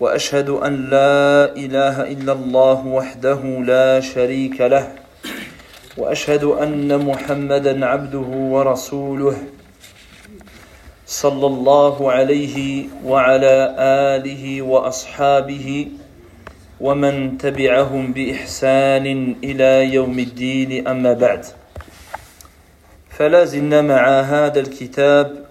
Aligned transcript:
وأشهد 0.00 0.48
أن 0.48 0.90
لا 0.90 1.56
إله 1.56 2.02
إلا 2.12 2.32
الله 2.32 2.86
وحده 2.86 3.40
لا 3.64 4.00
شريك 4.00 4.60
له 4.60 4.92
وأشهد 5.96 6.44
أن 6.44 6.98
محمدا 7.06 7.86
عبده 7.86 8.28
ورسوله 8.54 9.36
صلى 11.06 11.46
الله 11.46 12.12
عليه 12.12 12.86
وعلى 13.04 13.74
آله 13.78 14.62
وأصحابه 14.62 15.88
ومن 16.80 17.38
تبعهم 17.38 18.12
بإحسان 18.12 19.36
إلى 19.44 19.94
يوم 19.94 20.18
الدين 20.18 20.88
أما 20.88 21.12
بعد. 21.12 21.44
فلا 23.10 23.44
زلنا 23.44 23.80
مع 23.82 24.20
هذا 24.20 24.60
الكتاب 24.60 25.44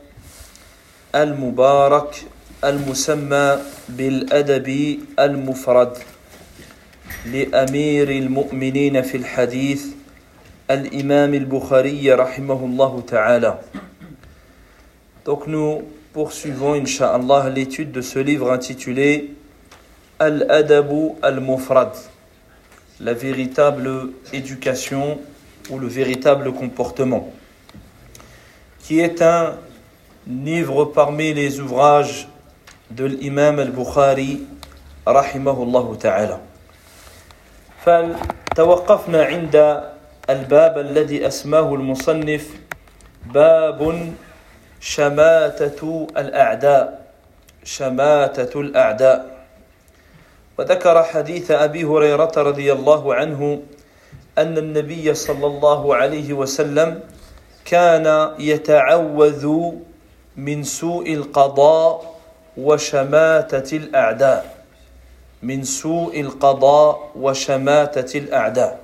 المبارك 1.16 2.35
المسمى 2.65 3.59
بالأدب 3.89 4.99
المفرد 5.19 5.93
لأمير 7.27 8.11
المؤمنين 8.11 9.03
في 9.03 9.17
الحديث 9.17 9.85
الإمام 10.71 11.35
البخاري 11.35 12.13
رحمه 12.13 12.65
الله 12.65 13.03
تعالى 13.09 13.59
Donc 15.25 15.47
nous 15.47 15.83
poursuivons, 16.13 16.75
Inch'Allah, 16.75 17.51
l'étude 17.51 17.93
de 17.93 18.01
ce 18.01 18.19
livre 18.19 18.51
intitulé 18.51 19.35
Al-Adabu 20.19 21.13
al-Mufrad, 21.23 21.93
la 23.01 23.15
véritable 23.15 24.11
éducation 24.33 25.19
ou 25.71 25.79
le 25.79 25.87
véritable 25.87 26.53
comportement, 26.53 27.33
qui 28.81 29.01
est 29.01 29.23
un 29.23 29.57
livre 30.27 30.87
parmi 30.87 31.33
les 31.33 31.61
ouvrages 31.61 32.29
de 32.90 33.06
l'imam 33.06 33.60
al-Bukhari 33.60 34.40
رحمه 35.08 35.58
الله 35.64 35.88
تعالى. 35.96 36.38
فتوقفنا 37.86 39.24
عند 39.24 39.56
الباب 40.30 40.78
الذي 40.78 41.28
أسماه 41.28 41.74
المصنف 41.74 42.46
باب 43.34 43.80
شماتة 44.80 46.08
الأعداء 46.18 47.06
شماتة 47.64 48.54
الأعداء. 48.62 49.20
وذكر 50.58 51.04
حديث 51.04 51.52
أبي 51.52 51.84
هريرة 51.84 52.32
رضي 52.38 52.74
الله 52.74 53.16
عنه 53.16 53.62
أن 54.38 54.58
النبي 54.58 55.14
صلى 55.14 55.48
الله 55.48 55.96
عليه 55.96 56.34
وسلم 56.34 57.00
كان 57.66 58.36
يتعوذ 58.40 59.44
من 60.38 60.64
سوء 60.64 61.14
القضاء 61.14 62.15
وشماتة 62.57 63.77
الأعداء 63.77 64.65
من 65.43 65.65
سوء 65.65 66.21
القضاء 66.21 67.11
وشماتة 67.17 68.19
الأعداء 68.19 68.81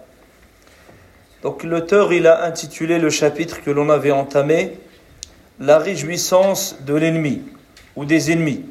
Donc 1.43 1.63
l'auteur 1.63 2.13
il 2.13 2.27
a 2.27 2.45
intitulé 2.45 2.99
le 2.99 3.11
chapitre 3.11 3.63
que 3.63 3.71
l'on 3.71 3.91
avait 3.91 4.11
entamé 4.11 4.79
La 5.61 5.79
réjouissance 5.79 6.77
de 6.85 6.95
l'ennemi 6.95 7.43
ou 7.95 8.05
des 8.05 8.31
ennemis. 8.31 8.65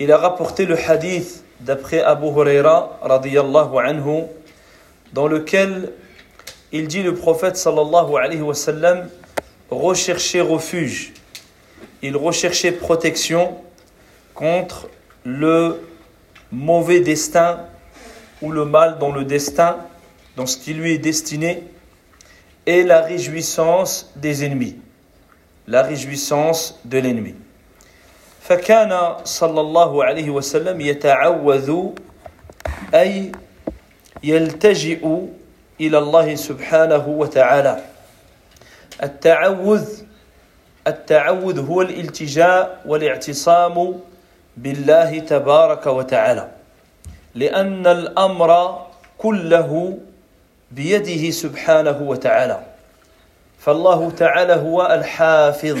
Il 0.00 0.10
a 0.10 0.18
rapporté 0.18 0.66
le 0.66 0.76
hadith 0.76 1.44
d'après 1.60 2.02
Abu 2.02 2.26
Huraira 2.26 2.98
radiyallahu 3.02 3.78
anhu 3.78 4.24
dans 5.12 5.28
lequel 5.28 5.92
il 6.72 6.88
dit 6.88 7.02
le 7.02 7.14
prophète 7.14 7.56
sallallahu 7.56 8.16
alayhi 8.16 8.42
wa 8.42 8.54
sallam 8.54 9.08
rechercher 9.70 10.40
refuge 10.40 11.12
il 12.02 12.16
recherchait 12.16 12.72
protection 12.72 13.56
contre 14.34 14.88
le 15.24 15.80
mauvais 16.52 17.00
destin 17.00 17.60
ou 18.42 18.52
le 18.52 18.64
mal 18.64 18.98
dans 18.98 19.12
le 19.12 19.24
destin, 19.24 19.78
dans 20.36 20.46
ce 20.46 20.56
qui 20.56 20.74
lui 20.74 20.92
est 20.92 20.98
destiné, 20.98 21.64
et 22.66 22.82
la 22.82 23.00
réjouissance 23.00 24.12
des 24.16 24.44
ennemis, 24.44 24.76
la 25.66 25.82
réjouissance 25.82 26.78
de 26.84 26.98
l'ennemi. 26.98 27.34
فكان 28.46 29.16
صلى 29.24 29.60
الله 29.60 30.04
عليه 30.04 30.30
وسلم 30.30 30.80
يتعوذ 30.80 31.70
أي 32.94 33.32
يلتجئ 34.22 35.02
إلى 35.80 35.98
الله 35.98 36.34
سبحانه 36.34 37.08
وتعالى 37.08 37.82
التعوذ 39.02 39.86
التعوذ 40.87 41.67
هو 41.67 41.81
الالتجاء 41.81 42.81
والاعتصام 42.85 43.99
بالله 44.57 45.19
تبارك 45.19 45.87
وتعالى. 45.87 46.47
لأن 47.35 47.87
الأمر 47.87 48.81
كله 49.17 49.97
بيده 50.71 51.29
سبحانه 51.31 52.01
وتعالى. 52.01 52.59
فالله 53.59 54.11
تعالى 54.11 54.53
هو 54.53 54.85
الحافظ 54.85 55.79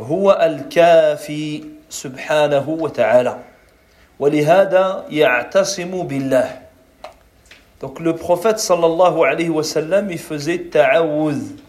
هو 0.00 0.32
الكافي 0.42 1.64
سبحانه 1.90 2.68
وتعالى. 2.68 3.36
ولهذا 4.18 5.04
يعتصم 5.10 6.02
بالله. 6.06 6.60
Donc 7.80 8.00
le 8.00 8.14
prophète 8.14 8.60
sallallahu 8.60 9.24
alayhi 9.24 9.50
wa 9.50 9.62
sallam 9.62 10.10
il 10.10 10.18
faisait 10.18 10.70
ta'awudh 10.70 11.63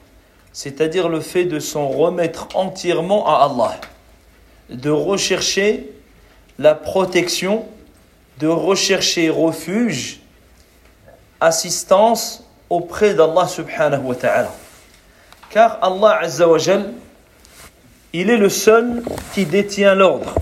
c'est-à-dire 0.55 1.09
le 1.09 1.19
fait 1.19 1.43
de 1.43 1.59
s'en 1.59 1.89
remettre 1.89 2.47
entièrement 2.53 3.27
à 3.27 3.43
Allah, 3.43 3.75
de 4.69 4.89
rechercher 4.89 5.91
la 6.57 6.73
protection, 6.73 7.65
de 8.39 8.47
rechercher 8.47 9.29
refuge, 9.29 10.21
assistance 11.41 12.45
auprès 12.69 13.15
d'Allah 13.15 13.49
subhanahu 13.49 14.03
wa 14.03 14.15
ta'ala. 14.15 14.51
Car 15.49 15.77
Allah 15.81 16.19
azza 16.21 16.47
wa 16.47 16.57
jal, 16.57 16.93
il 18.13 18.29
est 18.29 18.37
le 18.37 18.47
seul 18.47 19.03
qui 19.33 19.45
détient 19.45 19.93
l'ordre. 19.93 20.35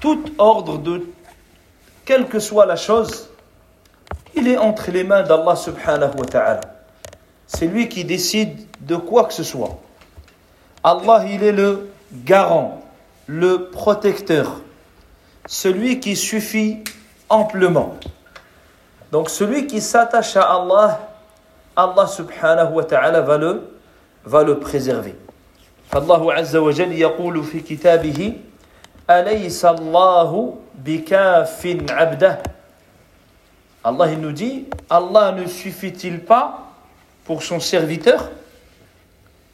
Tout 0.00 0.24
ordre 0.38 0.78
de 0.78 1.06
quelle 2.06 2.26
que 2.26 2.38
soit 2.38 2.64
la 2.64 2.76
chose, 2.76 3.28
il 4.34 4.48
est 4.48 4.56
entre 4.56 4.90
les 4.90 5.04
mains 5.04 5.24
d'Allah 5.24 5.56
subhanahu 5.56 6.16
wa 6.16 6.24
ta'ala 6.24 6.79
c'est 7.49 7.67
lui 7.67 7.89
qui 7.89 8.03
décide 8.05 8.57
de 8.81 8.95
quoi 8.95 9.25
que 9.25 9.33
ce 9.33 9.43
soit. 9.43 9.77
Allah, 10.83 11.25
il 11.27 11.43
est 11.43 11.51
le 11.51 11.89
garant, 12.11 12.81
le 13.27 13.69
protecteur, 13.69 14.61
celui 15.47 15.99
qui 15.99 16.15
suffit 16.15 16.83
amplement. 17.29 17.95
Donc 19.11 19.29
celui 19.29 19.67
qui 19.67 19.81
s'attache 19.81 20.35
à 20.35 20.43
Allah, 20.43 20.99
Allah 21.75 22.07
subhanahu 22.07 22.73
wa 22.73 22.83
ta'ala 22.83 23.21
va 23.21 23.37
le, 23.37 23.61
va 24.25 24.43
le 24.43 24.59
préserver. 24.59 25.15
فالله 25.91 26.33
عز 26.33 26.55
وجل 26.55 26.91
يقول 26.91 27.43
في 27.43 27.59
كتابه 27.61 28.33
أليس 29.09 29.65
الله 29.65 30.55
بكاف 30.85 31.61
عبده 31.89 32.41
Allah 33.85 34.11
il 34.11 34.19
nous 34.19 34.31
dit 34.31 34.65
Allah 34.89 35.31
ne 35.31 35.45
suffit-il 35.45 36.25
pas 36.25 36.68
pour 37.29 37.43
son 37.43 37.59
serviteur, 37.59 38.29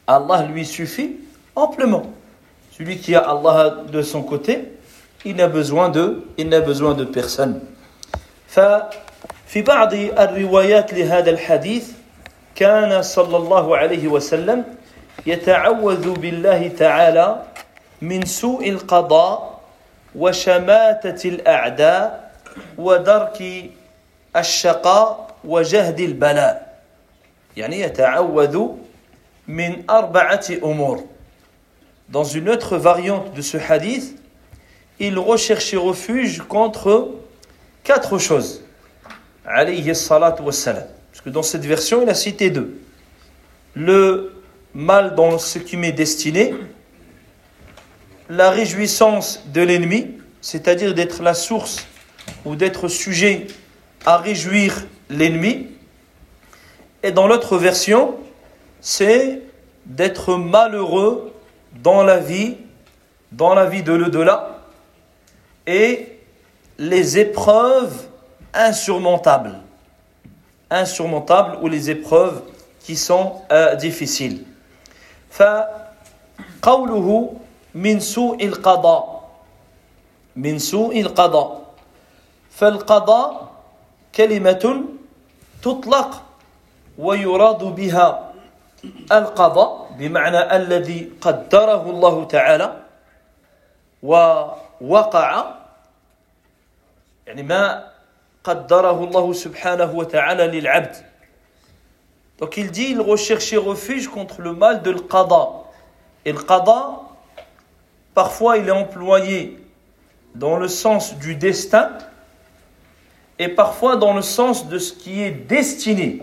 Allah 0.06 0.44
lui 0.44 0.64
suffit 0.66 1.16
amplement. 1.56 2.04
Celui 2.76 2.98
qui 2.98 3.14
a 3.14 3.20
Allah 3.20 3.82
de 3.90 4.02
son 4.02 4.22
côté, 4.22 4.72
il 5.24 5.36
n'a 5.36 5.48
besoin 5.48 5.88
de, 5.88 6.24
il 6.38 6.48
n'a 6.48 6.60
besoin 6.60 6.94
de 6.94 7.04
personne. 7.04 7.60
ففي 8.52 9.62
بعض 9.62 9.94
الروايات 9.94 10.92
لهذا 10.92 11.30
الحديث 11.30 11.88
كان 12.54 13.02
صلى 13.02 13.36
الله 13.36 13.76
عليه 13.76 14.08
وسلم 14.08 14.64
يتعوذ 15.26 16.12
بالله 16.20 16.68
تعالى 16.68 17.42
من 18.02 18.24
سوء 18.26 18.68
القضاء 18.68 19.60
وشماتة 20.14 21.28
الأعداء 21.28 22.32
ودرك 22.78 23.38
الشقاء 24.36 25.28
وجهد 25.44 26.00
البلاء 26.00 26.65
يعني 27.56 27.80
يتعوذ 27.80 28.66
من 29.48 29.90
أربعة 29.90 30.46
أمور 30.64 31.04
Dans 32.08 32.24
une 32.24 32.50
autre 32.50 32.76
variante 32.76 33.32
de 33.32 33.40
ce 33.40 33.56
hadith, 33.56 34.16
il 35.00 35.18
recherchait 35.18 35.78
refuge 35.78 36.42
contre 36.42 37.10
quatre 37.84 38.18
choses. 38.18 38.62
Alayhi 39.46 39.94
salatu 39.94 40.42
wassalam. 40.42 40.84
Parce 41.10 41.22
que 41.22 41.30
dans 41.30 41.42
cette 41.42 41.64
version, 41.64 42.02
il 42.02 42.08
a 42.10 42.14
cité 42.14 42.50
deux. 42.50 42.80
Le 43.74 44.32
mal 44.74 45.14
dans 45.14 45.38
ce 45.38 45.58
qui 45.58 45.76
m'est 45.76 45.92
destiné, 45.92 46.54
la 48.28 48.50
réjouissance 48.50 49.44
de 49.52 49.62
l'ennemi, 49.62 50.18
c'est-à-dire 50.40 50.94
d'être 50.94 51.22
la 51.22 51.34
source 51.34 51.86
ou 52.44 52.56
d'être 52.56 52.88
sujet 52.88 53.46
à 54.04 54.18
réjouir 54.18 54.86
l'ennemi. 55.10 55.68
Et 57.06 57.12
dans 57.12 57.26
l'autre 57.26 57.56
version, 57.56 58.14
c'est 58.80 59.42
d'être 59.86 60.36
malheureux 60.36 61.32
dans 61.82 62.02
la 62.02 62.18
vie, 62.18 62.56
dans 63.32 63.54
la 63.54 63.66
vie 63.66 63.82
de 63.82 63.92
l'au-delà, 63.92 64.58
et 65.66 66.18
les 66.78 67.18
épreuves 67.18 68.06
insurmontables. 68.54 69.60
Insurmontables 70.70 71.58
ou 71.62 71.68
les 71.68 71.90
épreuves 71.90 72.42
qui 72.80 72.96
sont 72.96 73.42
euh, 73.50 73.74
difficiles. 73.76 74.44
فقوله 75.32 77.08
من 77.74 78.00
سوء 78.00 78.44
القضاء 78.44 79.30
من 80.36 80.58
سوء 80.58 81.00
القضاء 81.00 81.62
فالقضاء 82.50 83.50
كلمة 84.14 84.84
تطلق 85.62 86.22
ويراد 86.98 87.64
بها 87.64 88.32
القضاء 89.12 89.96
بمعنى 89.98 90.56
الذي 90.56 91.12
قدره 91.20 91.90
الله 91.90 92.24
تعالى 92.24 92.76
ووقع 94.02 95.54
يعني 97.26 97.42
ما 97.42 97.88
قدره 98.44 99.04
الله 99.04 99.32
سبحانه 99.32 99.90
وتعالى 99.94 100.46
للعبد 100.46 100.96
Donc 102.38 102.56
il 102.56 102.72
dit, 102.72 102.88
il 102.90 103.00
recherchait 103.00 103.56
refuge 103.56 104.08
contre 104.08 104.40
le 104.40 104.52
mal 104.52 104.82
de 104.82 104.90
l'qada. 104.90 105.48
Et 106.24 106.32
le 106.32 106.40
qada, 106.40 106.98
parfois 108.14 108.58
il 108.58 108.66
est 108.66 108.72
employé 108.72 109.64
dans 110.34 110.56
le 110.56 110.66
sens 110.66 111.14
du 111.18 111.36
destin 111.36 111.90
et 113.38 113.48
parfois 113.48 113.96
dans 113.96 114.12
le 114.12 114.22
sens 114.22 114.68
de 114.68 114.78
ce 114.78 114.92
qui 114.92 115.22
est 115.22 115.30
destiné, 115.30 116.22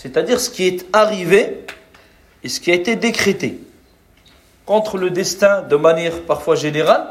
c'est-à-dire 0.00 0.40
ce 0.40 0.50
qui 0.50 0.66
est 0.66 0.86
arrivé 0.92 1.64
et 2.42 2.48
ce 2.48 2.60
qui 2.60 2.70
a 2.70 2.74
été 2.74 2.96
décrété. 2.96 3.60
Contre 4.64 4.98
le 4.98 5.10
destin 5.10 5.62
de 5.62 5.76
manière 5.76 6.22
parfois 6.22 6.56
générale 6.56 7.06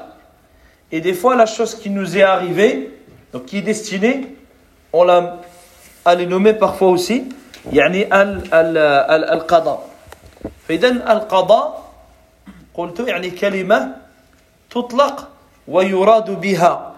et 0.91 1.01
des 1.01 1.13
fois 1.13 1.35
la 1.35 1.45
chose 1.45 1.75
qui 1.75 1.89
nous 1.89 2.17
est 2.17 2.21
arrivée, 2.21 2.91
donc 3.33 3.45
qui 3.45 3.57
est 3.57 3.61
destinée, 3.61 4.35
on 4.93 5.03
l'a 5.03 5.41
les 6.17 6.25
nommer 6.25 6.53
parfois 6.53 6.89
aussi 6.89 7.29
يعني 7.73 8.07
القضاء 9.33 9.89
فإذا 10.67 10.89
القضاء 10.89 11.91
قلت 12.73 12.99
يعني 12.99 13.29
كلمة 13.29 13.95
تطلق 14.69 15.29
ويراد 15.67 16.31
بها 16.41 16.93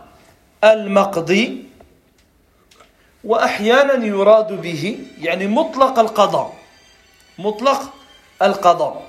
المقضي 0.64 1.66
وأحيانا 3.25 4.05
يراد 4.07 4.53
به 4.63 4.99
يعني 5.21 5.47
مطلق 5.47 5.99
القضاء 5.99 6.53
مطلق 7.39 7.95
القضاء. 8.43 9.03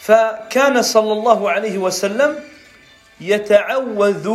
فكان 0.00 0.82
صلى 0.82 1.12
الله 1.12 1.50
عليه 1.50 1.78
وسلم 1.78 2.40
يتعوذ 3.20 4.28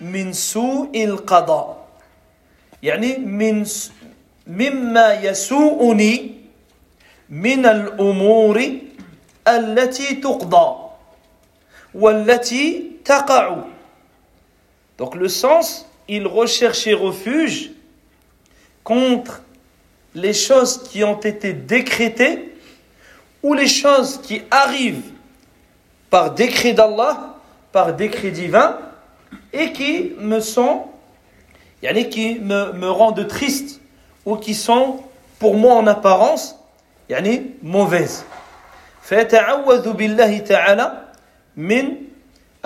من 0.00 0.32
سوء 0.32 1.04
القضاء. 1.04 1.86
يعني 2.82 3.18
من 3.18 3.66
مما 4.46 5.12
يسوءني 5.14 6.34
من 7.30 7.66
الأمور 7.66 8.56
التي 9.48 10.14
تقضى 10.14 10.68
والتي 11.94 12.90
تقع. 13.04 13.56
Donc 14.98 15.14
le 15.16 15.28
sens, 15.28 15.86
il 16.08 16.26
recherchait 16.26 16.94
refuge 16.94 17.73
contre 18.83 19.41
les 20.15 20.33
choses 20.33 20.83
qui 20.83 21.03
ont 21.03 21.19
été 21.19 21.53
décrétées 21.53 22.55
ou 23.43 23.53
les 23.53 23.67
choses 23.67 24.19
qui 24.21 24.41
arrivent 24.51 25.11
par 26.09 26.31
décret 26.31 26.73
d'Allah, 26.73 27.35
par 27.71 27.93
décret 27.93 28.31
divin, 28.31 28.77
et 29.53 29.71
qui 29.71 30.13
me 30.19 30.39
sont, 30.39 30.85
yani 31.83 32.09
qui 32.09 32.39
me, 32.39 32.73
me 32.73 32.89
rendent 32.89 33.27
triste 33.27 33.79
ou 34.25 34.35
qui 34.35 34.53
sont 34.53 35.03
pour 35.39 35.55
moi 35.55 35.75
en 35.75 35.87
apparence 35.87 36.55
يعني 37.09 37.57
mauvaises 37.63 38.23
فيتعوذ 39.01 39.93
بالله 39.93 40.37
تعالى 40.37 41.01
من 41.57 41.95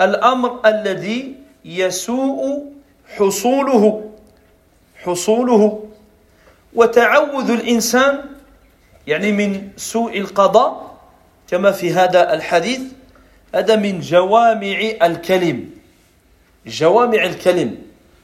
الأمر 0.00 0.60
الذي 0.66 1.34
يسوء 1.64 2.72
حصوله 3.16 4.10
حصوله 5.04 5.84
وتعوذ 6.73 7.51
الإنسان 7.51 8.25
يعني 9.07 9.31
من 9.31 9.69
سوء 9.77 10.17
القضاء 10.17 10.97
كما 11.47 11.71
في 11.71 11.93
هذا 11.93 12.33
الحديث 12.33 12.81
هذا 13.55 13.75
من 13.75 13.99
جوامع 13.99 14.79
الكلم. 15.01 15.69
جوامع 16.65 17.23
الكلم. 17.23 17.77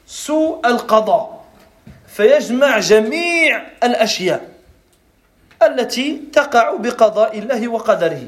سوء 0.06 0.66
القضاء. 0.66 1.44
فيجمع 2.06 2.78
جميع 2.78 3.66
الأشياء 3.84 4.48
التي 5.62 6.22
تقع 6.32 6.76
بقضاء 6.76 7.38
الله 7.38 7.68
وقدره. 7.68 8.22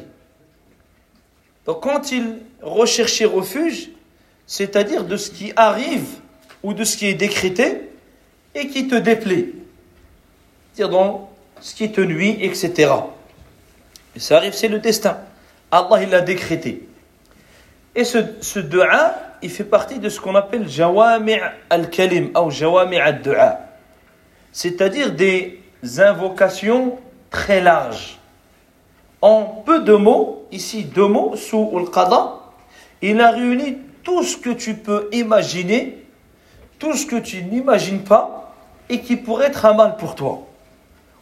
Donc 1.66 1.82
quand 1.82 2.12
il 2.12 2.38
recherchait 2.62 3.26
refuge, 3.26 3.90
c'est-à-dire 4.46 5.04
de 5.04 5.16
ce 5.16 5.30
qui 5.30 5.52
arrive 5.54 6.08
ou 6.62 6.72
de 6.74 6.82
ce 6.82 6.96
qui 6.96 7.06
est 7.06 7.14
décrété 7.14 7.90
et 8.54 8.68
qui 8.68 8.88
te 8.88 8.94
déplaît. 8.96 9.52
Dans 10.86 11.30
ce 11.60 11.74
qui 11.74 11.90
te 11.90 12.00
nuit, 12.00 12.38
etc. 12.40 12.92
Et 14.14 14.20
ça 14.20 14.36
arrive, 14.36 14.52
c'est 14.52 14.68
le 14.68 14.78
destin. 14.78 15.18
Allah, 15.70 16.02
il 16.02 16.10
l'a 16.10 16.20
décrété. 16.20 16.88
Et 17.94 18.04
ce, 18.04 18.18
ce 18.40 18.60
dua, 18.60 19.14
il 19.42 19.50
fait 19.50 19.64
partie 19.64 19.98
de 19.98 20.08
ce 20.08 20.20
qu'on 20.20 20.34
appelle 20.34 20.68
jawami' 20.68 21.40
al-kalim 21.68 22.30
ou 22.36 22.50
jawami' 22.50 22.98
al-dua 22.98 23.68
c'est-à-dire 24.58 25.12
des 25.12 25.60
invocations 25.98 26.98
très 27.30 27.60
larges. 27.60 28.18
En 29.20 29.44
peu 29.44 29.82
de 29.82 29.94
mots, 29.94 30.46
ici 30.50 30.82
deux 30.82 31.06
mots, 31.06 31.36
sous 31.36 31.70
al-qada, 31.76 32.40
il 33.00 33.20
a 33.20 33.30
réuni 33.30 33.78
tout 34.02 34.24
ce 34.24 34.36
que 34.36 34.50
tu 34.50 34.74
peux 34.74 35.08
imaginer, 35.12 36.04
tout 36.80 36.94
ce 36.94 37.06
que 37.06 37.16
tu 37.20 37.44
n'imagines 37.44 38.02
pas 38.02 38.52
et 38.88 39.00
qui 39.00 39.14
pourrait 39.14 39.46
être 39.46 39.64
un 39.64 39.74
mal 39.74 39.96
pour 39.96 40.16
toi, 40.16 40.47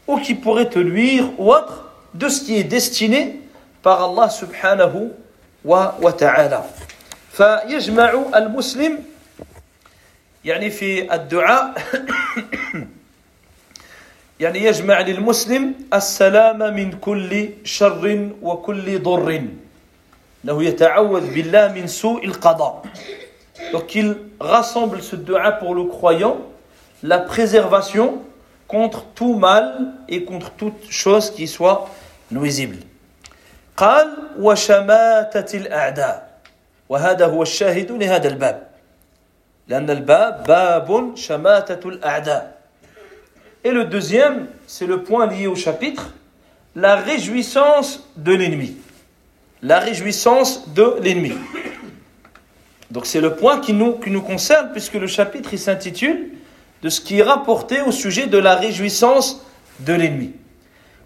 ou 0.08 0.18
qui 0.18 0.36
pourrait 0.36 0.70
te 0.70 0.80
nuire 0.80 1.30
ou 1.38 1.54
autre, 1.54 1.92
de 2.14 2.28
ce 2.28 2.42
qui 2.44 2.58
est 2.58 2.64
destiné 2.64 3.40
par 3.82 4.04
Allah 4.04 4.30
subhanahu 4.30 5.12
wa, 5.64 5.98
wa 6.02 6.14
ta'ala. 6.14 6.66
فيجمع 7.32 8.12
المسلم 8.36 9.00
يعني 10.46 10.70
في 10.70 11.14
الدعاء 11.16 11.74
يعني 14.40 14.64
يجمع 14.64 15.00
للمسلم 15.02 15.74
السلام 15.94 16.60
من 16.76 16.92
كل 16.92 17.50
شر 17.64 18.30
وكل 18.42 19.00
ضر 19.00 19.42
انه 20.44 20.64
يتعوذ 20.64 21.34
بالله 21.34 21.68
من 21.72 21.88
سوء 21.88 22.26
القضاء 22.26 22.84
donc 23.72 23.96
il 23.96 24.18
rassemble 24.40 25.02
ce 25.02 25.16
dua 25.16 25.52
pour 25.54 25.76
le 25.76 25.86
croyant 25.86 26.38
la 27.04 27.20
préservation 27.20 28.20
contre 28.68 29.06
tout 29.16 29.36
mal 29.36 29.94
et 30.08 30.24
contre 30.24 30.52
toute 30.52 30.90
chose 30.90 31.32
qui 31.32 31.48
soit 31.48 31.90
nuisible 32.32 32.78
قال 33.78 34.38
وشماتة 34.40 35.58
الأعداء 35.58 36.40
وهذا 36.90 37.26
هو 37.26 37.42
الشاهد 37.42 37.92
لهذا 37.92 38.28
الباب 38.28 38.68
لأن 39.68 39.90
الباب 39.90 40.44
باب 40.44 41.16
شماتة 41.16 41.90
الأعداء 41.90 42.62
Et 43.64 43.72
le 43.72 43.86
deuxième, 43.86 44.48
c'est 44.66 44.88
le 44.88 45.04
point 45.04 45.28
lié 45.28 45.46
au 45.46 45.56
chapitre, 45.56 46.10
la 46.76 46.96
réjouissance 46.96 48.10
de 48.18 48.34
l'ennemi. 48.34 48.76
La 49.62 49.78
réjouissance 49.78 50.68
de 50.74 50.98
l'ennemi. 51.00 51.34
Donc 52.90 53.06
c'est 53.06 53.22
le 53.22 53.36
point 53.36 53.60
qui 53.60 53.74
nous, 53.74 54.00
qui 54.00 54.10
nous 54.10 54.24
concerne 54.24 54.72
puisque 54.72 54.96
le 54.96 55.06
chapitre 55.06 55.54
il 55.54 55.60
s'intitule 55.60 56.32
de 56.86 56.90
ce 56.90 57.02
qui 57.02 57.20
est 57.20 57.24
rapporté 57.24 57.82
au 57.82 57.92
sujet 57.92 58.28
de 58.28 58.38
la 58.38 58.56
réjouissance 58.56 59.46
de 59.80 59.94
l'ennemi. 59.94 60.34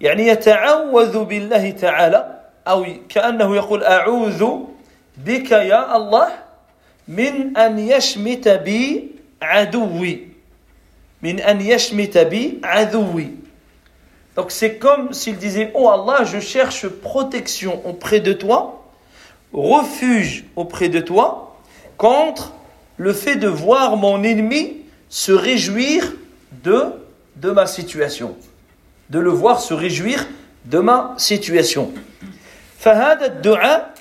يعني 0.02 0.28
يتعوذ 0.28 1.24
بالله 1.24 1.70
تعالى 1.72 2.40
أو 2.68 2.86
كأنه 3.10 3.56
يقول 3.56 3.84
أعوذ 3.84 4.44
بك 5.18 5.52
يا 5.52 5.96
الله 5.96 6.28
من 7.08 7.58
أن 7.58 7.80
يشمت 7.80 8.48
بي 8.48 9.12
عدوي 9.42 10.28
من 11.22 11.40
أن 11.40 11.62
يشمت 11.62 12.18
بي 12.18 12.60
عدوي 12.64 13.32
Donc 14.36 14.52
c'est 14.52 14.76
comme 14.76 15.14
s'il 15.14 15.38
disait 15.38 15.72
Oh 15.76 15.88
Allah, 15.88 16.26
je 16.26 16.42
cherche 16.42 16.90
protection 16.90 17.82
auprès 17.88 18.20
de 18.20 18.34
toi, 18.34 18.84
refuge 19.54 20.44
auprès 20.58 20.90
de 20.90 21.00
toi, 21.00 21.56
contre 21.96 22.52
le 22.98 23.14
fait 23.14 23.38
de 23.38 23.48
voir 23.48 23.96
mon 23.96 24.24
ennemi 24.24 24.79
se 25.10 25.32
réjouir 25.32 26.04
de, 26.64 26.86
de 27.36 27.52
ma 27.52 27.68
situation. 27.68 28.36
De 29.10 29.20
le 29.20 29.30
voir 29.30 29.60
se 29.60 29.74
réjouir 29.74 30.26
de 30.66 30.80
ma 30.80 31.14
situation. 31.18 31.94
فهذا 32.80 33.26
الدعاء 33.26 33.94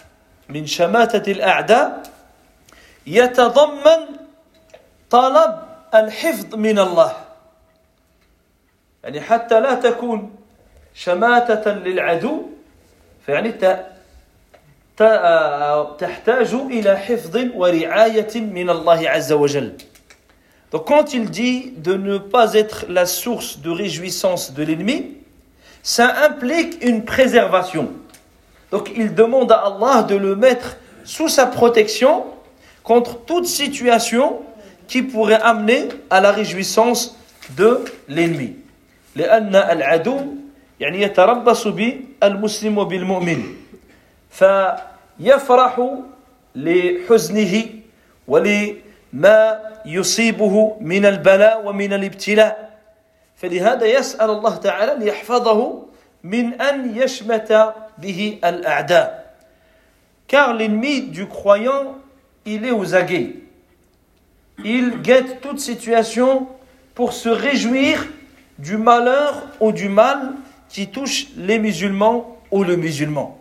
من 0.48 0.66
شماتة 0.66 1.32
الأعداء 1.32 2.02
يتضمن 3.06 4.00
طلب 5.10 5.52
الحفظ 5.94 6.54
من 6.54 6.78
الله 6.78 7.12
يعني 9.04 9.20
حتى 9.20 9.60
لا 9.60 9.74
تكون 9.74 10.36
شماتة 10.94 11.72
للعدو 11.72 12.42
فيعني 13.26 13.52
تحتاج 15.98 16.54
إلى 16.54 16.96
حفظ 16.96 17.36
ورعاية 17.54 18.40
من 18.40 18.70
الله 18.70 19.10
عز 19.10 19.32
وجل 19.32 19.72
Donc 20.72 20.86
quand 20.88 21.14
il 21.14 21.30
dit 21.30 21.72
de 21.76 21.94
ne 21.94 22.18
pas 22.18 22.54
être 22.54 22.86
la 22.88 23.06
source 23.06 23.60
de 23.60 23.70
réjouissance 23.70 24.54
de 24.54 24.62
l'ennemi, 24.64 25.16
ça 25.82 26.24
implique 26.24 26.82
une 26.82 27.04
préservation. 27.04 27.90
Donc 28.70 28.90
il 28.96 29.14
demande 29.14 29.52
à 29.52 29.66
Allah 29.66 30.02
de 30.02 30.16
le 30.16 30.34
mettre 30.34 30.76
sous 31.04 31.28
sa 31.28 31.46
protection 31.46 32.24
contre 32.82 33.24
toute 33.24 33.46
situation 33.46 34.40
qui 34.88 35.02
pourrait 35.02 35.40
amener 35.40 35.88
à 36.10 36.20
la 36.20 36.32
réjouissance 36.32 37.16
de 37.56 37.84
l'ennemi. 38.08 38.56
لأن 39.16 39.54
العدو 39.56 40.20
يعني 40.80 41.02
يتربص 41.02 41.68
بالمسلم 41.68 42.78
وبالمؤمن 42.78 43.42
فيفرح 44.30 45.74
لحزنه 46.54 47.64
ولما 49.14 49.60
يصيبه 49.86 50.76
من 50.80 51.06
البلاء 51.06 51.66
ومن 51.66 51.92
الابتلاء 51.92 52.78
فلهذا 53.36 53.86
يسأل 53.86 54.30
الله 54.30 54.56
تعالى 54.56 55.04
ليحفظه 55.04 55.86
من 56.24 56.60
أن 56.60 56.96
يشمت 56.96 57.74
به 57.98 58.38
الأعداء 58.44 59.24
car 60.26 60.54
l'ennemi 60.54 61.02
du 61.02 61.26
croyant 61.26 61.98
il 62.46 62.64
est 62.64 62.70
aux 62.70 62.94
aguets 62.94 63.36
il 64.64 65.02
guette 65.02 65.40
toute 65.40 65.60
situation 65.60 66.48
pour 66.94 67.12
se 67.12 67.28
réjouir 67.28 68.06
du 68.58 68.76
malheur 68.76 69.42
ou 69.60 69.72
du 69.72 69.88
mal 69.88 70.32
qui 70.68 70.88
touche 70.88 71.26
les 71.36 71.58
musulmans 71.58 72.38
ou 72.50 72.62
le 72.62 72.76
musulman. 72.76 73.38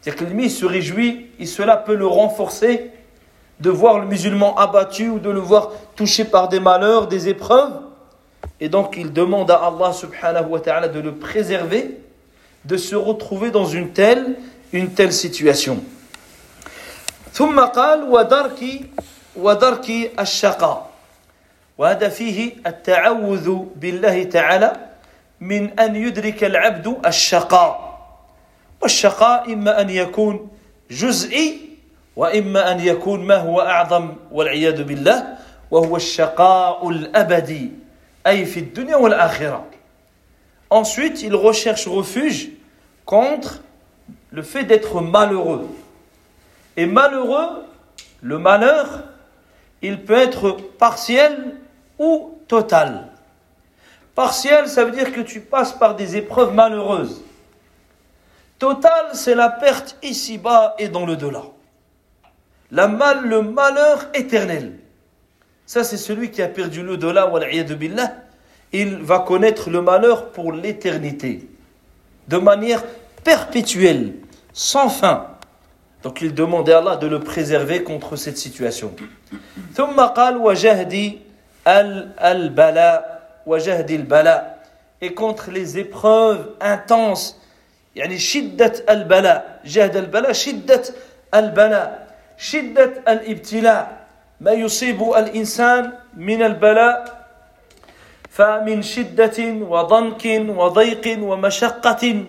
C'est-à-dire 0.00 0.18
que 0.18 0.24
l'ennemi 0.24 0.48
se 0.48 0.64
réjouit 0.64 1.26
et 1.38 1.46
cela 1.46 1.76
peut 1.76 1.94
le 1.94 2.06
renforcer 2.06 2.90
de 3.62 3.70
voir 3.70 3.98
le 3.98 4.06
musulman 4.06 4.56
abattu 4.56 5.08
ou 5.08 5.18
de 5.18 5.30
le 5.30 5.40
voir 5.40 5.70
touché 5.96 6.24
par 6.24 6.48
des 6.48 6.60
malheurs, 6.60 7.08
des 7.08 7.28
épreuves. 7.28 7.72
Et 8.60 8.68
donc 8.68 8.96
il 8.96 9.12
demande 9.12 9.50
à 9.50 9.56
Allah 9.56 9.92
subhanahu 9.92 10.46
wa 10.48 10.60
ta'ala 10.60 10.88
de 10.88 11.00
le 11.00 11.14
préserver, 11.14 11.98
de 12.64 12.76
se 12.76 12.94
retrouver 12.94 13.50
dans 13.50 13.66
une 13.66 13.90
telle, 13.90 14.36
une 14.72 14.90
telle 14.90 15.12
situation. 15.12 15.82
ثم 17.32 17.60
قال 17.60 18.02
ودرك 18.10 18.60
ودرك 19.36 20.18
الشقاء 20.18 20.90
وهذا 21.78 22.08
فيه 22.08 22.66
التعوذ 22.66 23.46
بالله 23.76 24.22
تعالى 24.24 24.72
من 25.40 25.78
أن 25.78 25.96
يدرك 25.96 26.44
العبد 26.44 27.06
الشقاء 27.06 27.98
والشقاء 28.82 29.52
إما 29.52 29.80
أن 29.80 29.90
يكون 29.90 30.48
جزئي 30.90 31.71
وإما 32.16 32.72
أن 32.72 32.80
يكون 32.80 33.24
ما 33.24 33.36
هو 33.36 33.60
أعظم 33.60 34.14
والعياذ 34.32 34.82
بالله 34.82 35.38
وهو 35.70 35.96
الشقاء 35.96 36.88
الأبدي 36.88 37.72
أي 38.26 38.44
في 38.44 38.60
الدنيا 38.60 38.96
والآخرة 38.96 39.64
Ensuite, 40.70 41.22
il 41.22 41.34
recherche 41.34 41.86
refuge 41.86 42.50
contre 43.06 43.62
le 44.30 44.42
fait 44.42 44.64
d'être 44.64 45.00
malheureux. 45.00 45.66
Et 46.76 46.84
malheureux, 46.84 47.64
le 48.20 48.38
malheur, 48.38 49.04
il 49.80 50.04
peut 50.04 50.18
être 50.18 50.58
partiel 50.78 51.56
ou 51.98 52.38
total. 52.48 53.08
Partiel, 54.14 54.68
ça 54.68 54.84
veut 54.84 54.90
dire 54.90 55.12
que 55.12 55.20
tu 55.20 55.40
passes 55.40 55.72
par 55.72 55.96
des 55.96 56.16
épreuves 56.16 56.52
malheureuses. 56.52 57.22
Total, 58.58 59.06
c'est 59.14 59.36
la 59.36 59.48
perte 59.48 59.96
ici-bas 60.02 60.74
et 60.78 60.88
dans 60.88 61.06
le 61.06 61.16
delà. 61.16 61.44
La 62.72 62.88
mal, 62.88 63.26
le 63.26 63.42
malheur 63.42 64.08
éternel. 64.14 64.72
Ça, 65.66 65.84
c'est 65.84 65.96
celui 65.96 66.30
qui 66.30 66.42
a 66.42 66.48
perdu 66.48 66.82
le 66.82 66.96
delà, 66.96 67.30
billah. 67.78 68.12
Il 68.72 68.96
va 68.96 69.20
connaître 69.20 69.70
le 69.70 69.80
malheur 69.80 70.30
pour 70.30 70.52
l'éternité. 70.52 71.48
De 72.28 72.36
manière 72.36 72.84
perpétuelle, 73.24 74.14
sans 74.52 74.88
fin. 74.88 75.26
Donc 76.02 76.20
il 76.20 76.34
demandait 76.34 76.72
à 76.72 76.78
Allah 76.78 76.96
de 76.96 77.06
le 77.06 77.20
préserver 77.20 77.82
contre 77.82 78.16
cette 78.16 78.38
situation. 78.38 78.94
ثم 79.74 80.00
قال 80.00 80.36
وجهد 80.36 81.18
البلاء 81.66 83.20
وجهد 83.46 83.90
البلاء 83.90 84.64
et 85.00 85.14
contre 85.14 85.50
les 85.50 85.78
épreuves 85.78 86.48
intenses 86.60 87.36
يعني 87.96 88.18
شدة 88.18 88.84
البلاء 88.88 89.60
جهد 89.64 89.96
البلاء 89.96 90.32
شدة 90.32 90.82
البلاء 91.34 92.01
شدة 92.38 93.02
الابتلاء 93.08 94.06
ما 94.40 94.52
يصيب 94.52 95.02
الإنسان 95.02 95.92
من 96.16 96.42
البلاء 96.42 97.26
فمن 98.30 98.82
شدة 98.82 99.38
وضنك 99.60 100.24
وضيق 100.48 101.18
ومشقة 101.22 102.24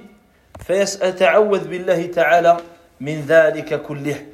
فيتعوذ 0.65 1.67
بالله 1.67 2.05
تعالى 2.05 2.57
من 3.01 3.21
ذلك 3.27 3.81
كله 3.81 4.25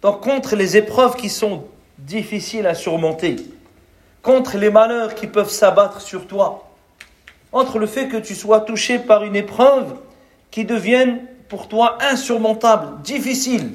Donc 0.00 0.20
contre 0.20 0.54
les 0.54 0.76
épreuves 0.76 1.16
qui 1.16 1.28
sont 1.28 1.64
difficiles 1.98 2.66
à 2.68 2.74
surmonter, 2.74 3.36
contre 4.22 4.56
les 4.56 4.70
malheurs 4.70 5.14
qui 5.16 5.26
peuvent 5.26 5.50
s'abattre 5.50 6.00
sur 6.00 6.28
toi, 6.28 6.70
entre 7.50 7.78
le 7.78 7.86
fait 7.86 8.06
que 8.06 8.16
tu 8.16 8.36
sois 8.36 8.60
touché 8.60 9.00
par 9.00 9.24
une 9.24 9.34
épreuve 9.34 9.96
qui 10.52 10.64
devienne 10.64 11.26
pour 11.48 11.66
toi 11.68 11.98
insurmontable, 12.00 13.02
difficile, 13.02 13.72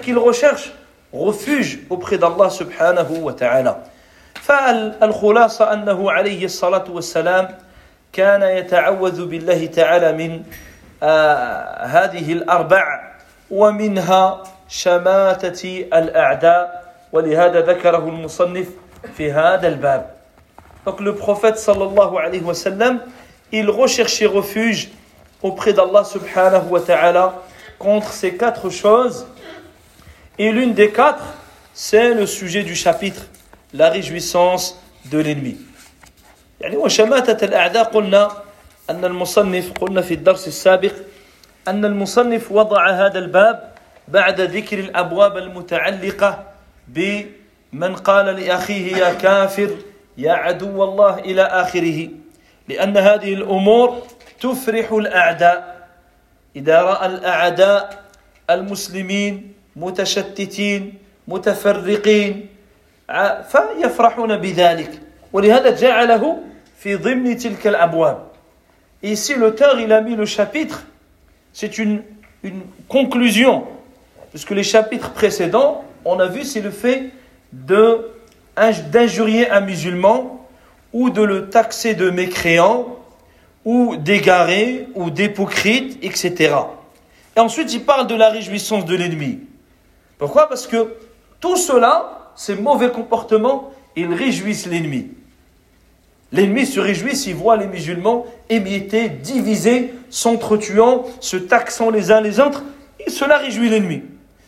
qu'il 0.00 0.18
recherche 0.18 0.72
refuge 1.12 1.80
auprès 1.90 2.18
d'Allah 2.18 2.50
subhanahu 2.50 3.18
wa 3.20 3.32
ta'ala. 3.32 3.84
فالخلاصة 4.42 5.72
أنه 5.72 6.10
عليه 6.10 6.44
الصلاة 6.44 6.84
والسلام 6.90 7.48
كان 8.12 8.42
يتعوذ 8.42 9.26
بالله 9.26 9.66
تعالى 9.66 10.12
من 10.12 10.42
آه 11.02 11.86
هذه 11.86 12.32
الأربع 12.32 13.12
ومنها 13.50 14.42
شماتة 14.68 15.86
الأعداء 15.94 16.84
ولهذا 17.12 17.60
ذكره 17.60 18.08
المصنف 18.08 18.68
في 19.16 19.32
هذا 19.32 19.68
الباب 19.68 20.06
Donc 20.84 20.98
le 21.00 21.14
prophète 21.14 21.58
sallallahu 21.58 22.18
alayhi 22.18 22.42
wa 22.42 22.54
sallam, 22.54 22.98
il 23.52 23.70
recherchait 23.70 24.26
refuge 24.26 24.90
auprès 25.40 25.72
d'Allah 25.72 26.02
subhanahu 26.02 26.70
wa 26.70 26.80
ta'ala 26.80 27.34
contre 27.78 28.10
ces 28.12 28.36
quatre 28.36 28.68
choses. 28.68 29.26
Et 30.38 30.50
l'une 30.50 30.74
des 30.74 30.90
quatre, 30.90 31.22
c'est 31.74 32.14
le 32.14 32.26
sujet 32.26 32.62
du 32.62 32.74
chapitre, 32.74 33.22
la 33.72 33.90
réjouissance 33.90 34.78
de 35.10 35.18
l'ennemi. 35.18 35.56
يعني 36.60 36.76
وشماتة 36.76 37.44
الأعداء 37.44 37.84
قلنا 37.84 38.30
أن 38.90 39.04
المصنف 39.04 39.72
قلنا 39.72 40.00
في 40.00 40.14
الدرس 40.14 40.48
السابق 40.48 40.92
أن 41.68 41.84
المصنف 41.84 42.52
وضع 42.52 42.90
هذا 42.90 43.18
الباب 43.18 43.72
بعد 44.08 44.40
ذكر 44.40 44.78
الأبواب 44.78 45.36
المتعلقة 45.36 46.44
بمن 46.88 47.96
قال 47.96 48.26
لأخيه 48.26 48.96
يا 48.96 49.12
كافر 49.14 49.70
يا 50.18 50.32
عدو 50.32 50.84
الله 50.84 51.18
إلى 51.18 51.42
آخره 51.42 52.08
لأن 52.68 52.96
هذه 52.96 53.34
الأمور 53.34 54.02
تفرح 54.40 54.92
الأعداء 54.92 55.88
إذا 56.56 56.82
رأى 56.82 57.06
الأعداء 57.06 58.02
المسلمين 58.50 59.51
متشتتين 59.75 60.93
متفرقين 61.27 62.47
فيفرحون 63.49 64.37
بذلك 64.37 64.91
ولهذا 65.33 65.69
جعله 65.75 66.37
في 66.79 66.95
ضمن 66.95 67.37
تلك 67.37 67.67
الأبواب 67.67 68.27
Ici, 69.03 69.35
l'auteur, 69.35 69.79
il 69.79 69.93
a 69.93 70.01
mis 70.01 70.15
le 70.15 70.25
chapitre 70.25 70.83
c'est 71.57 71.79
une, 71.79 72.03
une 72.43 72.61
conclusion. 72.87 73.63
Puisque 74.29 74.51
les 74.51 74.61
chapitres 74.61 75.09
précédents, 75.09 75.85
on 76.05 76.19
a 76.19 76.27
vu, 76.27 76.43
c'est 76.43 76.61
le 76.61 76.69
fait 76.69 77.09
de 77.51 78.11
d'injurier 78.91 79.49
un 79.49 79.61
musulman 79.61 80.47
ou 80.93 81.09
de 81.09 81.23
le 81.23 81.49
taxer 81.49 81.95
de 81.95 82.11
mécréant 82.11 82.97
ou 83.65 83.95
d'égaré 83.95 84.87
ou 84.93 85.09
d'hypocrite, 85.09 85.97
etc. 86.03 86.55
Et 87.35 87.39
ensuite, 87.39 87.73
il 87.73 87.81
parle 87.81 88.05
de 88.05 88.13
la 88.13 88.29
réjouissance 88.29 88.85
de 88.85 88.95
l'ennemi. 88.95 89.39
Pourquoi 90.21 90.49
Parce 90.49 90.67
que 90.67 90.95
tout 91.39 91.57
cela, 91.57 92.31
ces 92.35 92.55
mauvais 92.55 92.91
comportements, 92.91 93.71
ils 93.95 94.13
réjouissent 94.13 94.67
l'ennemi. 94.67 95.11
L'ennemi 96.31 96.65
se 96.65 96.79
réjouit 96.79 97.15
s'il 97.15 97.35
voit 97.35 97.55
les 97.55 97.67
musulmans 97.67 98.25
émiettés, 98.49 99.09
divisés, 99.09 99.93
s'entretuant, 100.09 101.05
se 101.21 101.37
taxant 101.37 101.89
les 101.89 102.11
uns 102.11 102.21
les 102.21 102.39
autres. 102.39 102.63
Et 102.99 103.09
cela 103.09 103.37
réjouit 103.37 103.69
l'ennemi. 103.69 104.03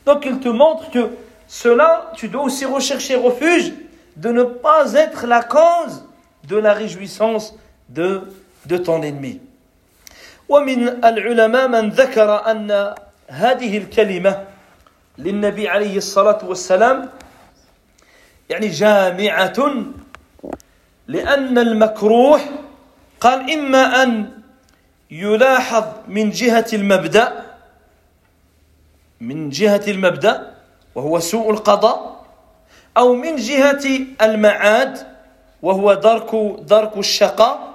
Donc 0.06 0.26
il 0.26 0.40
te 0.40 0.50
montre 0.50 0.92
que 0.92 1.10
cela, 1.48 2.12
tu 2.16 2.28
dois 2.28 2.44
aussi 2.44 2.66
rechercher 2.66 3.16
refuge 3.16 3.74
de 4.18 4.30
ne 4.30 4.44
pas 4.44 4.94
être 4.94 5.26
la 5.26 5.42
cause 5.42 6.06
de 6.48 6.58
la 6.58 6.74
réjouissance 6.74 7.56
de, 7.90 8.22
de 8.66 8.78
ton 8.78 9.02
ennemi. 9.02 9.40
ومن 10.50 11.06
العلماء 11.06 11.68
من 11.68 11.90
ذكر 11.90 12.52
أن 12.52 12.96
هذه 13.28 13.78
الكلمة 13.78 14.44
للنبي 15.19 15.69
عليه 15.69 15.97
الصلاة 15.97 16.39
والسلام 16.45 17.11
يعني 18.51 18.69
جامعة 18.69 19.75
لأن 21.07 21.59
المكروه 21.59 22.41
قال 23.21 23.51
إما 23.53 24.03
أن 24.03 24.31
يلاحظ 25.11 25.85
من 26.09 26.31
جهة 26.31 26.67
المبدأ 26.73 27.45
من 29.21 29.49
جهة 29.49 29.85
المبدأ 29.89 30.55
وهو 30.95 31.19
سوء 31.19 31.51
القضاء 31.51 32.25
أو 32.97 33.15
من 33.15 33.37
جهة 33.37 33.85
المعاد 34.23 34.99
وهو 35.63 35.95
درك 35.95 36.35
درك 36.61 36.97
الشقاء. 36.97 37.75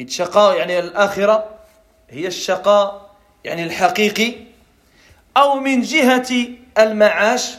الشقاء 0.00 0.56
يعني 0.56 0.78
الآخرة 0.78 1.44
هي 2.10 2.26
الشقاء 2.26 3.10
يعني 3.44 3.64
الحقيقي. 3.64 4.47
أو 5.37 5.59
من 5.59 5.81
جهة 5.81 6.29
المعاش 6.77 7.51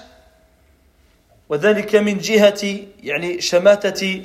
وذلك 1.49 1.95
من 1.95 2.19
جهة 2.19 2.79
يعني 3.03 3.41
شماتة 3.41 4.25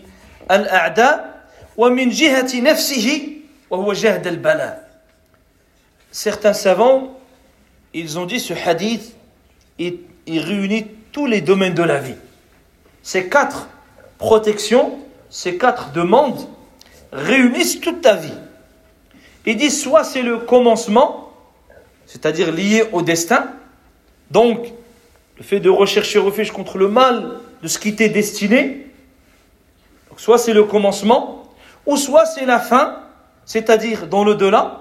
الأعداء 0.52 1.44
ومن 1.78 2.10
جهة 2.10 2.62
نفسه 2.62 3.28
وهو 3.70 3.94
جهد 3.94 4.28
البلاء 4.28 4.90
Certains 6.12 6.54
savants, 6.54 7.20
ils 7.94 8.18
ont 8.18 8.26
dit 8.26 8.40
ce 8.40 8.54
hadith, 8.54 9.14
il, 9.78 10.00
il 10.26 10.40
réunit 10.40 10.88
tous 11.12 11.28
les 11.28 11.40
domaines 11.42 11.76
de 11.76 11.84
la 11.84 12.00
vie. 12.00 12.16
Ces 13.04 13.30
quatre 13.30 13.70
protections, 14.18 14.98
ces 15.30 15.58
quatre 15.58 15.92
demandes 15.92 16.48
réunissent 17.12 17.80
toute 17.80 18.02
ta 18.02 18.16
vie. 18.16 18.34
Il 19.46 19.58
dit 19.58 19.70
soit 19.70 20.04
c'est 20.04 20.22
le 20.22 20.40
commencement, 20.40 21.23
c'est-à-dire 22.07 22.53
lié 22.53 22.85
au 22.93 23.03
destin, 23.03 23.49
donc 24.31 24.73
le 25.37 25.43
fait 25.43 25.61
de 25.61 25.71
rechercher 25.71 26.19
refuge 26.19 26.51
contre 26.53 26.79
le 26.79 26.89
mal 26.89 27.39
de 27.63 27.69
ce 27.69 27.79
qui 27.79 27.97
t'est 27.97 28.09
destiné, 28.09 28.87
soit 30.17 30.39
c'est 30.39 30.53
le 30.53 30.65
commencement, 30.65 31.53
ou 31.87 31.97
soit 31.97 32.27
c'est 32.27 32.47
la 32.47 32.59
fin, 32.59 33.01
c'est-à-dire 33.45 34.07
dans 34.07 34.25
le 34.25 34.35
delà, 34.35 34.81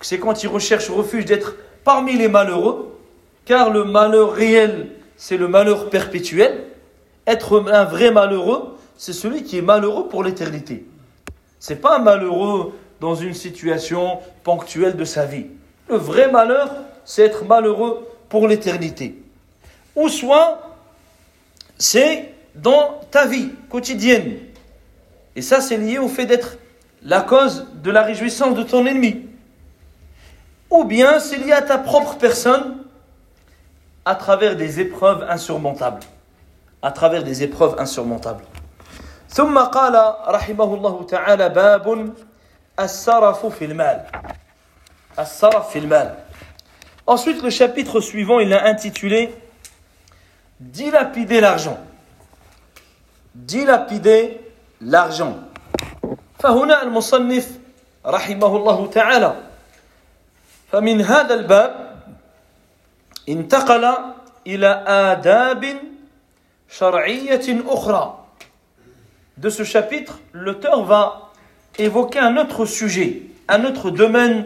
c'est 0.00 0.18
quand 0.18 0.42
il 0.42 0.48
recherche 0.48 0.90
refuge 0.90 1.24
d'être 1.24 1.56
parmi 1.84 2.16
les 2.16 2.28
malheureux, 2.28 2.98
car 3.44 3.70
le 3.70 3.84
malheur 3.84 4.32
réel, 4.32 4.90
c'est 5.16 5.36
le 5.36 5.48
malheur 5.48 5.88
perpétuel. 5.88 6.64
Être 7.26 7.64
un 7.70 7.84
vrai 7.84 8.10
malheureux, 8.10 8.76
c'est 8.96 9.12
celui 9.12 9.42
qui 9.42 9.58
est 9.58 9.62
malheureux 9.62 10.08
pour 10.08 10.22
l'éternité. 10.22 10.86
C'est 11.58 11.80
pas 11.80 11.96
un 11.96 12.00
malheureux 12.00 12.72
dans 13.00 13.14
une 13.14 13.34
situation 13.34 14.18
ponctuelle 14.44 14.96
de 14.96 15.04
sa 15.04 15.24
vie. 15.26 15.46
Le 15.89 15.97
vrai 15.97 16.31
malheur, 16.31 16.69
c'est 17.05 17.23
être 17.23 17.45
malheureux 17.45 18.07
pour 18.29 18.47
l'éternité. 18.47 19.21
Ou 19.95 20.07
soit, 20.07 20.77
c'est 21.77 22.33
dans 22.55 23.01
ta 23.11 23.25
vie 23.25 23.51
quotidienne. 23.69 24.37
Et 25.35 25.41
ça, 25.41 25.61
c'est 25.61 25.77
lié 25.77 25.97
au 25.97 26.07
fait 26.07 26.25
d'être 26.25 26.57
la 27.03 27.21
cause 27.21 27.67
de 27.73 27.91
la 27.91 28.03
réjouissance 28.03 28.55
de 28.55 28.63
ton 28.63 28.85
ennemi. 28.85 29.25
Ou 30.69 30.83
bien 30.85 31.19
c'est 31.19 31.37
lié 31.37 31.51
à 31.51 31.61
ta 31.61 31.77
propre 31.77 32.15
personne 32.17 32.77
à 34.05 34.15
travers 34.15 34.55
des 34.55 34.79
épreuves 34.79 35.25
insurmontables. 35.29 36.01
À 36.81 36.91
travers 36.91 37.23
des 37.23 37.43
épreuves 37.43 37.75
insurmontables. 37.79 38.43
ثم 39.31 39.57
قال 39.59 39.95
رحمه 40.27 40.73
الله 40.75 41.03
تعالى 41.03 41.49
باب 41.49 42.13
السرف 42.79 43.45
في 43.45 43.65
المال 43.65 44.03
السرف 44.03 44.25
في 44.25 44.25
المال 44.25 44.44
Ensuite, 47.07 47.43
le 47.43 47.49
chapitre 47.49 47.99
suivant, 47.99 48.39
il 48.39 48.49
l'a 48.49 48.65
intitulé 48.65 49.33
Dilapider 50.59 51.41
l'argent. 51.41 51.79
Dilapider 53.33 54.39
l'argent. 54.81 55.35
فهنا 56.39 56.83
المصنف 56.83 57.47
رحمه 58.05 58.57
الله 58.57 58.87
تعالى 58.87 59.35
فمن 60.71 61.01
هذا 61.01 61.33
الباب 61.33 62.01
انتقل 63.29 63.85
إلى 64.47 64.83
آداب 64.87 65.65
شرعية 66.69 67.63
أخرى. 67.67 68.17
De 69.37 69.49
ce 69.49 69.63
chapitre, 69.63 70.19
l'auteur 70.33 70.83
va 70.83 71.31
évoquer 71.77 72.19
un 72.19 72.37
autre 72.37 72.65
sujet, 72.65 73.23
un 73.47 73.65
autre 73.65 73.89
domaine 73.89 74.45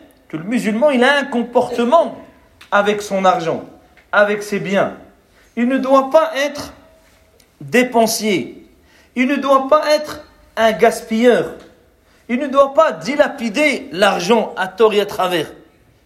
que 0.31 0.37
le 0.37 0.43
musulman, 0.43 0.91
il 0.91 1.03
a 1.03 1.17
un 1.17 1.25
comportement 1.25 2.17
avec 2.71 3.01
son 3.01 3.25
argent, 3.25 3.65
avec 4.13 4.43
ses 4.43 4.61
biens. 4.61 4.95
Il 5.57 5.67
ne 5.67 5.77
doit 5.77 6.09
pas 6.09 6.31
être 6.37 6.71
dépensier. 7.59 8.65
Il 9.17 9.27
ne 9.27 9.35
doit 9.35 9.67
pas 9.67 9.93
être 9.93 10.23
un 10.55 10.71
gaspilleur. 10.71 11.55
Il 12.29 12.39
ne 12.39 12.47
doit 12.47 12.73
pas 12.73 12.93
dilapider 12.93 13.89
l'argent 13.91 14.53
à 14.55 14.69
tort 14.69 14.93
et 14.93 15.01
à 15.01 15.05
travers. 15.05 15.51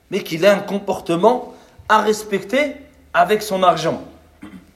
Mais 0.10 0.22
qu'il 0.22 0.44
ait 0.44 0.48
un 0.48 0.60
comportement 0.60 1.54
à 1.88 2.02
respecter 2.02 2.78
avec 3.14 3.44
son 3.44 3.62
argent. 3.62 4.02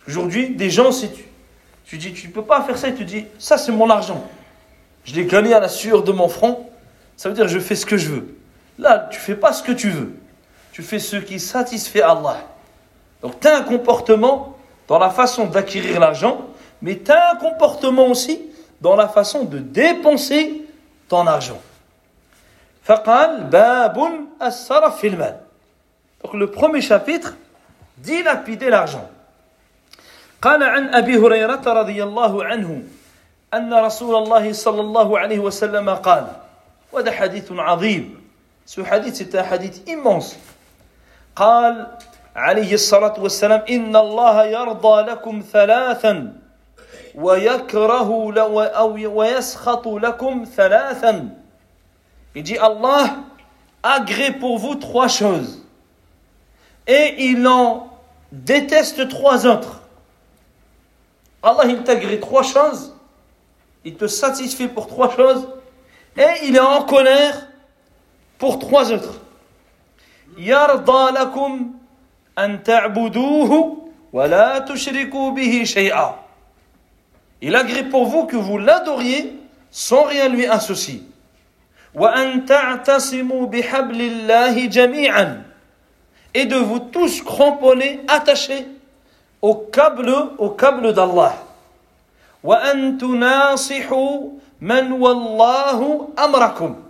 Aujourd'hui, 0.07 0.51
des 0.51 0.69
gens, 0.69 0.91
si 0.91 1.09
tu, 1.85 1.97
dis, 1.97 2.13
tu 2.13 2.27
ne 2.27 2.33
peux 2.33 2.43
pas 2.43 2.61
faire 2.61 2.77
ça, 2.77 2.91
tu 2.91 3.03
dis, 3.03 3.25
ça 3.39 3.57
c'est 3.57 3.71
mon 3.71 3.89
argent. 3.89 4.23
Je 5.05 5.15
l'ai 5.15 5.25
gagné 5.25 5.55
à 5.55 5.59
la 5.59 5.69
sueur 5.69 6.03
de 6.03 6.11
mon 6.11 6.27
front. 6.27 6.69
Ça 7.17 7.29
veut 7.29 7.35
dire, 7.35 7.47
je 7.47 7.57
fais 7.57 7.75
ce 7.75 7.87
que 7.87 7.97
je 7.97 8.09
veux. 8.09 8.38
Là, 8.78 9.08
tu 9.10 9.18
fais 9.20 9.36
pas 9.36 9.52
ce 9.52 9.62
que 9.62 9.72
tu 9.72 9.90
veux. 9.90 10.14
Tu 10.72 10.82
fais 10.82 10.98
ce 10.98 11.16
qui 11.16 11.38
satisfait 11.38 12.02
Allah. 12.02 12.38
Donc, 13.22 13.40
tu 13.40 13.48
as 13.48 13.58
un 13.58 13.62
comportement 13.62 14.56
dans 14.88 14.98
la 14.98 15.10
façon 15.10 15.46
d'acquérir 15.46 16.00
l'argent, 16.00 16.46
mais 16.82 16.98
tu 16.98 17.10
as 17.10 17.32
un 17.32 17.36
comportement 17.36 18.08
aussi 18.08 18.40
dans 18.80 18.96
la 18.96 19.08
façon 19.08 19.44
de 19.44 19.58
dépenser 19.58 20.62
ton 21.08 21.26
argent. 21.26 21.60
فقال 22.84 23.44
باب 23.44 23.96
السرف 24.42 25.00
في 25.00 25.06
المال. 25.08 25.36
Donc 26.22 26.34
le 26.34 26.50
premier 26.50 26.82
chapitre, 26.82 27.34
dilapider 27.96 28.68
l'argent. 28.68 29.08
قال 30.42 30.62
عن 30.62 30.94
أبي 30.94 31.16
هريرة 31.16 31.64
رضي 31.64 32.02
الله 32.02 32.44
عنه 32.44 32.82
أن 33.54 33.74
رسول 33.74 34.14
الله 34.22 34.52
صلى 34.52 34.80
الله 34.80 35.18
عليه 35.18 35.38
وسلم 35.38 35.90
قال 35.90 36.26
وهذا 36.92 37.10
حديث 37.10 37.52
عظيم 37.52 38.17
ce 38.68 38.80
hadith 38.80 39.16
c'est 39.16 39.34
un 39.34 39.42
hadith 39.42 39.82
immense 39.88 40.36
قال 41.36 41.86
عليه 42.36 42.74
الصلاة 42.74 43.18
والسلام 43.18 43.62
إن 43.68 43.96
الله 43.96 44.44
يرضى 44.44 45.02
لكم 45.02 45.42
ثلاثا 45.52 46.32
ويكره 47.14 48.32
لو 48.32 48.60
أو 48.60 49.18
ويسخط 49.18 49.88
لكم 49.88 50.44
ثلاثا 50.44 51.28
Il 52.36 52.42
dit 52.42 52.58
Allah 52.58 53.16
agrée 53.82 54.32
pour 54.32 54.58
vous 54.58 54.74
trois 54.76 55.08
choses 55.08 55.62
et 56.86 57.14
il 57.18 57.46
en 57.46 57.88
déteste 58.32 59.08
trois 59.08 59.46
autres. 59.46 59.82
Allah 61.42 61.64
il 61.66 61.82
t'agrée 61.84 62.18
trois 62.20 62.42
choses 62.42 62.94
il 63.84 63.94
te 63.96 64.06
satisfait 64.06 64.68
pour 64.68 64.86
trois 64.86 65.14
choses, 65.14 65.46
et 66.16 66.46
il 66.46 66.56
est 66.56 66.60
en 66.60 66.82
colère 66.82 67.47
pour 68.39 68.57
trois 68.59 68.91
autres. 68.91 69.19
يرضى 70.37 71.11
لكم 71.11 71.71
أن 72.39 72.63
تعبدوه 72.63 73.77
ولا 74.13 74.59
تشركوا 74.59 75.31
به 75.31 75.63
شيئا. 75.63 76.15
Il 77.41 77.55
agrée 77.55 77.83
pour 77.83 78.05
vous 78.05 78.25
que 78.25 78.35
vous 78.37 78.57
l'adoriez 78.57 79.37
sans 79.71 80.03
rien 80.03 80.29
lui 80.29 80.47
associer. 80.47 81.03
وأن 81.93 82.45
تعتصموا 82.45 83.45
بحبل 83.47 84.01
الله 84.01 84.65
جميعا. 84.65 85.43
Et 86.33 86.45
de 86.45 86.55
vous 86.55 86.79
tous 86.79 87.21
cramponner, 87.21 88.01
attachés 88.07 88.67
au 89.41 89.55
câble, 89.55 90.13
au 90.37 90.51
câble 90.51 90.93
d'Allah. 90.93 91.33
وأن 92.43 92.97
تناصحوا 92.97 94.29
من 94.61 94.91
والله 94.91 96.09
أمركم. 96.19 96.88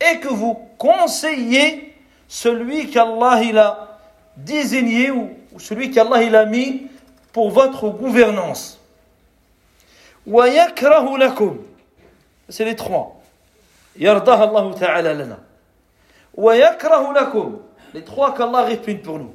Et 0.00 0.18
que 0.20 0.28
vous 0.28 0.54
conseillez 0.78 1.94
celui 2.28 2.90
qu'Allah 2.90 3.42
il 3.42 3.58
a 3.58 3.98
désigné 4.36 5.10
ou 5.10 5.30
celui 5.58 5.90
qu'Allah 5.90 6.22
il 6.22 6.34
a 6.34 6.44
mis 6.44 6.86
pour 7.32 7.50
votre 7.50 7.88
gouvernance. 7.88 8.78
ويكره 10.26 11.18
لكم 11.18 11.58
c'est 12.48 12.64
les 12.64 12.76
trois 12.76 13.20
يرضاها 13.96 14.44
الله 14.44 14.72
تعالى 14.72 15.14
لنا 15.14 15.38
ويكره 16.34 17.12
لكم 17.12 17.60
les 17.94 18.02
trois 18.02 18.32
qu'Allah 18.34 18.62
réprime 18.64 19.02
pour 19.02 19.18
nous 19.18 19.34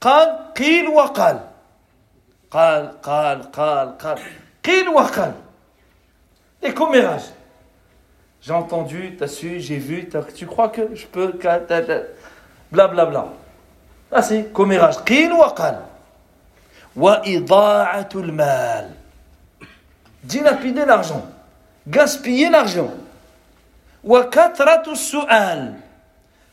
قال 0.00 0.52
قيل 0.54 0.88
وقال 0.88 1.40
قال 2.50 3.00
قال 3.02 3.50
قال 3.50 3.98
قال 3.98 4.18
قيل 4.64 4.88
وقال 4.88 5.34
les 6.62 6.72
commérages 6.72 7.32
j'ai 8.40 8.52
entendu, 8.52 9.16
t'as 9.18 9.26
su, 9.26 9.60
j'ai 9.60 9.78
vu, 9.78 10.08
tu 10.34 10.46
crois 10.46 10.68
que 10.68 10.94
je 10.94 11.06
peux, 11.06 11.32
bla 12.70 12.88
bla 12.88 13.06
bla. 13.06 13.28
Ah 14.12 14.22
c'est 14.22 14.52
commérage. 14.52 15.02
Qil 15.04 15.32
wa 15.32 15.52
qal. 15.56 15.78
Wa 16.94 17.22
ida'atul 17.24 18.32
mal. 18.32 18.90
Dilapider 20.22 20.84
l'argent. 20.84 21.26
Gaspiller 21.86 22.50
l'argent. 22.50 22.92
Wa 24.02 24.24
katratu 24.24 24.94
su'al. 24.94 25.74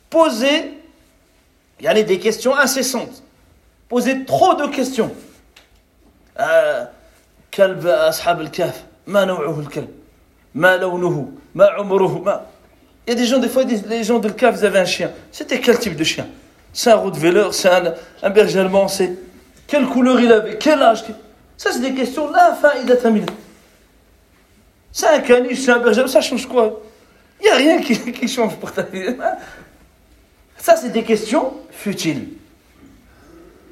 Poser, 0.10 0.79
il 1.79 1.86
y 1.86 1.88
a 1.88 2.03
des 2.03 2.19
questions 2.19 2.55
incessantes. 2.55 3.21
Poser 3.89 4.25
trop 4.25 4.55
de 4.55 4.67
questions. 4.67 5.12
كلب 7.53 7.88
أصحاب 7.88 8.41
الكهف 8.41 8.84
ما 9.07 9.25
نوعه 9.25 9.60
الكلب 9.60 9.94
ma 10.56 10.78
ma. 11.54 12.46
Il 13.06 13.10
y 13.10 13.12
a 13.12 13.14
des 13.14 13.26
gens, 13.26 13.38
des 13.38 13.48
fois, 13.48 13.62
ils 13.62 13.82
les 13.88 14.02
gens 14.02 14.18
de 14.18 14.26
le 14.26 14.34
cas, 14.34 14.50
vous 14.50 14.64
avez 14.64 14.80
un 14.80 14.84
chien. 14.84 15.12
C'était 15.30 15.60
quel 15.60 15.78
type 15.78 15.94
de 15.94 16.02
chien? 16.02 16.26
C'est 16.72 16.90
un 16.90 16.96
rottweiler, 16.96 17.48
c'est 17.52 17.68
un, 17.68 17.94
un 18.22 18.30
berger 18.30 18.60
allemand, 18.60 18.88
c'est 18.88 19.12
quelle 19.66 19.86
couleur 19.86 20.20
il 20.20 20.32
avait, 20.32 20.56
quel 20.56 20.82
âge. 20.82 21.04
Ça, 21.56 21.70
c'est 21.72 21.80
des 21.80 21.94
questions 21.94 22.30
là, 22.30 22.56
fin, 22.60 22.72
il 22.82 22.90
a 22.90 22.96
C'est 24.92 25.06
un 25.06 25.20
caniche, 25.20 25.60
c'est 25.60 25.70
un 25.70 25.78
berger, 25.78 26.08
ça 26.08 26.20
change 26.20 26.46
quoi? 26.46 26.80
Il 27.40 27.44
n'y 27.44 27.50
a 27.50 27.56
rien 27.56 27.80
qui, 27.80 28.28
change 28.28 28.56
pour 28.56 28.72
ta 28.72 28.82
vie. 28.82 29.08
Hein? 29.08 29.36
Ça, 30.56 30.74
c'est 30.76 30.90
des 30.90 31.04
questions 31.04 31.52
futiles. 31.70 32.28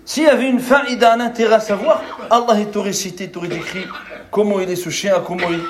S'il 0.04 0.24
y 0.24 0.28
avait 0.28 0.48
une 0.48 0.60
fin, 0.60 0.82
il 0.88 1.02
a 1.02 1.14
un 1.14 1.20
intérêt 1.20 1.54
à 1.54 1.60
savoir. 1.60 2.02
Allah, 2.30 2.60
il 2.60 2.66
t'aurait 2.66 2.92
cité, 2.92 3.24
il 3.24 3.32
t'aurait 3.32 3.48
décrit 3.48 3.86
comment 4.30 4.60
il 4.60 4.70
est 4.70 4.76
ce 4.76 4.90
chien, 4.90 5.14
comment 5.26 5.50
il. 5.50 5.60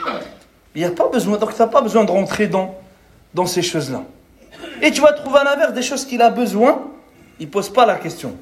Il 0.75 0.81
n'y 0.81 0.87
a 0.87 0.91
pas 0.91 1.09
besoin, 1.09 1.37
donc 1.37 1.53
tu 1.55 1.61
n'as 1.61 1.67
pas 1.67 1.81
besoin 1.81 2.03
de 2.03 2.11
rentrer 2.11 2.47
dans, 2.47 2.75
dans 3.33 3.45
ces 3.45 3.61
choses-là. 3.61 4.03
Et 4.81 4.91
tu 4.91 5.01
vas 5.01 5.13
trouver 5.13 5.39
à 5.39 5.43
l'inverse 5.43 5.73
des 5.73 5.81
choses 5.81 6.05
qu'il 6.05 6.21
a 6.21 6.29
besoin, 6.29 6.81
il 7.39 7.47
ne 7.47 7.51
pose 7.51 7.69
pas 7.69 7.85
la 7.85 7.95
question. 7.95 8.35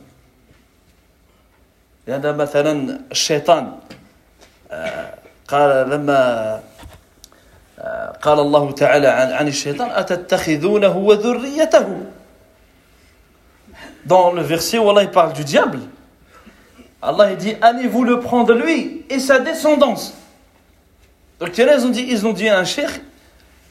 هذا 2.07 2.31
مثلا 2.31 2.99
الشيطان 3.11 3.71
قال 5.47 5.89
لما 5.89 6.61
قال 8.21 8.39
الله 8.39 8.71
تعالى 8.71 9.07
عن 9.07 9.31
عن 9.31 9.47
الشيطان 9.47 9.89
أتتخذونه 9.91 10.97
وذريته 10.97 11.87
Dans 14.05 14.31
le 14.31 14.41
verset 14.41 14.77
où 14.77 14.89
Allah 14.89 15.03
il 15.03 15.11
parle 15.11 15.33
du 15.33 15.43
diable, 15.43 15.79
Allah 17.01 17.31
il 17.31 17.37
dit 17.37 17.55
allez-vous 17.61 18.05
le 18.05 18.21
prendre 18.21 18.53
lui 18.53 19.05
et 19.09 19.19
sa 19.19 19.39
descendance. 19.39 20.13
Donc 21.41 21.57
ils 21.57 21.85
ont 21.85 21.89
dit, 21.89 22.05
ils 22.09 22.25
ont 22.25 22.33
dit 22.33 22.49
à 22.49 22.59
un 22.59 22.65
cheikh, 22.65 22.89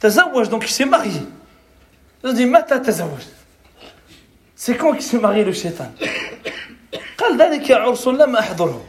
tazawaj, 0.00 0.48
donc 0.48 0.64
il 0.64 0.72
s'est 0.72 0.84
marié. 0.84 1.20
Ils 2.22 2.30
ont 2.30 2.32
dit, 2.32 2.46
mata 2.46 2.78
tazawaj. 2.78 3.22
C'est 4.54 4.76
quand 4.76 4.92
qu'il 4.92 5.02
s'est 5.02 5.18
marié 5.18 5.44
le 5.44 5.52
shaitan 5.52 5.90
قال 7.18 7.38
ذلك 7.38 7.70
عرس 7.70 8.08
لم 8.08 8.36
أحضره. 8.36 8.82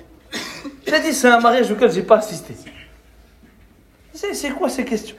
Il 0.85 0.93
a 0.93 0.99
dit, 0.99 1.13
c'est 1.13 1.27
un 1.27 1.39
mariage 1.39 1.71
auquel 1.71 1.91
je 1.91 1.97
n'ai 1.97 2.03
pas 2.03 2.17
assisté. 2.17 2.55
C'est 4.13 4.51
quoi 4.51 4.69
ces 4.69 4.85
questions 4.85 5.15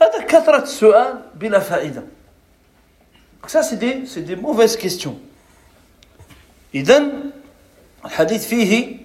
هذا 0.00 0.24
كثرة 0.24 0.62
السؤال 0.62 1.22
بلا 1.34 1.60
فائدة. 1.60 2.02
Donc 3.40 3.50
ça 3.50 3.62
c'est 3.62 3.76
des, 3.76 4.06
c'est 4.06 4.22
des 4.22 4.36
mauvaises 4.36 4.76
questions. 4.76 5.16
إذن 6.74 7.30
الحديث 8.04 8.46
فيه 8.46 8.96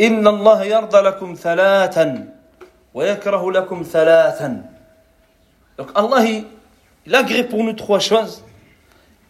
إن 0.00 0.26
الله 0.26 0.64
يرضى 0.64 0.98
لكم 0.98 1.34
ثلاثا 1.34 2.28
ويكره 2.93 3.51
لكم 3.51 3.83
ثلاثا. 3.83 4.63
Donc 5.77 5.89
Allah, 5.95 6.23
il 7.05 7.15
agrée 7.15 7.43
pour 7.43 7.63
nous 7.63 7.73
trois 7.73 7.99
choses. 7.99 8.43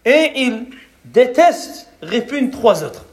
Et 0.06 0.32
il 0.36 0.68
déteste, 1.06 1.88
répugne 2.02 2.50
trois 2.52 2.84
autres. 2.84 3.06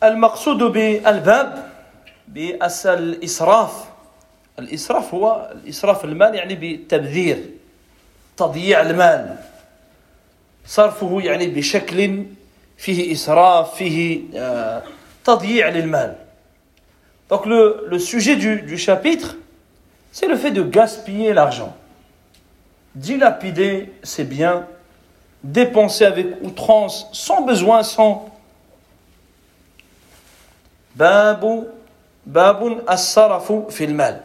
فالمقصود 0.00 0.58
بالباب 0.62 1.70
بالإسراف 2.28 3.84
الإسراف 4.58 5.14
هو 5.14 5.52
الإسراف 5.54 6.04
المال 6.04 6.34
يعني 6.34 6.54
بالتبذير 6.54 7.44
تضييع 8.36 8.80
المال 8.80 9.36
صرفه 10.66 11.20
يعني 11.20 11.46
بشكل 11.46 12.24
فيه 12.76 13.12
إسراف 13.12 13.74
فيه 13.74 14.20
تضييع 15.24 15.68
للمال 15.68 16.16
Donc 17.29 17.45
le, 17.45 17.85
le 17.89 17.99
sujet 17.99 18.35
du, 18.35 18.61
du 18.61 18.77
chapitre, 18.77 19.37
c'est 20.11 20.27
le 20.27 20.35
fait 20.35 20.51
de 20.51 20.61
gaspiller 20.61 21.33
l'argent. 21.33 21.75
Dilapider 22.95 23.91
ses 24.03 24.23
biens, 24.23 24.67
dépenser 25.43 26.05
avec 26.05 26.27
outrance, 26.43 27.07
sans 27.11 27.41
besoin, 27.41 27.83
sans... 27.83 28.29
باب 30.95 31.67
باب 32.25 32.81
الصرف 32.89 33.51
في 33.51 33.83
المال 33.83 34.21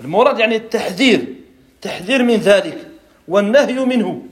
المراد 0.00 0.38
يعني 0.38 0.56
التحذير 0.56 1.34
تحذير 1.82 2.22
من 2.22 2.36
ذلك 2.36 2.88
والنهي 3.28 3.84
منه 3.84 4.22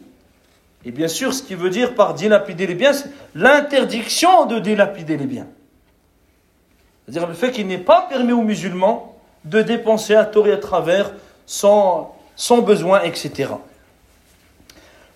Et 0.83 0.92
bien 0.92 1.09
sûr, 1.09 1.35
ce 1.35 1.42
qui 1.42 1.54
veut 1.54 1.68
dire 1.68 1.94
par 1.94 2.14
dilapider 2.14 2.66
les 2.66 2.74
biens, 2.74 2.94
c'est 2.94 3.11
l'interdiction 3.35 4.46
de 4.46 4.59
dilapider 4.59 5.18
les 5.18 5.26
biens. 5.26 5.46
C'est-à-dire 7.04 7.28
le 7.28 7.35
fait 7.35 7.50
qu'il 7.50 7.66
n'est 7.66 7.78
pas 7.78 8.06
permis 8.09 8.33
aux 8.33 8.42
musulmans 8.42 9.16
de 9.44 9.62
dépenser 9.62 10.14
à 10.14 10.24
tort 10.24 10.46
et 10.46 10.52
à 10.52 10.56
travers 10.59 11.11
sans, 11.46 12.14
sans 12.37 12.59
besoin, 12.59 13.02
etc. 13.02 13.50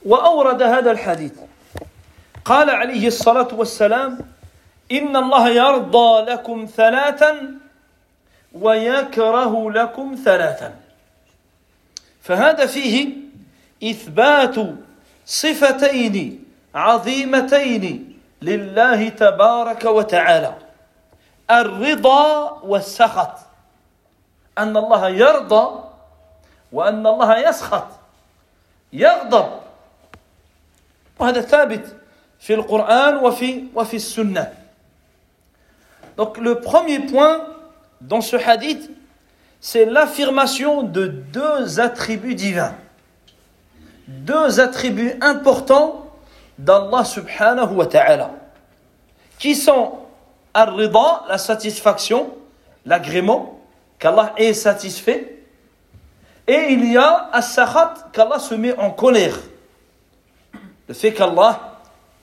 وأورد 0.05 0.62
هذا 0.62 0.90
الحديث 0.90 1.33
قال 2.45 2.71
عليه 2.71 3.07
الصلاة 3.07 3.49
والسلام 3.53 4.19
إن 4.93 5.17
الله 5.17 5.49
يرضى 5.49 6.31
لكم 6.31 6.67
ثلاثا 6.77 7.55
ويكره 8.53 9.71
لكم 9.71 10.17
ثلاثا 10.25 10.75
فهذا 12.23 12.67
فيه 12.67 13.09
إثبات 13.83 14.55
صفتين 15.27 16.45
عظيمتين 16.75 18.14
لله 18.43 19.09
تبارك 19.09 19.85
وتعالى 19.85 20.55
الرضا 21.51 22.51
والسخط 22.62 23.38
أن 24.59 24.77
الله 24.77 25.09
يرضى 25.09 25.85
وأن 26.73 27.07
الله 27.07 27.38
يسخط 27.38 27.87
يغضب 28.93 29.49
وهذا 31.19 31.40
ثابت 31.40 31.97
في 32.40 32.55
القرآن 32.55 33.17
وفي 33.17 33.64
وفي 33.75 33.97
السنة 33.97 34.53
Donc 36.17 36.38
le 36.38 36.61
premier 36.61 37.01
point 37.01 37.40
dans 38.01 38.21
ce 38.21 38.37
hadith, 38.37 38.90
c'est 39.61 39.85
l'affirmation 39.85 40.83
de 40.83 41.07
deux 41.07 41.81
attributs 41.81 42.35
divins. 42.35 42.75
Deux 44.07 44.61
attributs 44.61 45.14
importants 45.23 46.07
d'Allah 46.59 47.05
subhanahu 47.05 47.75
wa 47.75 47.87
ta'ala, 47.87 48.31
qui 49.38 49.55
sont 49.57 49.93
Ar-Rida, 50.53 51.25
la 51.29 51.38
satisfaction, 51.38 52.31
l'agrément, 52.87 53.61
qu'Allah 53.99 54.33
est 54.37 54.55
satisfait. 54.55 55.38
Et 56.47 56.67
il 56.71 56.93
y 56.93 56.97
a 56.97 57.31
as-sakhat, 57.33 57.95
qu'Allah 58.12 58.38
se 58.38 58.55
met 58.55 58.77
en 58.79 58.90
colère. 58.90 59.37
Le 60.88 60.95
fait 60.95 61.12
qu'Allah 61.12 61.79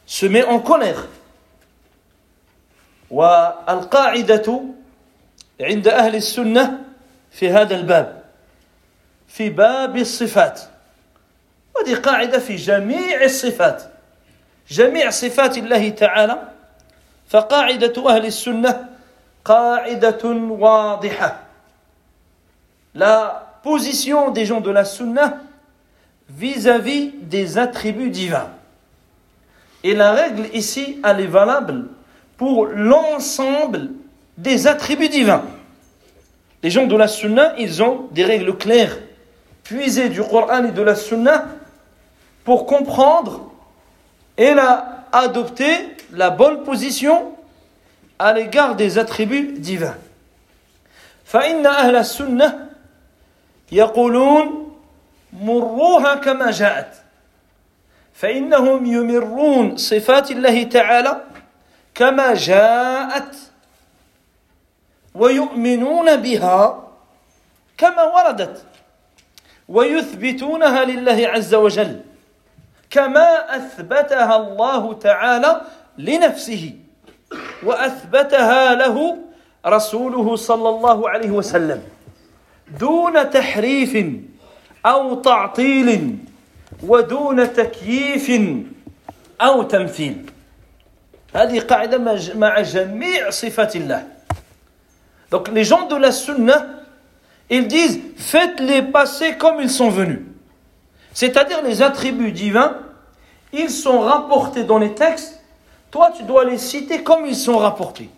se 0.05 0.25
met 0.25 0.43
en 0.43 0.59
colère. 0.59 1.07
والقاعدة 3.11 4.61
عند 5.61 5.87
أهل 5.87 6.15
السنة 6.15 6.79
في 7.31 7.49
هذا 7.49 7.75
الباب 7.75 8.23
في 9.27 9.49
باب 9.49 9.97
الصفات 9.97 10.61
وهذه 11.75 11.95
قاعدة 11.95 12.39
في 12.39 12.55
جميع 12.55 13.23
الصفات 13.23 13.83
جميع 14.69 15.09
صفات 15.09 15.57
الله 15.57 15.89
تعالى 15.89 16.51
فقاعدة 17.29 18.09
أهل 18.09 18.25
السنة 18.25 18.89
قاعدة 19.45 20.23
واضحة 20.25 21.47
La 22.93 23.57
position 23.63 24.31
des 24.31 24.45
gens 24.45 24.59
de 24.59 24.69
la 24.69 24.83
sunna 24.83 25.37
vis-à-vis 26.29 27.13
des 27.21 27.57
attributs 27.57 28.09
divins. 28.09 28.49
Et 29.83 29.93
la 29.93 30.11
règle 30.11 30.47
ici, 30.53 30.99
elle 31.03 31.21
est 31.21 31.27
valable 31.27 31.85
pour 32.35 32.65
l'ensemble 32.65 33.91
des 34.37 34.67
attributs 34.67 35.07
divins. 35.07 35.43
Les 36.63 36.69
gens 36.69 36.85
de 36.85 36.95
la 36.97 37.07
sunna, 37.07 37.53
ils 37.57 37.81
ont 37.81 38.09
des 38.11 38.25
règles 38.25 38.57
claires, 38.57 38.97
puisées 39.63 40.09
du 40.09 40.21
Coran 40.21 40.65
et 40.65 40.71
de 40.71 40.81
la 40.81 40.95
sunna, 40.95 41.45
pour 42.43 42.65
comprendre 42.65 43.51
et 44.37 44.53
la, 44.53 45.05
adopter 45.11 45.94
la 46.12 46.30
bonne 46.30 46.62
position 46.64 47.32
à 48.18 48.32
l'égard 48.32 48.76
des 48.76 48.98
attributs 48.98 49.52
divins. 49.58 49.96
فإن 51.26 51.66
أهل 51.66 51.96
السنة 51.96 52.68
يقولون 53.72 54.76
مروها 55.32 56.14
كما 56.14 56.50
جاءت 56.50 56.94
فإنهم 58.14 58.86
يمرون 58.86 59.76
صفات 59.76 60.30
الله 60.30 60.62
تعالى 60.62 61.22
كما 61.94 62.34
جاءت 62.34 63.36
ويؤمنون 65.14 66.16
بها 66.16 66.88
كما 67.78 68.02
وردت 68.02 68.64
ويثبتونها 69.68 70.84
لله 70.84 71.28
عز 71.28 71.54
وجل 71.54 72.00
كما 72.90 73.56
اثبتها 73.56 74.36
الله 74.36 74.92
تعالى 74.94 75.60
لنفسه 75.97 76.73
واثبتها 77.63 78.75
له 78.75 79.17
رسوله 79.65 80.35
صلى 80.35 80.69
الله 80.69 81.09
عليه 81.09 81.31
وسلم 81.31 81.83
دون 82.79 83.29
تحريف 83.29 84.05
او 84.85 85.21
تعطيل 85.21 86.17
ودون 86.83 87.53
تكييف 87.53 88.41
او 89.41 89.63
تمثيل 89.63 90.31
هذه 91.35 91.59
قاعده 91.59 91.97
مع 92.35 92.61
جميع 92.61 93.29
صفات 93.29 93.75
الله 93.75 94.07
Donc 95.31 95.47
les 95.47 95.63
gens 95.63 95.87
de 95.87 95.95
la 95.95 96.11
sunna, 96.11 96.65
ils 97.49 97.65
disent 97.65 98.01
faites-les 98.17 98.81
passer 98.81 99.37
comme 99.37 99.61
ils 99.61 99.69
sont 99.69 99.89
venus. 99.89 100.19
C'est-à-dire 101.13 101.61
les 101.63 101.81
attributs 101.81 102.33
divins, 102.33 102.75
ils 103.53 103.69
sont 103.69 104.01
rapportés 104.01 104.65
dans 104.65 104.77
les 104.77 104.93
textes, 104.93 105.34
toi 105.90 106.12
tu 106.16 106.22
dois 106.24 106.44
les 106.44 106.58
citer 106.58 107.02
comme 107.02 107.26
ils 107.26 107.36
sont 107.36 107.58
rapportés. 107.58 108.10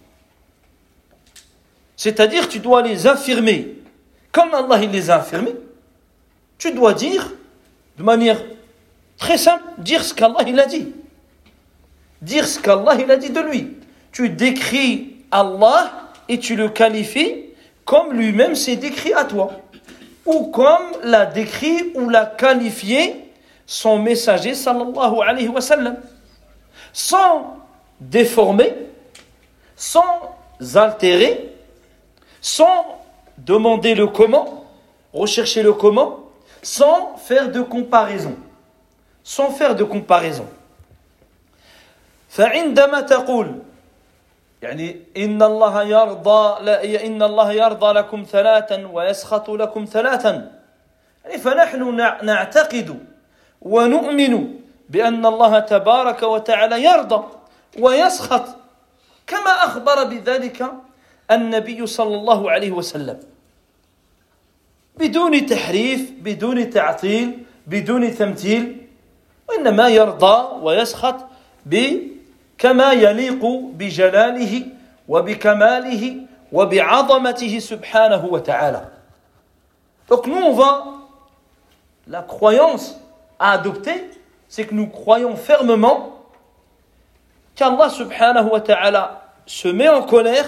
C'est-à-dire 1.96 2.48
tu 2.48 2.61
dois 2.61 2.83
les 2.83 3.07
affirmer 3.07 3.76
comme 4.33 4.54
Allah 4.54 4.78
les 4.78 5.11
a 5.11 5.16
affirmés. 5.16 5.54
Tu 6.59 6.72
dois 6.72 6.94
dire 6.94 7.33
de 7.96 8.02
manière 8.02 8.40
très 9.16 9.38
simple, 9.38 9.64
dire 9.78 10.04
ce 10.04 10.14
qu'Allah 10.14 10.38
a 10.38 10.66
dit. 10.66 10.92
Dire 12.22 12.46
ce 12.46 12.59
qu'Allah 12.61 12.92
a 12.92 13.16
dit 13.16 13.31
de 13.31 13.40
lui. 13.40 13.76
Tu 14.12 14.28
décris 14.28 15.16
Allah 15.31 16.11
et 16.28 16.38
tu 16.38 16.57
le 16.57 16.68
qualifies 16.68 17.48
comme 17.88 18.12
lui-même 18.12 18.54
s'est 18.54 18.76
décrit 18.76 19.14
à 19.14 19.24
toi, 19.24 19.50
ou 20.26 20.48
comme 20.48 20.92
l'a 21.04 21.24
décrit 21.24 21.90
ou 21.94 22.11
l'a 22.11 22.26
qualifié 22.26 23.33
son 23.64 23.98
messager 23.98 24.54
sallallahu 24.54 25.22
alayhi 25.26 25.48
wa 25.48 25.62
sallam, 25.62 25.96
sans 26.97 27.58
déformer, 27.99 28.73
sans 29.76 30.36
altérer, 30.76 31.49
sans 32.41 32.86
demander 33.38 33.95
le 33.95 34.08
comment, 34.08 34.65
rechercher 35.13 35.63
le 35.63 35.73
comment, 35.73 36.19
sans 36.62 37.15
faire 37.17 37.52
de 37.52 37.62
comparaison. 37.62 38.36
Sans 39.23 39.52
faire 39.52 39.76
de 39.76 39.84
comparaison. 39.84 40.47
فعندما 42.34 43.02
تقول 43.02 43.60
يعني 44.62 45.02
إن 45.17 45.43
الله 45.43 45.84
يرضى 45.84 46.63
لا 46.65 47.06
إن 47.06 47.23
الله 47.23 47.52
يرضى 47.54 47.93
لكم 47.93 48.26
ثلاثا 48.32 48.88
ويسخط 48.88 49.49
لكم 49.49 49.86
ثلاثا 49.86 50.52
يعني 51.26 51.38
فنحن 51.38 51.95
نعتقد 52.26 52.99
ونؤمن 53.62 54.57
بأن 54.88 55.27
الله 55.27 55.59
تبارك 55.59 56.22
وتعالى 56.22 56.85
يرضى 56.85 57.24
ويسخط 57.79 58.44
كما 59.27 59.51
أخبر 59.64 60.05
بذلك 60.05 60.72
النبي 61.31 61.87
صلى 61.87 62.14
الله 62.16 62.51
عليه 62.51 62.72
وسلم. 62.72 63.18
بدون 64.96 65.46
تحريف 65.46 66.12
بدون 66.20 66.70
تعطيل 66.70 67.44
بدون 67.66 68.14
تمثيل 68.14 68.87
وإنما 69.48 69.88
يرضى 69.88 70.37
ويسخط 70.62 71.16
كما 72.59 72.92
يليق 72.92 73.44
بجلاله 73.79 74.66
وبكماله 75.09 76.16
وبعظمته 76.53 77.59
سبحانه 77.59 78.24
وتعالى. 78.24 78.83
Donc 80.09 80.27
nous 80.27 80.37
on 80.37 80.53
va 80.55 80.85
la 82.09 82.22
croyance 82.22 82.96
à 83.38 83.53
adopter 83.53 84.11
c'est 84.49 84.65
que 84.65 84.73
nous 84.73 84.88
croyons 84.88 85.36
fermement 85.36 86.26
qu'Allah 87.56 87.89
subhanahu 87.89 88.49
wa 88.52 88.62
ta'ala 88.62 89.23
se 89.45 89.67
met 89.67 89.89
en 89.89 90.04
colère 90.04 90.47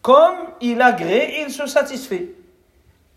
comme 0.00 0.36
il 0.60 0.80
agrée 0.82 1.36
et 1.36 1.42
il 1.42 1.50
se 1.50 1.66
satisfait. 1.66 2.30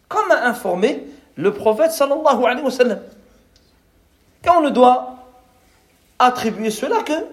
Comme 0.08 0.32
a 0.32 0.46
informé 0.46 1.04
le 1.36 1.54
prophète 1.54 1.92
sallallahu 1.92 2.46
alayhi 2.46 2.64
wa 2.64 2.72
sallam. 2.72 3.00
Quand 4.44 4.60
on 4.60 4.62
ne 4.62 4.70
doit 4.70 5.16
attribuer 6.20 6.70
cela 6.70 7.02
que 7.04 7.26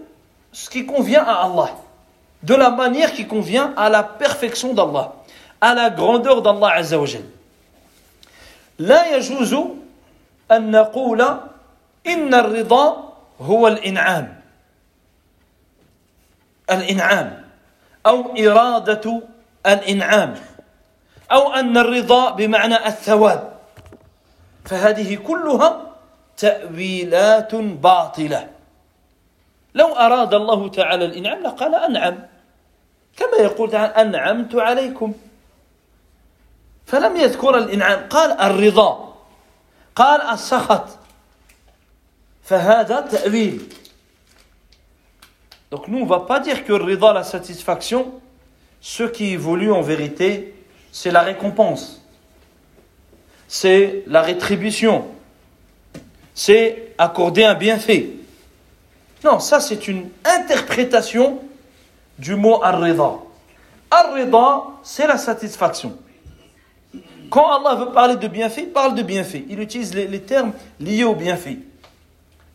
ce 0.53 0.71
qui 0.71 0.87
convient 0.87 1.23
à 1.23 1.45
Allah, 1.45 1.71
de 2.43 2.55
la 2.55 2.71
manière 2.71 3.13
qui 3.13 3.27
convient 3.27 3.73
à 3.77 3.89
la 3.89 4.03
perfection 4.03 4.73
d'Allah, 4.75 5.15
à 5.61 5.75
la 5.75 5.91
grandeur 5.91 6.43
d'Allah 6.43 6.73
Azza 6.77 6.99
wa 6.99 7.07
Jal. 7.07 7.23
لا 8.79 9.17
يجوز 9.17 9.55
أن 10.51 10.71
نقول 10.71 11.23
إن 12.08 12.34
الرضا 12.34 13.14
هو 13.42 13.68
الإنعام. 13.68 14.42
الإنعام. 16.72 17.46
أو 18.06 18.36
إرادة 18.38 19.22
الإنعام. 19.66 20.36
أو 21.32 21.54
أن 21.54 21.78
الرضا 21.78 22.30
بمعنى 22.32 22.88
الثواب. 22.88 23.54
فهذه 24.66 25.16
كلها 25.16 25.82
تأويلات 26.38 27.56
باطلة. 27.56 28.50
لو 29.76 29.88
أراد 29.88 30.34
الله 30.34 30.70
تعالى 30.70 31.06
الإنعام 31.06 31.44
لقال 31.44 31.76
أنعم. 31.76 32.18
كما 33.18 33.38
يقول 33.38 33.72
تعالى 33.72 33.94
أنعمت 34.02 34.56
عليكم. 34.56 35.14
فلم 36.86 37.16
يذكر 37.16 37.58
الإنعام. 37.58 38.08
قال 38.10 38.32
الرضا. 38.32 39.14
قال 39.96 40.22
السخط. 40.22 41.07
Donc 45.70 45.88
nous, 45.88 45.98
on 45.98 46.04
ne 46.04 46.10
va 46.10 46.22
pas 46.22 46.40
dire 46.40 46.64
que 46.64 46.74
rida, 46.74 47.14
la 47.14 47.24
satisfaction, 47.24 48.14
ce 48.80 49.04
qui 49.04 49.34
évolue 49.34 49.72
en 49.72 49.82
vérité, 49.82 50.54
c'est 50.92 51.12
la 51.12 51.22
récompense. 51.22 52.02
C'est 53.48 54.04
la 54.08 54.22
rétribution. 54.22 55.08
C'est 56.34 56.94
accorder 56.98 57.44
un 57.44 57.56
bienfait. 57.56 58.12
Non, 59.24 59.40
ça 59.40 59.60
c'est 59.60 59.88
une 59.88 60.10
interprétation 60.24 61.40
du 62.18 62.36
mot 62.36 62.64
ar-rida. 62.64 63.16
Ar-rida, 63.90 64.64
c'est 64.84 65.08
la 65.08 65.18
satisfaction. 65.18 65.98
Quand 67.30 67.52
Allah 67.52 67.76
veut 67.76 67.92
parler 67.92 68.16
de 68.16 68.28
bienfait, 68.28 68.64
il 68.64 68.70
parle 68.70 68.96
de 68.96 69.04
bienfait. 69.04 69.44
Il 69.50 69.60
utilise 69.60 69.94
les, 69.94 70.22
termes 70.22 70.54
liés 70.80 71.04
au 71.04 71.16
bienfait. 71.16 71.60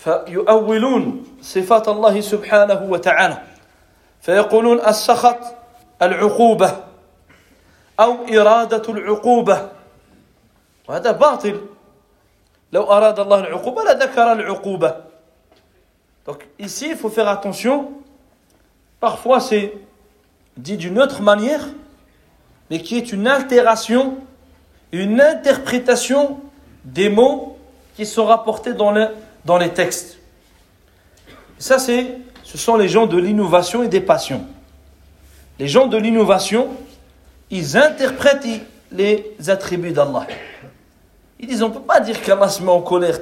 فيؤولون 0.00 1.24
صفات 1.42 1.88
الله 1.88 2.20
سبحانه 2.20 2.82
وتعالى 2.82 3.38
فيقولون 4.20 4.80
السخط 4.80 5.38
العقوبة 6.02 6.76
أو 8.00 8.16
إرادة 8.28 8.92
العقوبة 8.92 9.68
وهذا 10.88 11.12
باطل 11.12 11.60
لو 12.72 12.82
أراد 12.82 13.18
الله 13.20 13.38
العقوبة 13.40 13.82
لذكر 13.82 14.32
العقوبة 14.32 15.06
Donc 16.26 16.44
ici, 16.58 16.88
il 16.90 16.96
faut 16.96 17.08
faire 17.08 17.28
attention. 17.28 17.92
Parfois, 18.98 19.38
c'est 19.38 19.72
dit 20.56 20.76
d'une 20.76 20.98
autre 20.98 21.22
manière, 21.22 21.64
mais 22.68 22.80
qui 22.80 22.96
est 22.96 23.12
une 23.12 23.28
altération, 23.28 24.16
une 24.90 25.20
interprétation 25.20 26.40
des 26.84 27.08
mots 27.08 27.56
qui 27.94 28.06
sont 28.06 28.26
rapportés 28.26 28.74
dans, 28.74 28.90
le, 28.90 29.08
dans 29.45 29.57
les 29.57 29.69
textes. 29.69 30.17
Ça, 31.57 31.79
c'est, 31.79 32.17
ce 32.43 32.57
sont 32.57 32.75
les 32.75 32.89
gens 32.89 33.05
de 33.05 33.17
l'innovation 33.17 33.83
et 33.83 33.87
des 33.87 34.01
passions. 34.01 34.45
Les 35.59 35.67
gens 35.67 35.87
de 35.87 35.97
l'innovation, 35.97 36.69
ils 37.49 37.77
interprètent 37.77 38.47
les 38.91 39.35
attributs 39.47 39.91
d'Allah. 39.91 40.27
Ils 41.39 41.47
disent, 41.47 41.63
on 41.63 41.69
ne 41.69 41.73
peut 41.73 41.81
pas 41.81 41.99
dire 41.99 42.21
qu'Allah 42.21 42.49
se 42.49 42.61
met 42.61 42.69
en 42.71 42.81
colère. 42.81 43.19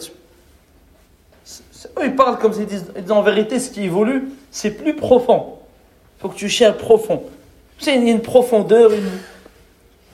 Ils 2.01 2.15
parlent 2.15 2.37
comme 2.37 2.53
s'ils 2.53 3.11
en 3.11 3.21
vérité, 3.21 3.59
ce 3.59 3.69
qui 3.69 3.83
évolue, 3.83 4.29
c'est 4.51 4.71
plus 4.71 4.95
profond. 4.95 5.57
Il 6.17 6.21
faut 6.21 6.29
que 6.29 6.35
tu 6.35 6.49
cherches 6.49 6.77
profond. 6.77 7.23
C'est 7.77 7.95
une, 7.95 8.07
une, 8.07 8.21
profondeur. 8.21 8.91
Une... 8.91 9.09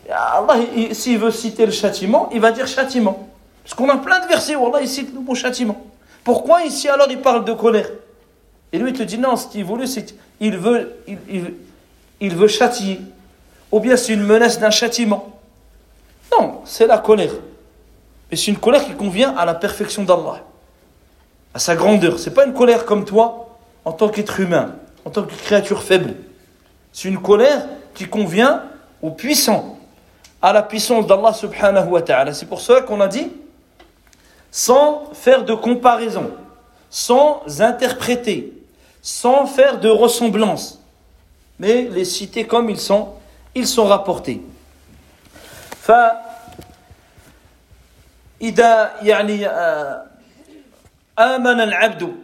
Allah, 0.10 0.60
s'il 0.92 1.18
veut 1.18 1.32
citer 1.32 1.66
le 1.66 1.72
châtiment, 1.72 2.30
il 2.32 2.40
va 2.40 2.52
dire 2.52 2.68
châtiment. 2.68 3.28
Parce 3.64 3.74
qu'on 3.74 3.90
a 3.90 3.98
plein 3.98 4.20
de 4.20 4.28
versets 4.28 4.56
où 4.56 4.68
Allah 4.68 4.82
il 4.82 4.88
cite 4.88 5.14
le 5.14 5.20
mot 5.20 5.34
châtiment. 5.34 5.84
Pourquoi 6.26 6.64
ici 6.64 6.90
alors 6.90 7.08
il 7.10 7.22
parle 7.22 7.46
de 7.46 7.54
colère? 7.54 7.90
Et 8.74 8.80
lui 8.80 8.90
il 8.90 8.98
te 8.98 9.04
dit 9.04 9.18
non, 9.18 9.38
ce 9.38 9.48
qui 9.48 9.62
évolue, 9.62 9.88
c'est 9.88 10.06
qu'il 10.40 10.58
veut, 10.58 10.98
il 12.20 12.36
veut 12.36 12.48
châtier. 12.50 13.00
Ou 13.72 13.80
bien 13.80 13.96
c'est 13.96 14.14
une 14.14 14.24
menace 14.24 14.60
d'un 14.60 14.72
châtiment. 14.72 15.40
Non, 16.32 16.62
c'est 16.66 16.88
la 16.88 16.98
colère. 16.98 17.34
Mais 18.30 18.38
c'est 18.38 18.48
une 18.48 18.58
colère 18.58 18.84
qui 18.84 18.94
convient 18.94 19.36
à 19.38 19.46
la 19.46 19.54
perfection 19.54 20.04
d'Allah, 20.04 20.42
à 21.54 21.60
sa 21.60 21.76
grandeur. 21.76 22.18
C'est 22.18 22.34
pas 22.34 22.46
une 22.46 22.54
colère 22.54 22.86
comme 22.86 23.06
toi 23.06 23.58
en 23.86 23.92
tant 23.92 24.10
qu'être 24.10 24.40
humain, 24.40 24.76
en 25.06 25.12
tant 25.12 25.24
que 25.24 25.34
créature 25.34 25.84
faible. 25.84 26.16
C'est 26.92 27.08
une 27.08 27.22
colère 27.22 27.68
qui 27.94 28.06
convient 28.06 28.64
au 29.04 29.12
puissant, 29.12 29.78
à 30.42 30.54
la 30.54 30.64
puissance 30.64 31.06
d'Allah 31.06 31.34
subhanahu 31.34 31.90
wa 31.90 32.02
ta'ala. 32.02 32.34
C'est 32.34 32.48
pour 32.48 32.62
cela 32.62 32.82
qu'on 32.82 33.00
a 33.00 33.08
dit, 33.08 33.30
sans 34.55 35.11
faire 35.13 35.45
de 35.45 35.55
comparaison, 35.55 36.31
sans 36.89 37.61
interpréter, 37.61 38.53
sans 39.03 39.47
faire 39.47 39.79
de 39.79 39.89
ressemblance, 39.89 40.83
mais 41.59 41.83
les 41.83 42.05
citer 42.05 42.47
comme 42.47 42.69
ils 42.71 42.81
sont, 42.81 43.09
ils 43.55 43.67
sont 43.67 43.87
rapportés. 43.87 44.43
إذا 48.43 49.03
يعني 49.03 49.47
آمن 51.19 51.61
العبد 51.61 52.15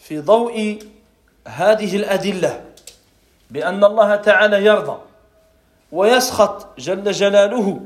في 0.00 0.20
ضوء 0.20 0.78
هذه 1.48 1.96
الأدلة 1.96 2.64
بأن 3.50 3.84
الله 3.84 4.16
تعالى 4.16 4.64
يرضى 4.64 4.98
ويسخط 5.92 6.78
جل 6.78 7.12
جلاله 7.12 7.80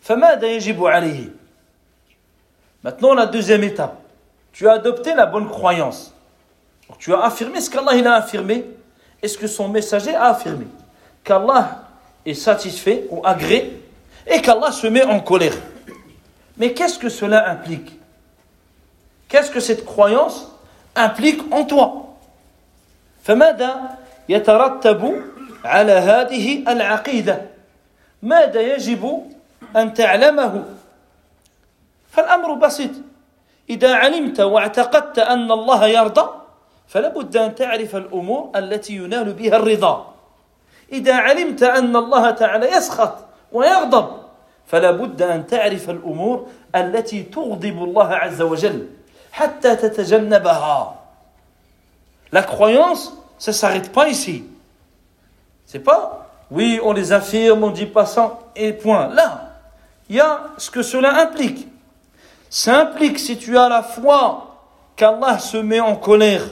فماذا 0.00 0.46
يجب 0.46 0.84
عليه 0.86 1.28
Maintenant, 2.82 3.14
la 3.14 3.26
deuxième 3.26 3.64
étape. 3.64 3.96
Tu 4.52 4.68
as 4.68 4.72
adopté 4.72 5.14
la 5.14 5.26
bonne 5.26 5.48
croyance. 5.48 6.14
Donc, 6.88 6.98
tu 6.98 7.12
as 7.14 7.20
affirmé 7.20 7.60
ce 7.60 7.70
qu'Allah 7.70 7.94
il 7.94 8.06
a 8.06 8.14
affirmé 8.14 8.64
et 9.22 9.28
ce 9.28 9.36
que 9.36 9.46
son 9.46 9.68
messager 9.68 10.14
a 10.14 10.26
affirmé. 10.26 10.66
Qu'Allah 11.24 11.82
est 12.24 12.34
satisfait 12.34 13.04
ou 13.10 13.20
agré 13.24 13.80
et 14.26 14.40
qu'Allah 14.40 14.72
se 14.72 14.86
met 14.86 15.02
en 15.02 15.20
colère. 15.20 15.54
Mais 16.56 16.72
qu'est-ce 16.72 16.98
que 16.98 17.08
cela 17.08 17.50
implique 17.50 17.98
Qu'est-ce 19.28 19.50
que 19.50 19.60
cette 19.60 19.84
croyance 19.84 20.48
implique 20.94 21.40
en 21.52 21.64
toi 21.64 22.04
فماذا 23.28 23.98
يترتب 24.28 25.22
على 25.64 25.92
هذه 25.92 26.72
العقيدة 26.72 27.42
ماذا 28.22 28.60
يجب 28.60 29.22
أن 29.76 29.94
تعلمه 29.94 30.64
فالأمر 32.13 32.53
بسيط 32.53 32.91
إذا 33.69 33.95
علمت 33.95 34.39
واعتقدت 34.39 35.19
أن 35.19 35.51
الله 35.51 35.87
يرضى 35.87 36.29
فلا 36.87 37.07
بد 37.07 37.37
أن 37.37 37.55
تعرف 37.55 37.95
الأمور 37.95 38.51
التي 38.55 38.95
ينال 38.95 39.33
بها 39.33 39.55
الرضا 39.55 40.13
إذا 40.91 41.15
علمت 41.15 41.63
أن 41.63 41.95
الله 41.95 42.31
تعالى 42.31 42.71
يسخط 42.71 43.15
ويغضب 43.51 44.07
فلا 44.67 44.91
بد 44.91 45.21
أن 45.21 45.47
تعرف 45.47 45.89
الأمور 45.89 46.47
التي 46.75 47.23
تغضب 47.23 47.83
الله 47.83 48.07
عز 48.07 48.41
وجل 48.41 48.87
حتى 49.31 49.75
تتجنبها 49.75 50.99
La 52.31 52.41
croyance, 52.41 53.13
ça 53.37 53.51
ne 53.51 53.55
s'arrête 53.55 53.91
pas 53.91 54.07
ici. 54.09 54.43
C'est 55.67 55.77
pas, 55.77 56.27
oui, 56.49 56.79
on 56.83 56.91
les 56.91 57.13
affirme, 57.13 57.63
on 57.63 57.69
dit 57.69 57.85
pas 57.85 58.07
ça, 58.07 58.39
et 58.55 58.73
point. 58.73 59.09
Là, 59.09 59.51
il 60.09 60.15
y 60.15 60.19
a 60.19 60.41
ce 60.57 60.71
que 60.71 60.81
cela 60.81 61.21
implique. 61.21 61.67
Ça 62.53 62.81
implique, 62.81 63.17
si 63.17 63.37
tu 63.37 63.57
as 63.57 63.67
la 63.67 63.81
foi, 63.81 64.59
qu'Allah 64.95 65.39
se 65.39 65.57
met 65.57 65.79
en 65.79 65.95
colère. 65.95 66.43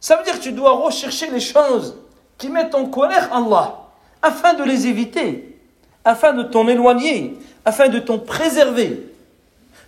Ça 0.00 0.16
veut 0.16 0.24
dire 0.24 0.34
que 0.34 0.42
tu 0.42 0.50
dois 0.50 0.72
rechercher 0.72 1.30
les 1.30 1.38
choses 1.38 1.96
qui 2.38 2.48
mettent 2.48 2.74
en 2.74 2.86
colère 2.86 3.32
Allah, 3.32 3.76
afin 4.20 4.54
de 4.54 4.64
les 4.64 4.88
éviter 4.88 5.56
afin 6.06 6.32
de 6.32 6.44
t'en 6.44 6.68
éloigner, 6.68 7.36
afin 7.64 7.88
de 7.88 7.98
t'en 7.98 8.18
préserver. 8.18 9.12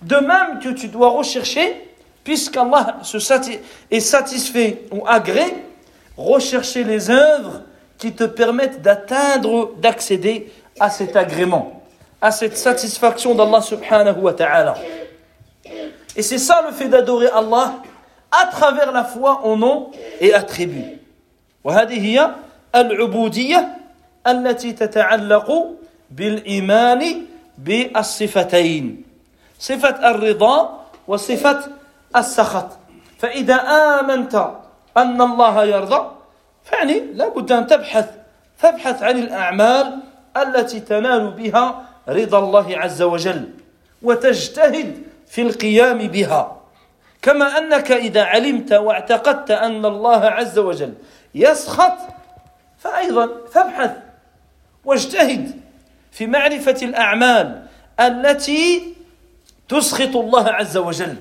De 0.03 0.17
même 0.17 0.59
que 0.61 0.71
tu 0.71 0.89
dois 0.89 1.11
rechercher, 1.11 1.89
puisqu'Allah 2.25 2.99
est 3.91 4.01
satisfait 4.01 4.83
ou 4.91 5.07
agré, 5.07 5.45
rechercher 6.17 6.83
les 6.83 7.09
œuvres 7.09 7.63
qui 7.99 8.13
te 8.13 8.25
permettent 8.25 8.83
d'atteindre, 8.83 9.75
d'accéder 9.79 10.53
à 10.81 10.91
cet 10.91 11.15
agrément, 11.15 11.83
à 12.21 12.33
cette 12.33 12.57
satisfaction 12.57 13.37
d'Allah 13.37 13.61
subhanahu 13.61 14.19
wa 14.21 14.33
ta'ala. 14.33 14.75
Et 16.18 16.22
c'est 16.22 16.38
ça 16.38 16.64
le 16.68 16.74
fait 16.74 16.88
d'adorer 16.88 17.28
Allah 17.28 17.76
à 18.32 18.48
travers 18.48 18.92
la 18.92 19.04
foi 19.04 19.42
en 19.44 19.58
nom 19.58 19.92
et 20.20 20.34
attributs. 20.34 21.00
وهذه 21.64 22.00
هي 22.06 22.32
العبودية 22.76 23.78
التي 24.28 24.72
تتعلق 24.72 25.48
بالإيمان 26.12 27.26
بالصفتين 27.58 29.04
صفة 29.60 30.12
الرضا 30.12 30.86
وصفة 31.08 31.60
السخط 32.16 32.70
فإذا 33.20 33.56
آمنت 34.00 34.36
أن 34.98 35.22
الله 35.22 35.66
يرضى 35.66 36.12
فعني 36.64 37.00
لابد 37.00 37.52
أن 37.52 37.68
تبحث 37.68 38.10
تبحث 38.62 39.04
عن 39.04 39.20
الأعمال 39.20 40.00
التي 40.38 40.80
تنال 40.80 41.32
بها 41.32 41.86
رضا 42.10 42.40
الله 42.40 42.78
عز 42.78 43.02
وجل 43.02 43.50
وتجتهد 44.02 45.04
في 45.31 45.43
القيام 45.43 45.99
بها. 45.99 46.57
كما 47.23 47.59
أنك 47.59 47.93
إذا 47.93 48.23
علمت 48.23 48.73
واعتقدت 48.73 49.51
أن 49.51 49.85
الله 49.85 50.25
عز 50.25 50.59
وجل 50.59 50.95
يسخط 51.35 51.93
فأيضا 52.79 53.29
فابحث 53.53 53.91
واجتهد 54.85 55.61
في 56.13 56.27
معرفة 56.27 56.77
الأعمال 56.83 57.63
التي 58.01 58.95
تسخط 59.69 60.17
الله 60.17 60.49
عز 60.49 60.77
وجل. 60.77 61.17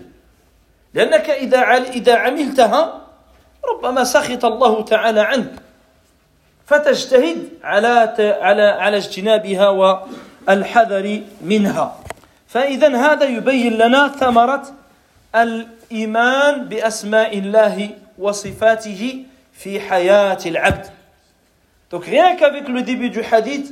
لأنك 0.93 1.29
إذا 1.29 1.59
إذا 1.73 2.15
عملتها 2.15 3.01
ربما 3.65 4.03
سخط 4.03 4.45
الله 4.45 4.83
تعالى 4.83 5.21
عنك. 5.21 5.51
فتجتهد 6.65 7.49
على 7.63 8.15
على 8.41 8.63
على 8.63 8.97
اجتنابها 8.97 9.69
والحذر 9.69 11.21
منها. 11.41 11.99
فإذا 12.48 12.96
هذا 12.96 13.24
يبين 13.24 13.72
لنا 13.72 14.08
ثمرة 14.08 14.62
الإيمان 15.34 16.64
بأسماء 16.64 17.38
الله 17.38 17.90
وصفاته 18.18 19.24
في 19.52 19.80
حياة 19.80 20.38
العبد 20.46 20.86
Donc 21.90 22.06
rien 22.06 22.36
qu'avec 22.36 22.68
le 22.68 22.80
début 22.82 23.10
du 23.10 23.20
hadith, 23.20 23.70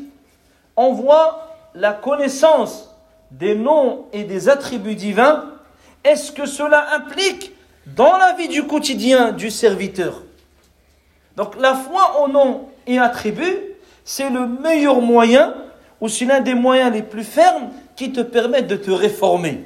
on 0.77 0.93
voit 0.93 1.57
la 1.75 1.95
connaissance 1.95 2.95
des 3.31 3.55
noms 3.55 4.05
et 4.13 4.25
des 4.25 4.51
attributs 4.51 4.95
divins, 4.95 5.45
est-ce 6.05 6.31
que 6.31 6.45
cela 6.45 6.95
implique 6.95 7.53
dans 7.87 8.19
la 8.19 8.35
vie 8.35 8.49
du 8.49 8.67
quotidien 8.67 9.33
du 9.33 9.51
serviteur 9.51 10.23
Donc 11.37 11.57
la 11.59 11.75
foi 11.75 12.21
en 12.21 12.29
noms 12.29 12.69
et 12.87 12.99
attributs, 12.99 13.59
c'est 14.05 14.29
le 14.29 14.47
meilleur 14.47 15.01
moyen, 15.01 15.55
ou 16.01 16.09
c'est 16.09 16.27
l'un 16.27 16.41
des 16.41 16.55
moyens 16.55 16.93
les 16.93 17.03
plus 17.03 17.25
fermes 17.25 17.71
qui 17.96 18.12
te 18.12 18.22
permettent 18.22 18.68
de 18.68 18.76
te 18.76 18.92
réformer. 18.92 19.64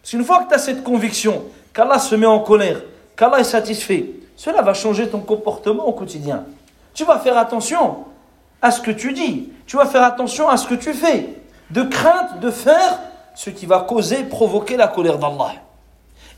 Parce 0.00 0.10
qu'une 0.10 0.24
fois 0.24 0.44
que 0.44 0.48
tu 0.48 0.54
as 0.54 0.58
cette 0.58 0.82
conviction 0.82 1.44
qu'Allah 1.72 1.98
se 1.98 2.14
met 2.14 2.26
en 2.26 2.40
colère, 2.40 2.82
qu'Allah 3.16 3.40
est 3.40 3.44
satisfait, 3.44 4.10
cela 4.36 4.62
va 4.62 4.74
changer 4.74 5.08
ton 5.08 5.20
comportement 5.20 5.86
au 5.86 5.92
quotidien. 5.92 6.44
Tu 6.94 7.04
vas 7.04 7.18
faire 7.18 7.36
attention 7.36 8.04
à 8.62 8.70
ce 8.70 8.80
que 8.80 8.90
tu 8.90 9.12
dis, 9.12 9.50
tu 9.66 9.76
vas 9.76 9.86
faire 9.86 10.02
attention 10.02 10.48
à 10.48 10.56
ce 10.56 10.66
que 10.66 10.74
tu 10.74 10.92
fais, 10.92 11.28
de 11.70 11.82
crainte 11.82 12.40
de 12.40 12.50
faire 12.50 12.98
ce 13.34 13.50
qui 13.50 13.66
va 13.66 13.80
causer, 13.80 14.24
provoquer 14.24 14.76
la 14.76 14.88
colère 14.88 15.18
d'Allah. 15.18 15.52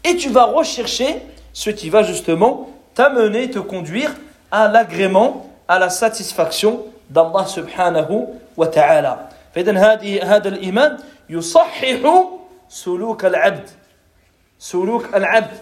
Et 0.05 0.17
tu 0.17 0.29
vas 0.29 0.45
rechercher 0.45 1.23
ce 1.53 1.71
qui 1.71 1.91
va 1.91 2.03
justement 2.03 2.69
t'amener, 2.95 3.51
te 3.51 3.59
conduire 3.59 4.15
à 4.51 4.69
l'agrément, 4.69 5.47
à 5.69 5.79
la 5.79 5.91
satisfaction 5.91 6.85
d'Allah 7.09 7.47
subhanahu 7.47 8.27
wa 8.57 8.67
ta'ala. 8.67 9.29
فإذا 9.55 9.79
هذه 9.79 10.37
هذا 10.37 10.49
الإيمان 10.49 10.99
يصحح 11.31 11.97
سلوك 12.69 13.25
العبد. 13.25 13.71
سلوك 14.59 15.15
العبد. 15.15 15.59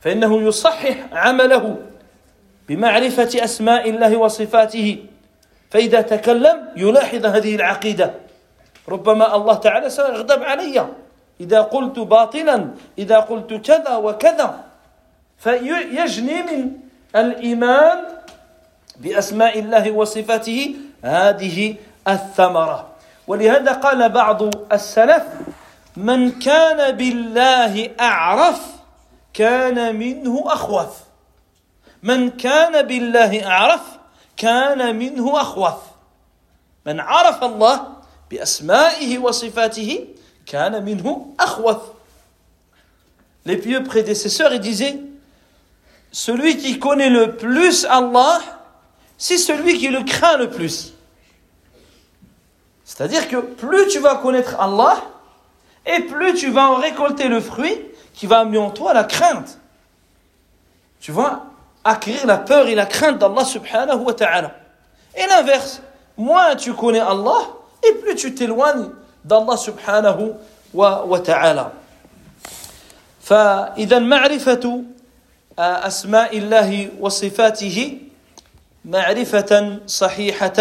فإنه 0.00 0.42
يصحح 0.42 0.96
عمله 1.12 1.76
بمعرفة 2.68 3.44
أسماء 3.44 3.90
الله 3.90 4.16
وصفاته. 4.16 5.04
فإذا 5.70 6.00
تكلم 6.00 6.68
يلاحظ 6.76 7.26
هذه 7.26 7.54
العقيدة. 7.56 8.14
ربما 8.88 9.36
الله 9.36 9.54
تعالى 9.54 9.90
سيغضب 9.90 10.42
علي. 10.42 10.86
إذا 11.40 11.60
قلت 11.60 11.98
باطلا 11.98 12.70
إذا 12.98 13.18
قلت 13.18 13.54
كذا 13.54 13.96
وكذا. 13.96 14.64
فيجني 15.38 16.42
من 16.42 16.72
الإيمان 17.16 17.98
بأسماء 18.96 19.58
الله 19.58 19.90
وصفاته 19.90 20.76
هذه 21.02 21.74
الثمرة. 22.08 22.97
ولهذا 23.28 23.72
قال 23.72 24.08
بعض 24.08 24.72
السلف 24.72 25.24
من 25.96 26.38
كان 26.38 26.96
بالله 26.96 27.90
أعرف 28.00 28.60
كان 29.34 29.96
منه 29.96 30.44
أخوف. 30.46 30.90
من 32.02 32.30
كان 32.30 32.82
بالله 32.86 33.46
أعرف 33.46 33.82
كان 34.36 34.96
منه 34.96 35.40
أخوف. 35.40 35.74
من 36.86 37.00
عرف 37.00 37.44
الله 37.44 37.86
بأسمائه 38.30 39.18
وصفاته 39.18 40.08
كان 40.46 40.84
منه 40.84 41.34
أخوف. 41.40 41.76
Les 43.44 43.56
pieux 43.56 43.82
prédécesseurs, 43.82 44.52
ils 44.52 44.60
disaient, 44.60 45.00
celui 46.12 46.56
qui 46.56 46.78
connaît 46.78 47.08
le 47.08 47.36
plus 47.36 47.84
Allah, 47.84 48.40
c'est 49.16 49.38
celui 49.38 49.78
qui 49.78 49.88
le 49.88 50.02
craint 50.02 50.36
le 50.36 50.50
plus. 50.50 50.92
C'est-à-dire 52.87 53.27
que 53.27 53.37
plus 53.37 53.87
tu 53.87 53.99
vas 53.99 54.15
connaître 54.15 54.59
Allah, 54.59 54.97
et 55.85 56.01
plus 56.01 56.33
tu 56.33 56.49
vas 56.51 56.69
en 56.69 56.75
récolter 56.75 57.27
le 57.27 57.41
fruit 57.41 57.77
qui 58.13 58.27
va 58.27 58.39
amener 58.39 58.57
en 58.57 58.69
toi 58.69 58.93
la 58.93 59.03
crainte. 59.03 59.59
Tu 60.99 61.11
vas 61.11 61.43
acquérir 61.83 62.25
la 62.25 62.37
peur 62.37 62.67
et 62.67 62.75
la 62.75 62.85
crainte 62.85 63.19
d'Allah 63.19 63.43
subhanahu 63.43 63.99
wa 63.99 64.13
ta'ala. 64.13 64.51
Et 65.15 65.25
l'inverse, 65.27 65.81
moins 66.17 66.55
tu 66.55 66.73
connais 66.73 66.99
Allah, 66.99 67.47
et 67.87 67.93
plus 67.95 68.15
tu 68.15 68.33
t'éloignes 68.33 68.89
d'Allah 69.23 69.57
subhanahu 69.57 70.33
wa, 70.73 71.19
ta'ala. 71.19 71.73
فإذا 73.23 73.99
معرفة 73.99 74.83
أسماء 75.59 76.37
الله 76.37 76.89
وصفاته 76.99 77.97
معرفة 78.85 79.79
صحيحة 79.87 80.59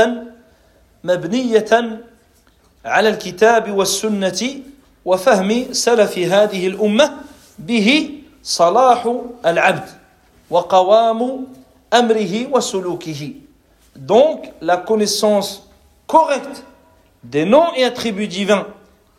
مبنية 1.05 1.73
على 2.87 3.09
الكتاب 3.09 3.71
والسنة 3.71 4.61
وفهم 5.05 5.73
سلف 5.73 6.19
هذه 6.19 6.67
الأمة 6.67 7.17
به 7.59 8.11
صلاح 8.43 9.15
العبد 9.47 9.89
وقوام 10.51 11.47
أمره 11.95 12.47
وسلوكه 12.53 13.33
Donc, 13.95 14.51
la 14.63 14.79
connaissance 14.79 15.69
correcte 16.07 16.65
des 17.25 17.45
noms 17.45 17.75
et 17.77 17.85
attributs 17.85 18.27
divins 18.27 18.67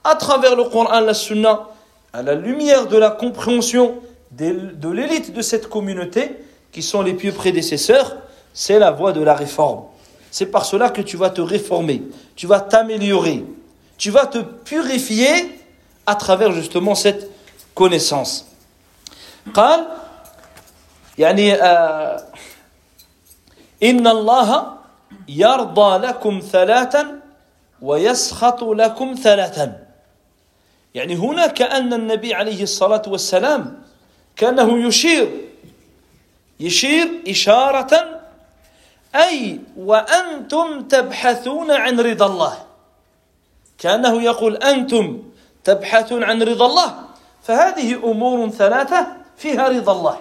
à 0.04 0.16
travers 0.16 0.56
le 0.56 0.64
Coran, 0.64 1.00
la 1.00 1.14
Sunna, 1.14 1.68
à 2.12 2.24
la 2.24 2.34
lumière 2.34 2.88
de 2.88 2.98
la 2.98 3.12
compréhension 3.12 3.96
de 4.32 4.90
l'élite 4.90 5.32
de 5.34 5.42
cette 5.42 5.70
communauté, 5.70 6.32
qui 6.72 6.82
sont 6.82 7.04
les 7.04 7.14
pieux 7.14 7.32
prédécesseurs, 7.32 8.18
c'est 8.54 8.80
la 8.80 8.92
voie 8.92 9.14
de 9.14 9.22
la 9.22 9.36
réforme. 9.36 9.84
C'est 10.32 10.48
par 10.48 10.66
cela 10.66 10.90
que 10.90 11.02
tu 11.02 11.16
vas 11.16 11.30
te 11.30 11.42
réformer, 11.42 12.02
tu 12.36 12.48
vas 12.48 12.60
t'améliorer, 12.60 13.46
tu 13.98 14.12
vas 14.12 14.26
te 14.26 14.40
purifier 14.40 15.60
à 16.06 16.16
travers 16.16 16.52
justement 16.52 16.96
cette 16.96 17.30
connaissance. 17.76 18.46
قال 19.54 19.88
يعني 21.18 21.54
آه 21.54 22.24
إن 23.84 24.08
الله 24.08 24.74
يرضى 25.28 26.08
لكم 26.08 26.42
ثلاثا 26.52 27.20
ويسخط 27.82 28.64
لكم 28.64 29.16
ثلاثا 29.24 29.84
يعني 30.96 31.16
هنا 31.16 31.48
كأن 31.48 31.94
النبي 31.94 32.34
عليه 32.34 32.64
الصلاة 32.64 33.02
والسلام 33.08 33.82
كأنه 34.36 34.88
يشير 34.88 35.32
يشير 36.60 37.08
إشارة 37.28 38.22
أي 39.16 39.60
وأنتم 39.78 40.82
تبحثون 40.82 41.72
عن 41.72 42.00
رضا 42.00 42.26
الله 42.26 42.58
كأنه 43.79 44.23
يقول 44.23 44.57
أنتم 44.57 45.23
تبحثون 45.65 46.25
عن 46.25 46.43
رضا 46.43 46.67
الله 46.67 46.95
فهذه 47.43 47.95
أمور 47.95 48.51
ثلاثة 48.51 49.07
فيها 49.37 49.69
رضا 49.69 49.93
الله 49.93 50.19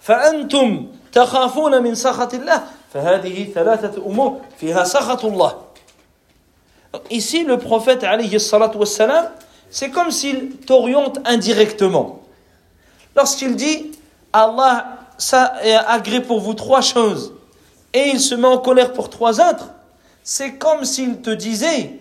فأنتم 0.00 0.86
تخافون 1.12 1.82
من 1.82 1.94
سخط 1.94 2.34
الله 2.34 2.62
فهذه 2.94 3.52
ثلاثة 3.54 4.06
أمور 4.06 4.40
فيها 4.58 4.84
سخط 4.84 5.24
الله 5.24 5.64
Ici, 7.10 7.42
le 7.42 7.58
prophète, 7.58 8.04
alayhi 8.04 8.36
wassalam, 8.36 9.30
c'est 9.68 9.90
comme 9.90 10.12
s'il 10.12 10.58
t'oriente 10.58 11.18
indirectement. 11.24 12.20
Lorsqu'il 13.16 13.56
dit, 13.56 13.90
Allah 14.32 14.98
ça 15.18 15.54
est 15.62 15.74
agré 15.74 16.20
pour 16.20 16.40
vous 16.40 16.54
trois 16.54 16.80
choses, 16.80 17.34
et 17.92 18.10
il 18.10 18.20
se 18.20 18.34
met 18.34 18.46
en 18.46 18.58
colère 18.58 18.92
pour 18.92 19.10
trois 19.10 19.40
autres, 19.40 19.70
c'est 20.22 20.54
comme 20.54 20.84
s'il 20.84 21.20
te 21.20 21.30
disait, 21.30 21.98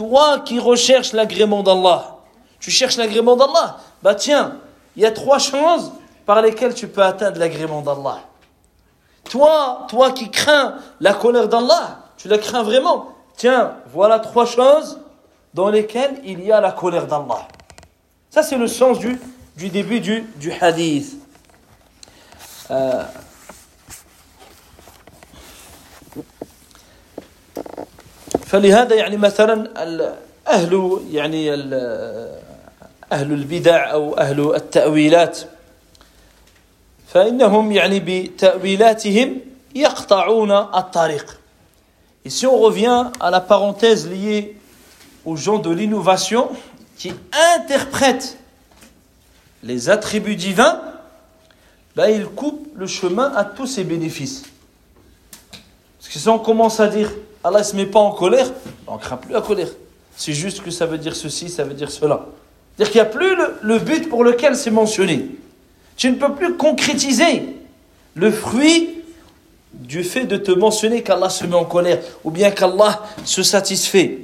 toi 0.00 0.38
qui 0.38 0.58
recherches 0.58 1.12
l'agrément 1.12 1.62
d'Allah, 1.62 2.16
tu 2.58 2.70
cherches 2.70 2.96
l'agrément 2.96 3.36
d'Allah, 3.36 3.76
bah 4.02 4.14
tiens, 4.14 4.56
il 4.96 5.02
y 5.02 5.04
a 5.04 5.10
trois 5.10 5.38
choses 5.38 5.92
par 6.24 6.40
lesquelles 6.40 6.72
tu 6.72 6.88
peux 6.88 7.02
atteindre 7.02 7.38
l'agrément 7.38 7.82
d'Allah. 7.82 8.20
Toi, 9.24 9.86
toi 9.90 10.12
qui 10.12 10.30
crains 10.30 10.76
la 11.00 11.12
colère 11.12 11.48
d'Allah, 11.48 11.98
tu 12.16 12.28
la 12.28 12.38
crains 12.38 12.62
vraiment. 12.62 13.08
Tiens, 13.36 13.76
voilà 13.92 14.20
trois 14.20 14.46
choses 14.46 14.98
dans 15.52 15.68
lesquelles 15.68 16.18
il 16.24 16.42
y 16.42 16.50
a 16.50 16.62
la 16.62 16.72
colère 16.72 17.06
d'Allah. 17.06 17.46
Ça, 18.30 18.42
c'est 18.42 18.56
le 18.56 18.68
sens 18.68 18.98
du, 19.00 19.20
du 19.58 19.68
début 19.68 20.00
du, 20.00 20.22
du 20.36 20.50
hadith. 20.50 21.18
Euh, 22.70 23.04
فلهذا 28.49 28.95
يعني 28.95 29.17
مثلا 29.17 29.69
أهل 30.47 30.99
يعني 31.11 31.53
أهل 33.11 33.33
البدع 33.33 33.91
أو 33.91 34.17
أهل 34.17 34.55
التأويلات 34.55 35.39
فإنهم 37.07 37.71
يعني 37.71 37.99
بتأويلاتهم 37.99 39.39
يقطعون 39.75 40.51
الطريق 40.51 41.39
Et 42.25 42.31
si 42.31 42.47
on 42.47 42.57
revient 42.57 43.11
à 43.19 43.29
la 43.29 43.39
parenthèse 43.39 44.09
liée 44.09 44.57
aux 45.25 45.35
gens 45.35 45.59
de 45.59 45.69
l'innovation 45.69 46.49
qui 46.97 47.13
interprètent 47.55 48.39
les 49.61 49.91
attributs 49.91 50.35
divins, 50.35 50.81
ben 51.95 52.09
ils 52.09 52.25
coupent 52.25 52.67
le 52.75 52.87
chemin 52.87 53.31
à 53.35 53.45
tous 53.45 53.67
ces 53.67 53.83
bénéfices. 53.83 54.41
Parce 55.99 56.11
que 56.11 56.17
si 56.17 56.27
on 56.29 56.39
commence 56.39 56.79
à 56.79 56.87
dire 56.87 57.11
Allah 57.42 57.60
ne 57.60 57.64
se 57.64 57.76
met 57.76 57.86
pas 57.86 58.00
en 58.00 58.12
colère, 58.12 58.50
on 58.86 58.94
ne 58.94 58.98
craint 58.98 59.16
plus 59.16 59.32
la 59.32 59.40
colère. 59.40 59.68
C'est 60.16 60.32
juste 60.32 60.62
que 60.62 60.70
ça 60.70 60.86
veut 60.86 60.98
dire 60.98 61.16
ceci, 61.16 61.48
ça 61.48 61.64
veut 61.64 61.74
dire 61.74 61.90
cela. 61.90 62.26
C'est-à-dire 62.76 62.92
qu'il 62.92 63.00
n'y 63.00 63.06
a 63.06 63.10
plus 63.10 63.36
le, 63.62 63.78
but 63.78 64.08
pour 64.08 64.24
lequel 64.24 64.56
c'est 64.56 64.70
mentionné. 64.70 65.26
Tu 65.96 66.10
ne 66.10 66.16
peux 66.16 66.34
plus 66.34 66.56
concrétiser 66.56 67.56
le 68.14 68.30
fruit 68.30 69.02
du 69.72 70.02
fait 70.04 70.24
de 70.24 70.36
te 70.36 70.50
mentionner 70.50 71.02
qu'Allah 71.02 71.30
se 71.30 71.44
met 71.46 71.54
en 71.54 71.64
colère 71.64 72.00
ou 72.24 72.30
bien 72.30 72.50
qu'Allah 72.50 73.02
se 73.24 73.42
satisfait. 73.42 74.18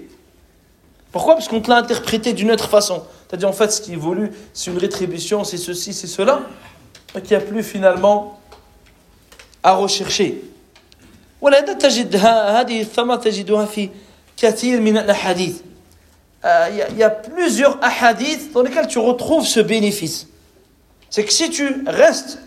Pourquoi? 1.12 1.34
Parce 1.34 1.48
qu'on 1.48 1.60
te 1.60 1.70
l'a 1.70 1.76
interprété 1.76 2.32
d'une 2.34 2.50
autre 2.50 2.68
façon. 2.68 3.02
C'est-à-dire 3.26 3.48
en 3.48 3.52
fait 3.52 3.70
ce 3.70 3.80
qui 3.80 3.94
voulu, 3.94 4.32
c'est 4.52 4.70
une 4.70 4.78
rétribution, 4.78 5.44
c'est 5.44 5.56
ceci, 5.56 5.94
c'est 5.94 6.06
cela, 6.06 6.40
mais 7.14 7.22
qu'il 7.22 7.36
n'y 7.36 7.42
a 7.42 7.46
plus 7.46 7.62
finalement 7.62 8.38
à 9.62 9.74
rechercher. 9.74 10.42
ولهذا 11.41 11.73
تجد 11.73 12.15
هذه 12.15 12.81
الثمرة 12.81 13.15
تجدها 13.15 13.65
في 13.65 13.89
كثير 14.37 14.81
من 14.81 14.97
الأحاديث. 14.97 15.61
Il 16.43 16.97
y 16.97 17.03
a 17.03 17.09
plusieurs 17.09 17.77
ahadiths 17.83 18.51
dans 18.51 18.63
lesquels 18.63 18.87
tu 18.87 18.97
retrouves 18.99 19.45
ce 19.45 19.59
bénéfice. 19.59 20.27
C'est 21.09 21.23
que 21.23 21.31
si 21.31 21.49
tu 21.49 21.83
restes 21.85 22.39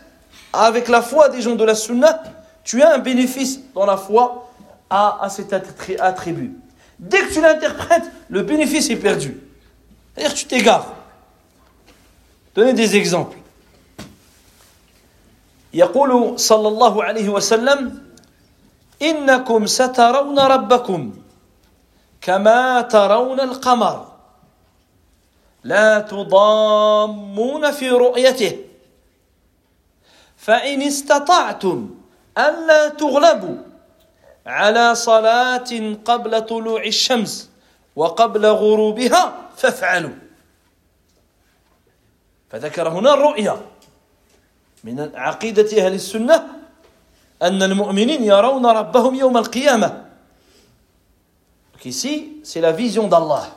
avec 0.53 0.89
la 0.89 1.03
foi 1.03 1.29
des 1.29 1.43
gens 1.43 1.55
de 1.55 1.65
la 1.65 1.75
sunna, 1.75 2.23
tu 2.65 2.83
as 2.83 2.95
un 2.95 2.99
bénéfice 2.99 3.61
dans 3.75 3.87
la 3.87 3.97
foi 3.97 4.51
à, 4.91 5.25
à 5.25 5.29
cet 5.29 5.53
attribut. 5.53 6.53
Dès 6.99 7.21
que 7.21 7.35
tu 7.35 7.41
l'interprètes, 7.41 8.05
le 8.29 8.43
bénéfice 8.43 8.91
est 8.91 8.97
perdu. 8.97 9.37
C'est-à-dire 10.15 10.35
que 10.35 10.39
tu 10.39 10.47
t'égares. 10.47 10.95
Donnez 12.55 12.73
des 12.73 12.97
exemples. 12.97 13.37
يقول 15.75 16.39
صلى 16.41 16.69
الله 16.69 17.05
عليه 17.05 17.29
وسلم 17.29 17.99
إنكم 19.02 19.66
سترون 19.66 20.40
ربكم 20.40 21.14
كما 22.22 22.82
ترون 22.82 23.40
القمر. 23.40 24.08
لا 25.64 26.00
تضامون 26.00 27.72
في 27.72 27.90
رؤيته. 27.90 28.58
فإن 30.38 30.82
استطعتم 30.82 31.96
ألا 32.38 32.90
تغلبوا 32.90 33.58
على 34.46 34.96
صلاة 34.96 35.96
قبل 36.06 36.46
طلوع 36.46 36.84
الشمس 36.84 37.50
وقبل 37.96 38.46
غروبها 38.46 39.34
فافعلوا. 39.58 40.16
فذكر 42.50 42.90
هنا 42.90 43.14
الرؤيا 43.14 43.62
من 44.84 45.12
عقيدة 45.16 45.86
أهل 45.86 45.94
السنة 45.94 46.59
أن 47.43 47.63
المؤمنين 47.63 48.25
يرون 48.25 48.67
ربهم 48.67 49.15
يوم 49.15 49.37
القيامة 49.37 50.05
Donc 51.75 51.85
ici, 51.85 52.37
c'est 52.45 52.61
la 52.61 52.73
vision 52.73 53.09
d'Allah. 53.09 53.49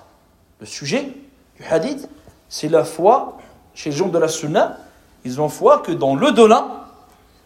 Le 0.60 0.66
sujet 0.66 1.14
du 1.56 1.64
hadith, 1.70 2.10
c'est 2.50 2.68
la 2.68 2.84
foi 2.84 3.38
chez 3.74 3.92
les 3.92 3.96
gens 3.96 4.08
de 4.08 4.18
la 4.18 4.28
sunna. 4.28 4.78
Ils 5.24 5.40
ont 5.40 5.50
foi 5.50 5.80
que 5.80 5.92
dans 5.92 6.16
l'au-delà, 6.16 6.88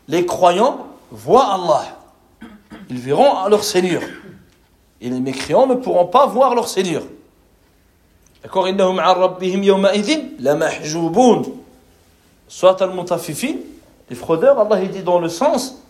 les 0.08 0.26
croyants 0.26 0.88
voient 1.12 1.54
Allah. 1.54 1.84
Ils 2.90 3.00
verront 3.00 3.48
leur 3.48 3.64
Seigneur. 3.64 4.02
Et 5.02 5.10
les 5.10 5.20
mécréants 5.20 5.68
ne 5.68 5.76
pourront 5.76 6.06
pas 6.06 6.26
voir 6.26 6.56
leur 6.56 6.68
Seigneur. 6.70 7.04
D'accord 8.44 8.68
إنهم 8.68 9.00
عن 9.00 9.16
ربهم 9.16 9.64
يومئذ 9.64 10.40
لمحجوبون 10.40 11.58
Soit 12.48 12.82
al-mutafifin, 12.82 13.56
les 14.10 14.16
fraudeurs, 14.16 14.60
Allah 14.60 14.82
il 14.82 14.92
dit 14.92 15.04
dans 15.04 15.20
le 15.20 15.30
sens, 15.30 15.82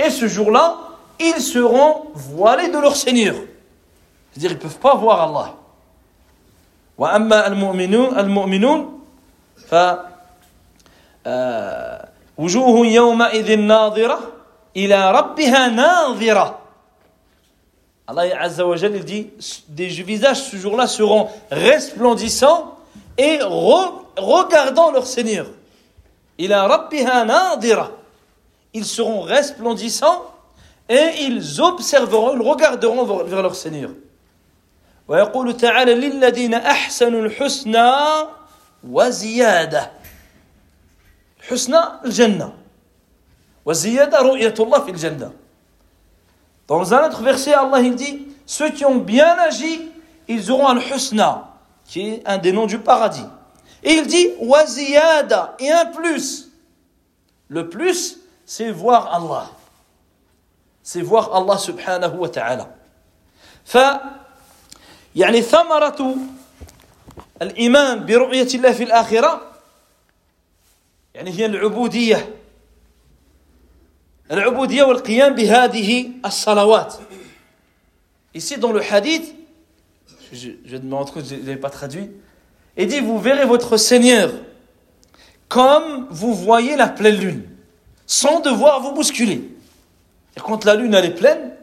et 0.00 0.10
ce 0.10 0.28
jour-là, 0.28 0.76
ils 1.18 1.40
seront 1.40 2.06
voilés 2.14 2.68
de 2.68 2.78
leur 2.78 2.96
Seigneur. 2.96 3.34
C'est-à-dire, 4.30 4.52
ils 4.52 4.56
ne 4.56 4.60
peuvent 4.60 4.78
pas 4.78 4.94
voir 4.94 5.22
Allah. 5.22 5.54
وأما 6.98 7.46
المؤمنون 7.46 8.18
المؤمنون 8.18 9.00
ف 9.68 9.74
وجوه 12.38 12.86
يومئذ 12.86 13.58
ناظرة 13.58 14.18
إلى 14.76 15.10
ربها 15.10 15.68
ناظرة 15.68 16.58
Allah 18.08 18.40
Azza 18.40 18.64
wa 18.64 18.76
il 18.76 19.04
dit 19.04 19.30
des 19.68 19.88
visages 19.88 20.44
ce 20.44 20.56
jour-là 20.56 20.86
seront 20.86 21.28
resplendissants 21.50 22.78
et 23.18 23.40
re, 23.42 24.04
regardant 24.16 24.92
leur 24.92 25.06
Seigneur. 25.06 25.46
إلى 26.38 26.66
ربها 26.66 27.24
ناظرة 27.24 27.90
Ils 28.72 28.84
seront 28.84 29.22
resplendissants 29.22 30.22
et 30.88 31.22
ils 31.22 31.60
observeront, 31.60 32.34
ils 32.34 32.42
regarderont 32.42 33.04
vers 33.24 33.42
leur 33.42 33.54
Seigneur. 33.54 33.90
ويقول 35.08 35.56
تعالى 35.56 35.94
للذين 35.94 36.54
أحسنوا 36.54 37.22
الحسنى 37.22 37.92
وزيادة 38.88 39.90
الحسنى 41.40 41.78
الجنة 42.04 42.52
وزيادة 43.64 44.18
رؤية 44.18 44.54
الله 44.58 44.80
في 44.80 44.90
الجنة 44.90 45.32
Dans 46.66 46.92
un 46.92 47.06
autre 47.06 47.22
verset, 47.22 47.54
Allah 47.54 47.80
il 47.80 47.94
dit 47.94 48.26
Ceux 48.44 48.70
qui 48.70 48.84
ont 48.84 48.96
bien 48.96 49.36
agi, 49.38 49.88
ils 50.26 50.50
auront 50.50 50.68
un 50.68 50.80
husna, 50.80 51.54
qui 51.84 52.08
est 52.08 52.22
un 52.26 52.38
des 52.38 52.50
noms 52.50 52.66
du 52.66 52.78
paradis. 52.78 53.26
Et 53.84 53.92
il 53.92 54.06
dit 54.08 54.30
Waziyada, 54.40 55.54
et 55.60 55.70
un 55.70 55.86
plus. 55.86 56.48
Le 57.48 57.68
plus, 57.68 58.18
c'est 58.50 58.70
voir 58.70 59.14
Allah. 59.14 59.50
C'est 60.82 61.02
voir 61.02 61.34
Allah 61.34 61.58
subhanahu 61.58 62.16
wa 62.18 62.28
ta'ala. 62.28 62.68
ف 63.64 63.78
يعني 65.16 65.42
ثمرة 65.42 66.16
الإيمان 67.42 68.06
برؤية 68.06 68.48
الله 68.54 68.72
في 68.72 68.82
الآخرة 68.82 69.52
يعني 71.14 71.30
هي 71.30 71.46
العبودية 71.46 72.34
العبودية 74.30 74.82
والقيام 74.82 75.34
بهذه 75.34 76.10
الصلوات 76.24 76.94
Ici 78.34 78.58
dans 78.58 78.70
le 78.70 78.82
hadith, 78.82 79.34
je, 80.30 80.50
je 80.66 80.76
me 80.76 80.94
rends 80.94 81.06
compte 81.06 81.22
que 81.22 81.28
je 81.30 81.36
n'avais 81.36 81.56
pas 81.56 81.70
traduit, 81.70 82.10
il 82.76 82.86
dit 82.86 83.00
vous 83.00 83.18
verrez 83.18 83.46
votre 83.46 83.78
Seigneur 83.78 84.30
comme 85.48 86.06
vous 86.10 86.34
voyez 86.34 86.76
la 86.76 86.88
pleine 86.88 87.16
lune, 87.16 87.49
sans 88.11 88.41
devoir 88.41 88.81
vous 88.81 88.91
bousculer. 88.91 89.41
Et 90.35 90.39
quand 90.41 90.65
la 90.65 90.75
lune 90.75 90.93
elle 90.93 91.05
est 91.05 91.15
pleine, 91.15 91.53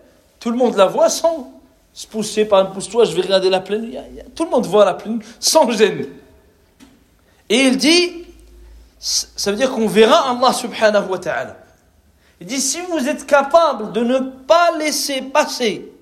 tout 0.41 0.51
le 0.51 0.57
monde 0.57 0.77
la 0.77 0.87
voit 0.87 1.11
sans 1.11 1.53
se 1.93 2.07
pousser 2.07 2.47
par 2.47 2.61
un 2.61 2.65
pousse-toi, 2.65 3.05
je 3.05 3.15
vais 3.15 3.21
regarder 3.21 3.51
la 3.51 3.61
pleine. 3.61 3.93
Tout 4.35 4.45
le 4.45 4.51
monde 4.51 4.65
voit 4.65 4.87
la 4.87 4.95
pleine 4.95 5.23
sans 5.39 5.71
gêne. 5.71 6.07
Et 7.51 7.59
il 7.59 7.77
dit, 7.77 8.25
ça 8.99 9.51
veut 9.51 9.59
dire 9.59 9.71
qu'on 9.71 9.89
verra 9.89 10.31
Allah 10.31 10.55
subhanahu 10.55 11.11
wa 11.11 11.19
ta'ala. 11.19 11.59
Il 12.41 12.47
dit, 12.47 12.63
si 12.63 12.81
vous 12.81 13.07
êtes 13.07 13.27
capable 13.27 13.93
de 13.93 14.01
ne 14.01 14.19
pas 14.19 14.71
laisser 14.79 15.21
passer 15.21 15.93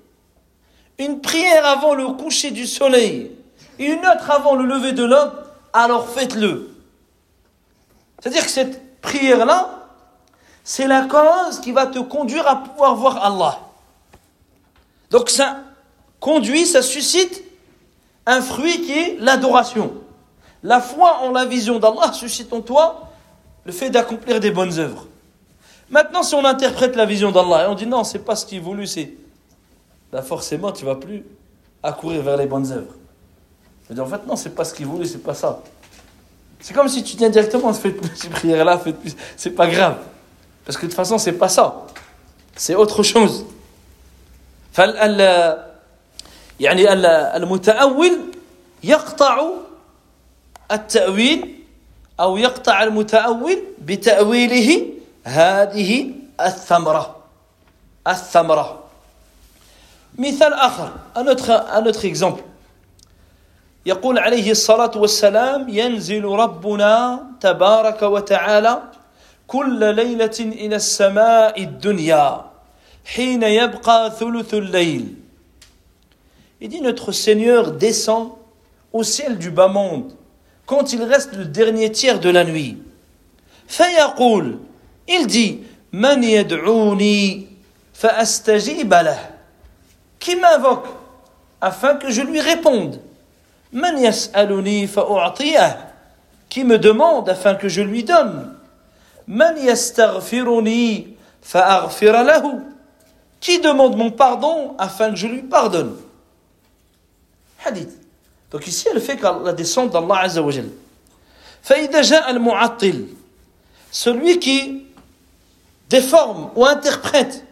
une 0.97 1.19
prière 1.19 1.65
avant 1.65 1.93
le 1.93 2.07
coucher 2.13 2.51
du 2.51 2.67
soleil 2.67 3.33
et 3.79 3.85
une 3.85 3.99
autre 3.99 4.31
avant 4.31 4.55
le 4.55 4.65
lever 4.65 4.93
de 4.93 5.03
l'homme, 5.03 5.33
alors 5.73 6.07
faites-le. 6.07 6.69
C'est-à-dire 8.19 8.45
que 8.45 8.49
cette 8.49 9.01
prière-là, 9.01 9.76
c'est 10.69 10.85
la 10.85 11.03
cause 11.03 11.61
qui 11.61 11.71
va 11.71 11.87
te 11.87 11.97
conduire 11.99 12.45
à 12.45 12.57
pouvoir 12.61 12.93
voir 12.93 13.23
Allah. 13.23 13.57
Donc 15.09 15.29
ça 15.29 15.59
conduit, 16.19 16.65
ça 16.65 16.81
suscite 16.81 17.41
un 18.25 18.41
fruit 18.41 18.81
qui 18.81 18.91
est 18.91 19.17
l'adoration. 19.21 19.93
La 20.63 20.81
foi 20.81 21.19
en 21.21 21.31
la 21.31 21.45
vision 21.45 21.79
d'Allah 21.79 22.11
suscite 22.11 22.51
en 22.51 22.59
toi 22.59 23.07
le 23.63 23.71
fait 23.71 23.89
d'accomplir 23.89 24.41
des 24.41 24.51
bonnes 24.51 24.77
œuvres. 24.77 25.07
Maintenant, 25.89 26.21
si 26.21 26.35
on 26.35 26.43
interprète 26.43 26.97
la 26.97 27.05
vision 27.05 27.31
d'Allah 27.31 27.63
et 27.63 27.67
on 27.67 27.75
dit 27.75 27.87
non, 27.87 28.03
c'est 28.03 28.19
pas 28.19 28.35
ce 28.35 28.45
qui 28.45 28.57
est 28.57 28.85
c'est. 28.87 29.13
Là, 30.11 30.21
forcément, 30.21 30.73
tu 30.73 30.83
vas 30.83 30.95
plus 30.95 31.23
accourir 31.81 32.21
vers 32.23 32.35
les 32.35 32.45
bonnes 32.45 32.69
œuvres. 32.73 32.93
Je 33.87 33.93
dis 33.93 34.01
en 34.01 34.05
fait, 34.05 34.27
non, 34.27 34.35
c'est 34.35 34.53
pas 34.53 34.65
ce 34.65 34.73
qui 34.73 34.83
est 34.83 34.85
voulu, 34.85 35.05
c'est 35.05 35.23
pas 35.23 35.33
ça. 35.33 35.63
C'est 36.59 36.73
comme 36.73 36.89
si 36.89 37.03
tu 37.05 37.15
dis 37.15 37.29
directement, 37.29 37.71
fais 37.71 37.91
plus 37.91 38.13
ces 38.17 38.27
prières-là, 38.27 38.77
faites 38.79 38.99
plus. 38.99 39.15
C'est 39.37 39.51
pas 39.51 39.67
grave. 39.67 39.97
Parce 40.67 40.75
que 40.75 40.81
de 40.85 40.91
toute 40.91 40.97
façon, 40.97 41.17
c'est 41.17 41.31
pas 41.31 41.47
ça. 41.47 41.85
C'est 42.57 42.75
autre 42.75 43.01
chose. 43.01 43.45
فال 44.73 45.65
يعني 46.59 46.93
المتأول 47.37 48.17
يقطع 48.83 49.41
التأويل 50.71 51.63
أو 52.19 52.37
يقطع 52.37 52.83
المتأول 52.83 53.63
بتأويله 53.81 54.85
هذه 55.23 56.11
الثمرة 56.41 57.15
الثمرة 58.07 58.83
مثال 60.17 60.53
آخر 60.53 60.91
un 61.15 61.27
autre, 61.27 61.51
un 61.73 61.85
autre 61.85 62.05
exemple 62.05 62.43
يقول 63.85 64.19
عليه 64.19 64.51
الصلاة 64.51 64.91
والسلام 64.95 65.69
ينزل 65.69 66.25
ربنا 66.25 67.23
تبارك 67.41 68.01
وتعالى 68.01 68.81
كل 69.46 69.94
ليلة 69.94 70.38
إلى 70.40 70.76
السماء 70.76 71.62
الدنيا 71.62 72.44
حين 73.04 73.42
يبقى 73.42 74.10
ثلث 74.10 74.54
الليل 74.54 75.14
Il 76.60 76.68
dit 76.68 76.80
notre 76.80 77.10
Seigneur 77.10 77.72
descend 77.72 78.30
au 78.92 79.02
ciel 79.02 79.36
du 79.36 79.50
bas 79.50 79.66
monde 79.68 80.12
quand 80.64 80.92
il 80.92 81.02
reste 81.02 81.34
le 81.34 81.44
dernier 81.44 81.90
tiers 81.90 82.20
de 82.20 82.30
la 82.30 82.44
nuit. 82.44 82.78
فيقول 83.68 84.58
Il 85.08 85.26
dit 85.26 85.60
Man 85.92 86.22
yad'ouni 86.22 87.46
فأستجيب 87.94 88.94
له 88.94 89.18
Qui 90.20 90.36
m'invoque 90.36 90.86
afin 91.60 91.96
que 91.96 92.10
je 92.10 92.22
lui 92.22 92.40
réponde 92.40 93.00
من 93.72 93.98
يسألني 93.98 94.86
فأعطيه 94.86 95.88
Qui 96.48 96.64
me 96.64 96.78
demande 96.78 97.28
afin 97.28 97.54
que 97.54 97.68
je 97.68 97.82
lui 97.82 98.04
donne 98.04 98.54
من 99.28 99.58
يستغفرني 99.58 101.16
فأغفر 101.42 102.22
له 102.22 102.60
Qui 103.40 103.58
demande 103.58 103.96
mon 103.96 104.12
pardon 104.12 104.76
afin 104.78 105.10
que 105.10 105.16
je 105.16 105.26
lui 105.26 105.42
pardonne 105.42 105.96
Hadith. 107.64 107.90
Donc 108.52 108.66
ici, 108.68 108.86
elle 108.92 109.00
fait 109.00 109.20
la 109.20 109.52
descente 109.52 109.90
d'Allah 109.90 110.20
Azza 110.20 110.42
wa 110.42 110.50
Jal. 110.52 110.68
فإذا 111.62 112.02
جاء 112.02 112.30
المعطل 112.30 113.06
celui 113.92 114.38
qui 114.38 114.86
déforme 115.90 116.50
ou 116.56 116.64
interprète 116.64 117.44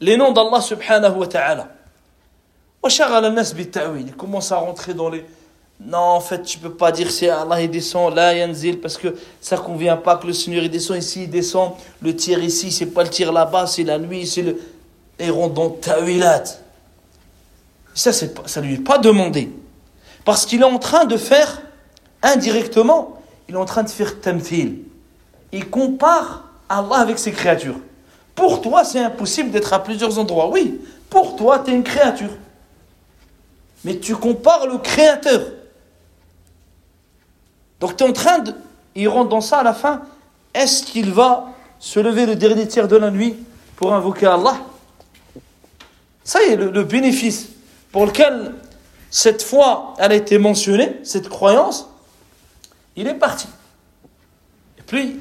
les 0.00 0.16
noms 0.16 0.32
d'Allah 0.32 0.60
subhanahu 0.60 1.16
wa 1.16 1.26
ta'ala. 1.26 1.68
Il 2.84 4.14
commence 4.16 4.52
à 4.52 4.56
rentrer 4.56 4.94
dans 4.94 5.08
les. 5.08 5.24
non, 5.85 5.97
en 5.97 6.21
fait, 6.21 6.43
tu 6.43 6.59
peux 6.59 6.73
pas 6.73 6.91
dire 6.91 7.11
c'est 7.11 7.29
Allah 7.29 7.61
il 7.61 7.69
descend 7.69 8.15
là, 8.15 8.33
yanzil, 8.33 8.79
parce 8.79 8.97
que 8.97 9.15
ça 9.41 9.57
convient 9.57 9.97
pas 9.97 10.15
que 10.15 10.27
le 10.27 10.33
Seigneur 10.33 10.63
il 10.63 10.69
descend 10.69 10.97
ici, 10.97 11.23
il 11.23 11.29
descend. 11.29 11.73
Le 12.01 12.15
tir 12.15 12.41
ici, 12.41 12.71
c'est 12.71 12.85
pas 12.85 13.03
le 13.03 13.09
tir 13.09 13.33
là-bas, 13.33 13.67
c'est 13.67 13.83
la 13.83 13.99
nuit, 13.99 14.25
c'est 14.25 14.43
le. 14.43 14.61
Et 15.19 15.27
dans 15.27 15.69
tawilat. 15.69 16.43
Ça, 17.93 18.11
c'est 18.11 18.33
ça 18.47 18.61
lui 18.61 18.75
est 18.75 18.83
pas 18.83 18.97
demandé. 18.97 19.51
Parce 20.25 20.45
qu'il 20.45 20.61
est 20.61 20.65
en 20.65 20.79
train 20.79 21.05
de 21.05 21.17
faire, 21.17 21.61
indirectement, 22.21 23.21
il 23.47 23.55
est 23.55 23.57
en 23.57 23.65
train 23.65 23.83
de 23.83 23.89
faire 23.89 24.19
tamthil. 24.21 24.79
Il 25.51 25.69
compare 25.69 26.45
Allah 26.69 26.97
avec 26.97 27.19
ses 27.19 27.31
créatures. 27.31 27.79
Pour 28.33 28.61
toi, 28.61 28.83
c'est 28.83 28.99
impossible 28.99 29.51
d'être 29.51 29.73
à 29.73 29.83
plusieurs 29.83 30.17
endroits. 30.17 30.49
Oui, 30.49 30.81
pour 31.09 31.35
toi, 31.35 31.59
tu 31.59 31.71
es 31.71 31.75
une 31.75 31.83
créature. 31.83 32.31
Mais 33.83 33.97
tu 33.97 34.15
compares 34.15 34.65
le 34.65 34.77
créateur. 34.77 35.41
Donc 37.82 37.96
tu 37.96 38.04
es 38.04 38.08
en 38.08 38.12
train 38.12 38.38
de... 38.40 38.54
Il 38.94 39.08
rentre 39.08 39.28
dans 39.28 39.40
ça 39.40 39.58
à 39.58 39.62
la 39.62 39.74
fin. 39.74 40.02
Est-ce 40.54 40.82
qu'il 40.82 41.12
va 41.12 41.48
se 41.78 42.00
lever 42.00 42.26
le 42.26 42.34
dernier 42.34 42.66
tiers 42.66 42.88
de 42.88 42.96
la 42.96 43.10
nuit 43.10 43.36
pour 43.76 43.94
invoquer 43.94 44.26
Allah 44.26 44.56
Ça 46.24 46.42
y 46.42 46.50
est, 46.52 46.56
le, 46.56 46.70
le 46.70 46.84
bénéfice 46.84 47.48
pour 47.92 48.06
lequel 48.06 48.54
cette 49.10 49.42
foi 49.42 49.94
elle 49.98 50.12
a 50.12 50.14
été 50.16 50.38
mentionnée, 50.38 50.98
cette 51.02 51.28
croyance, 51.28 51.88
il 52.96 53.06
est 53.06 53.14
parti. 53.14 53.46
Et 54.78 54.82
puis, 54.82 55.16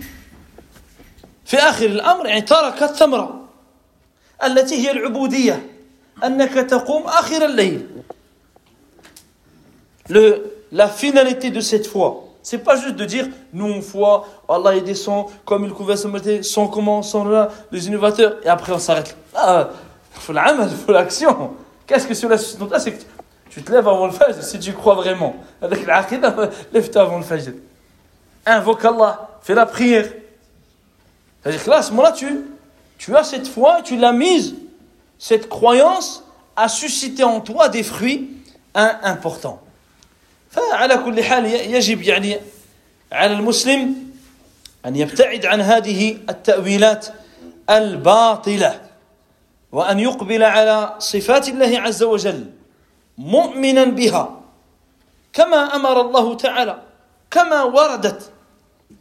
في 1.48 1.58
آخر 1.58 1.86
الأمر 1.86 2.26
يعني 2.26 2.42
ترك 2.42 2.84
الثمرة 2.84 3.42
التي 4.44 4.76
هي 4.76 4.92
العبودية 4.92 5.70
أنك 6.24 6.54
تقوم 6.54 7.04
آخر 7.04 7.46
الليل 7.46 7.88
le, 10.10 10.44
la 10.72 10.88
finalité 10.90 11.50
de 11.50 11.62
cette 11.62 11.88
foi 11.88 12.24
c'est 12.43 12.59
pas 12.59 12.77
juste 12.77 12.97
de 12.97 13.05
dire 13.05 13.29
nous 13.53 13.67
on 13.67 13.83
foi 13.83 14.27
Allah 14.49 14.77
il 14.77 14.85
descend 14.85 15.27
comme 15.45 15.65
il 15.65 15.73
couvert 15.73 15.97
ce 15.97 16.09
matin 16.09 16.41
sans 16.43 16.69
comment 16.69 17.03
sans 17.03 17.25
là 17.25 17.49
les 17.71 17.87
innovateurs 17.87 18.37
et 18.43 18.49
après 18.49 18.73
on 18.73 18.79
s'arrête 18.79 19.17
ah 19.35 19.71
il 20.15 20.21
faut 20.21 20.33
faut 20.87 20.93
l'action. 20.93 21.53
Qu'est-ce 21.87 22.07
que 22.07 22.15
cela 22.15 22.39
suscite 22.39 22.61
c'est 22.79 22.93
que 22.93 23.03
tu 23.51 23.63
te 23.63 23.73
lèves 23.73 23.89
avant 23.89 24.07
le 24.07 24.13
fajr 24.13 24.43
si 24.43 24.59
tu 24.59 24.73
crois 24.73 24.95
vraiment. 24.95 25.37
Avec 25.61 25.87
l'aqidah 25.87 26.35
lève-toi 26.73 27.03
avant 27.03 27.19
le 27.19 27.25
fajr. 27.25 27.53
Invoque 28.47 28.85
Allah 28.85 29.39
fais 29.43 29.55
la 29.55 29.67
prière. 29.67 30.07
C'est-à-dire 31.43 31.65
que 31.65 31.71
là, 31.71 31.77
à 31.79 31.83
ce 31.83 31.91
moment-là, 31.91 32.13
tu, 32.13 32.45
tu 32.99 33.17
as 33.17 33.25
cette 33.25 33.49
foi, 33.49 33.83
tu 33.83 33.97
l'as 33.97 34.13
mise, 34.13 34.55
cette 35.19 35.49
croyance 35.49 36.25
a 36.55 36.69
suscité 36.69 37.25
en 37.25 37.41
toi 37.41 37.69
des 37.69 37.83
fruits 37.83 38.31
importants. 38.75 39.61
فعلى 40.53 40.97
كل 40.97 41.25
حال 41.25 41.45
يجب 41.47 42.03
يعني 42.03 42.37
على 43.13 43.33
المسلم 43.33 43.95
أن 44.87 44.97
يبتعد 44.97 45.47
عن 45.47 45.61
هذه 45.61 46.19
التأويلات 46.31 47.07
الباطلة 47.71 48.81
وأن 49.73 50.01
يقبل 50.01 50.43
على 50.43 50.95
صفات 50.99 51.49
الله 51.49 51.81
عز 51.81 52.03
وجل 52.03 52.47
مؤمنا 53.19 53.85
بها 53.85 54.41
كما 55.33 55.57
أمر 55.77 56.01
الله 56.01 56.37
تعالى 56.37 56.83
كما 57.31 57.63
وردت 57.63 58.31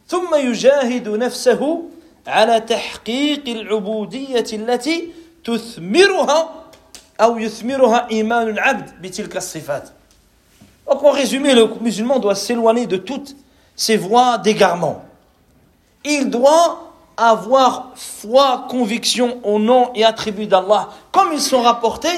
ثم 0.08 0.34
يجاهد 0.34 1.08
نفسه 1.08 1.82
على 2.26 2.60
تحقيق 2.60 3.48
العبودية 3.48 4.46
التي 4.52 5.12
تثمرها 5.44 6.64
أو 7.20 7.38
يثمرها 7.38 8.08
إيمان 8.10 8.48
العبد 8.48 9.02
بتلك 9.02 9.36
الصفات. 9.36 9.88
Donc 10.88 11.02
en 11.02 11.10
résumé, 11.10 11.54
le 11.54 11.68
musulman 11.80 12.18
doit 12.18 12.34
s'éloigner 12.34 12.86
de 12.86 12.96
toutes 12.96 13.36
ces 13.76 13.96
voies 13.96 14.38
d'égarement. 14.38 15.04
Il 16.04 16.30
doit 16.30 16.92
avoir 17.16 17.92
foi, 17.94 18.66
conviction 18.68 19.38
au 19.44 19.58
nom 19.58 19.90
et 19.94 20.04
attributs 20.04 20.46
d'Allah 20.46 20.88
comme 21.12 21.32
ils 21.32 21.40
sont 21.40 21.62
rapportés. 21.62 22.08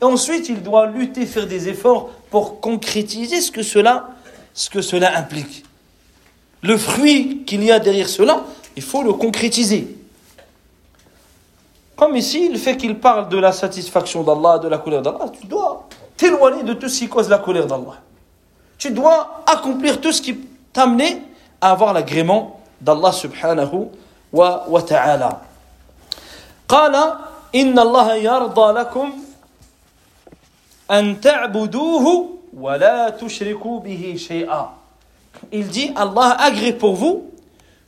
Et 0.00 0.04
ensuite, 0.04 0.48
il 0.48 0.62
doit 0.62 0.86
lutter, 0.86 1.26
faire 1.26 1.46
des 1.46 1.68
efforts 1.68 2.10
pour 2.30 2.60
concrétiser 2.60 3.40
ce 3.40 3.50
que 3.50 3.62
cela, 3.62 4.10
ce 4.54 4.70
que 4.70 4.80
cela 4.80 5.16
implique. 5.18 5.64
Le 6.62 6.76
fruit 6.76 7.42
qu'il 7.44 7.64
y 7.64 7.72
a 7.72 7.78
derrière 7.78 8.08
cela, 8.08 8.44
il 8.76 8.82
faut 8.82 9.02
le 9.02 9.12
concrétiser. 9.12 9.96
Comme 11.96 12.14
ici, 12.14 12.48
le 12.48 12.58
fait 12.58 12.76
qu'il 12.76 12.96
parle 12.96 13.28
de 13.28 13.38
la 13.38 13.50
satisfaction 13.50 14.22
d'Allah, 14.22 14.58
de 14.60 14.68
la 14.68 14.78
colère 14.78 15.02
d'Allah, 15.02 15.26
tu 15.40 15.46
dois 15.48 15.88
t'éloigner 16.17 16.63
de 16.63 16.73
tout 16.73 16.89
ce 16.89 16.99
qui 16.99 17.09
cause 17.09 17.29
la 17.29 17.37
colère 17.37 17.65
d'Allah. 17.67 17.99
Tu 18.77 18.91
dois 18.91 19.43
accomplir 19.45 20.01
tout 20.01 20.11
ce 20.11 20.21
qui 20.21 20.35
t'amène 20.71 21.21
à 21.61 21.71
avoir 21.71 21.93
l'agrément 21.93 22.59
d'Allah 22.81 23.11
subhanahu 23.11 23.87
wa, 24.31 24.65
wa 24.67 24.81
ta'ala. 24.81 25.41
قال 26.67 26.95
إن 27.55 27.79
الله 27.79 28.15
يرضى 28.15 28.67
لكم 28.79 29.13
أن 30.91 31.21
تعبدوه 31.21 32.29
ولا 32.57 33.09
تشركوا 33.09 33.79
به 33.79 34.15
شيئا. 34.17 34.69
Il 35.51 35.67
dit 35.67 35.91
Allah 35.95 36.37
agrée 36.39 36.73
pour 36.73 36.95
vous 36.95 37.31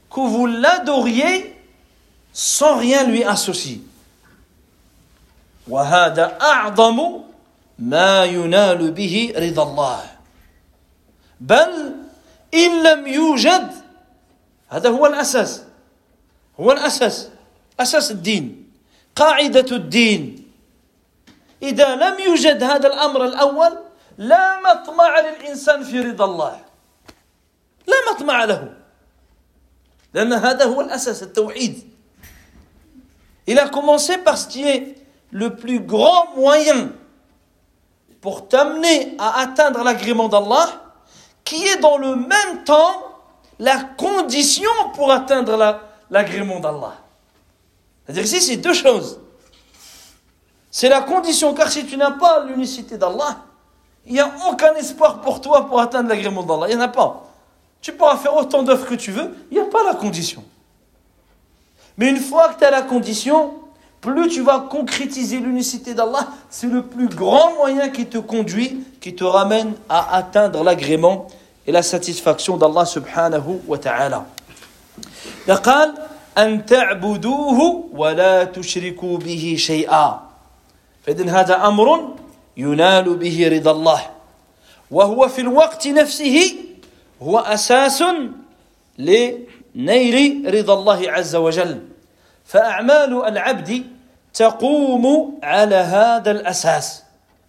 que 0.10 0.20
vous 0.20 0.45
l'adoriez 0.45 1.56
sans 2.34 2.78
rien 2.78 3.03
lui 3.03 3.24
associer. 3.24 3.82
وهذا 5.68 6.38
أعظم 6.41 7.26
ما 7.81 8.24
ينال 8.24 8.91
به 8.93 9.33
رضا 9.37 9.62
الله. 9.62 10.03
بل 11.41 11.72
إن 12.55 12.83
لم 12.83 13.07
يوجد 13.07 13.72
هذا 14.68 14.89
هو 14.89 15.07
الأساس 15.07 15.64
هو 16.61 16.72
الأساس 16.72 17.28
أساس 17.81 18.11
الدين 18.11 18.70
قاعدة 19.16 19.76
الدين. 19.76 20.45
إذا 21.62 21.97
لم 21.97 22.18
يوجد 22.20 22.62
هذا 22.62 22.87
الأمر 22.87 23.24
الأول 23.24 23.72
لا 24.18 24.61
مطمع 24.61 25.20
للإنسان 25.20 25.85
في 25.85 26.01
رضا 26.01 26.24
الله. 26.24 26.61
لا 27.87 27.97
مطمع 28.12 28.45
له. 28.45 28.74
لأن 30.14 30.33
هذا 30.33 30.64
هو 30.64 30.81
الأساس 30.81 31.22
التوحيد. 31.22 31.89
Il 33.47 33.59
a 33.59 33.68
commencé 33.68 34.18
par 34.18 34.37
ce 34.37 34.47
qui 34.49 34.62
est 34.68 34.95
le 35.33 35.57
plus 35.57 35.81
grand 35.81 36.37
moyen 36.37 36.93
pour 38.21 38.49
t'amener 38.49 39.16
à 39.18 39.41
atteindre 39.41 39.83
l'agrément 39.83 40.29
d'Allah, 40.29 40.68
qui 41.45 41.66
est 41.66 41.79
dans 41.79 41.97
le 41.97 42.16
même 42.16 42.64
temps 42.64 43.03
la 43.59 43.79
condition 43.79 44.71
pour 44.95 45.11
atteindre 45.11 45.81
l'agrément 46.11 46.61
d'Allah. 46.61 46.95
C'est-à-dire 48.05 48.25
ici, 48.25 48.41
c'est 48.41 48.57
deux 48.57 48.75
choses. 48.75 49.21
C'est 50.71 50.89
la 50.89 51.01
condition, 51.01 51.55
car 51.55 51.71
si 51.71 51.87
tu 51.87 51.97
n'as 51.97 52.12
pas 52.12 52.45
l'unicité 52.45 52.97
d'Allah, 52.97 53.39
il 54.07 54.14
n'y 54.14 54.21
a 54.21 54.31
aucun 54.49 54.75
espoir 54.75 55.21
pour 55.21 55.41
toi 55.41 55.66
pour 55.66 55.81
atteindre 55.81 56.09
l'agrément 56.09 56.43
d'Allah. 56.43 56.66
Il 56.68 56.77
n'y 56.77 56.83
en 56.83 56.85
a 56.85 56.89
pas. 56.89 57.27
Tu 57.81 57.93
pourras 57.93 58.16
faire 58.16 58.37
autant 58.37 58.62
d'œuvres 58.62 58.87
que 58.87 58.95
tu 58.95 59.11
veux, 59.11 59.35
il 59.51 59.55
n'y 59.55 59.62
a 59.62 59.66
pas 59.66 59.83
la 59.83 59.95
condition. 59.95 60.45
Mais 61.97 62.09
une 62.09 62.21
fois 62.21 62.51
que 62.51 62.59
tu 62.59 62.64
as 62.64 62.71
la 62.71 62.83
condition, 62.83 63.60
plus 64.01 64.30
tu 64.30 64.41
vas 64.41 64.60
concrétiser 64.70 65.39
l'unicité 65.39 65.93
d'Allah, 65.93 66.28
c'est 66.49 66.68
le 66.68 66.84
plus 66.84 67.08
grand 67.08 67.56
moyen 67.56 67.89
qui 67.89 68.06
te 68.06 68.20
conduit, 68.20 68.84
qui 69.01 69.16
te 69.16 69.24
ramène 69.24 69.74
à 69.89 70.16
atteindre 70.16 70.64
l'agrément 70.64 71.28
et 71.66 71.72
la 71.72 71.82
satisfaction 71.82 72.58
d'Allah 72.58 72.86
subhanahu 72.86 73.62
wa 73.68 73.78
ta'ala. 73.78 74.26
قال 75.47 75.93
أن 76.38 76.66
تعبدوه 76.66 77.89
ولا 77.93 78.43
تشركوا 78.43 79.18
به 79.18 79.56
شيئا 79.58 80.20
فإذن 81.06 81.30
هذا 81.30 81.68
أمر 81.68 82.16
ينال 82.58 83.16
به 83.16 83.47
رضا 83.47 83.72
الله 83.72 84.01
وهو 84.91 85.28
في 85.28 85.41
الوقت 85.41 85.88
نفسه 85.88 86.56
هو 87.22 87.39
أساس 87.39 88.03
لنيل 88.97 90.16
رضا 90.53 90.74
الله 90.74 91.12
عز 91.12 91.36
وجل 91.36 91.82
فأعمال 92.51 93.24
العبد 93.26 93.86
تقوم 94.34 95.38
على 95.42 95.74
هذا 95.74 96.30
الأساس 96.30 97.03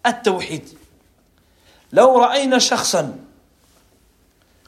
التوحيد. 0.06 0.70
لو 1.94 2.18
رأينا 2.20 2.60
شخصا 2.60 3.16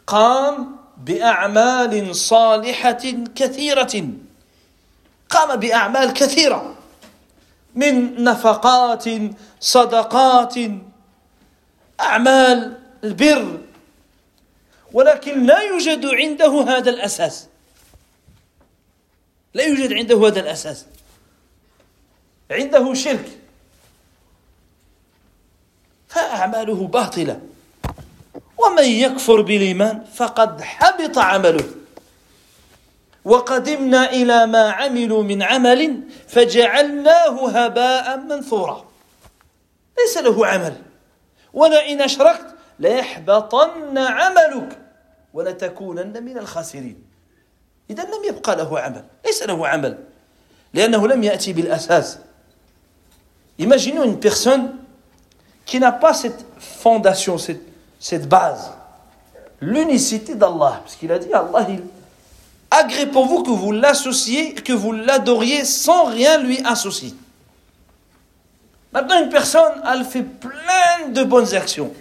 قام 0.08 0.76
بأعمال 0.98 2.16
صالحة 2.16 3.04
كثيرة 3.36 4.10
قام 5.30 5.56
بأعمال 5.56 6.14
كثيرة 6.14 6.76
من 7.76 8.24
نفقات 8.24 9.06
صدقات 9.60 10.56
أعمال 12.00 12.78
البر 13.04 13.58
ولكن 14.94 15.44
لا 15.46 15.60
يوجد 15.60 16.06
عنده 16.06 16.64
هذا 16.68 16.90
الأساس. 16.90 17.48
لا 19.54 19.64
يوجد 19.64 19.94
عنده 19.94 20.28
هذا 20.28 20.40
الأساس. 20.40 20.86
عنده 22.52 22.94
شرك. 22.94 23.30
فأعماله 26.08 26.88
باطلة. 26.88 27.42
ومن 28.58 28.84
يكفر 28.84 29.42
بالإيمان 29.42 30.04
فقد 30.16 30.62
حبط 30.62 31.18
عمله. 31.18 31.66
وقدمنا 33.26 34.12
إلى 34.12 34.46
ما 34.46 34.72
عملوا 34.72 35.24
من 35.24 35.44
عمل 35.44 36.00
فجعلناه 36.28 37.50
هباء 37.50 38.18
منثورا. 38.18 38.86
ليس 40.00 40.18
له 40.18 40.48
عمل. 40.48 40.82
ولئن 41.54 42.02
أشركت 42.02 42.56
ليحبطن 42.80 43.98
عملك 43.98 44.80
ولتكونن 45.34 46.24
من 46.24 46.38
الخاسرين. 46.38 47.13
إذا 47.91 48.03
لم 48.05 48.25
يبقى 48.29 48.57
له 48.57 48.81
عمل 48.81 49.05
ليس 49.27 49.43
له 49.43 49.69
عمل 49.69 49.99
لأنه 50.75 51.09
لم 51.09 51.25
يأتي 51.25 51.53
بالأساس 51.53 52.19
Imaginons 53.59 54.05
une 54.05 54.21
personne 54.21 54.77
qui 55.67 55.81
n'a 55.81 55.91
pas 55.91 56.15
cette 56.15 56.47
fondation, 56.59 57.39
cette, 57.39 57.63
cette 57.99 58.29
base, 58.29 58.71
l'unicité 59.61 60.35
d'Allah. 60.37 60.81
Parce 60.85 60.95
qu'il 60.95 61.11
a 61.11 61.19
dit, 61.19 61.33
Allah, 61.33 61.67
il 61.69 61.83
agrée 62.71 63.07
pour 63.07 63.27
vous 63.27 63.43
que 63.43 63.51
vous 63.51 63.73
l'associez, 63.73 64.55
que 64.55 64.73
vous 64.73 64.93
l'adoriez 64.93 65.65
sans 65.65 66.05
rien 66.05 66.39
lui 66.39 66.61
associer. 66.65 67.15
Maintenant, 68.93 69.23
une 69.23 69.29
personne, 69.29 69.83
elle 69.93 70.05
fait 70.05 70.23
plein 70.23 71.09
de 71.09 71.25
bonnes 71.25 71.53
actions. 71.55 71.93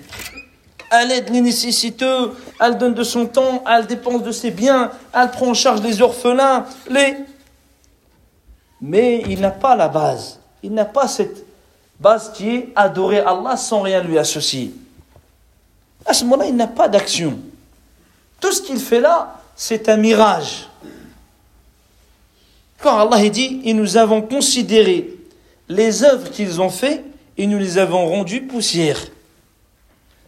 Elle 0.94 1.10
aide 1.10 1.30
les 1.30 1.40
nécessiteux, 1.40 2.32
elle 2.60 2.76
donne 2.76 2.92
de 2.92 3.02
son 3.02 3.24
temps, 3.24 3.64
elle 3.66 3.86
dépense 3.86 4.22
de 4.22 4.30
ses 4.30 4.50
biens, 4.50 4.90
elle 5.14 5.30
prend 5.30 5.48
en 5.48 5.54
charge 5.54 5.80
les 5.80 6.02
orphelins, 6.02 6.66
les... 6.90 7.16
Mais 8.80 9.22
il 9.26 9.40
n'a 9.40 9.50
pas 9.50 9.74
la 9.74 9.88
base. 9.88 10.38
Il 10.62 10.74
n'a 10.74 10.84
pas 10.84 11.08
cette 11.08 11.46
base 11.98 12.32
qui 12.34 12.50
est 12.50 12.68
adorer 12.76 13.20
Allah 13.20 13.56
sans 13.56 13.80
rien 13.80 14.02
lui 14.02 14.18
associer. 14.18 14.74
À 16.04 16.12
ce 16.12 16.24
moment-là, 16.24 16.48
il 16.48 16.56
n'a 16.56 16.66
pas 16.66 16.88
d'action. 16.88 17.38
Tout 18.38 18.52
ce 18.52 18.60
qu'il 18.60 18.78
fait 18.78 19.00
là, 19.00 19.40
c'est 19.56 19.88
un 19.88 19.96
mirage. 19.96 20.68
Quand 22.80 22.98
Allah 22.98 23.28
dit, 23.30 23.62
et 23.64 23.72
nous 23.72 23.96
avons 23.96 24.20
considéré 24.20 25.16
les 25.68 26.02
œuvres 26.02 26.28
qu'ils 26.30 26.60
ont 26.60 26.68
fait 26.68 27.04
et 27.38 27.46
nous 27.46 27.58
les 27.58 27.78
avons 27.78 28.08
rendues 28.08 28.42
poussière. 28.42 28.98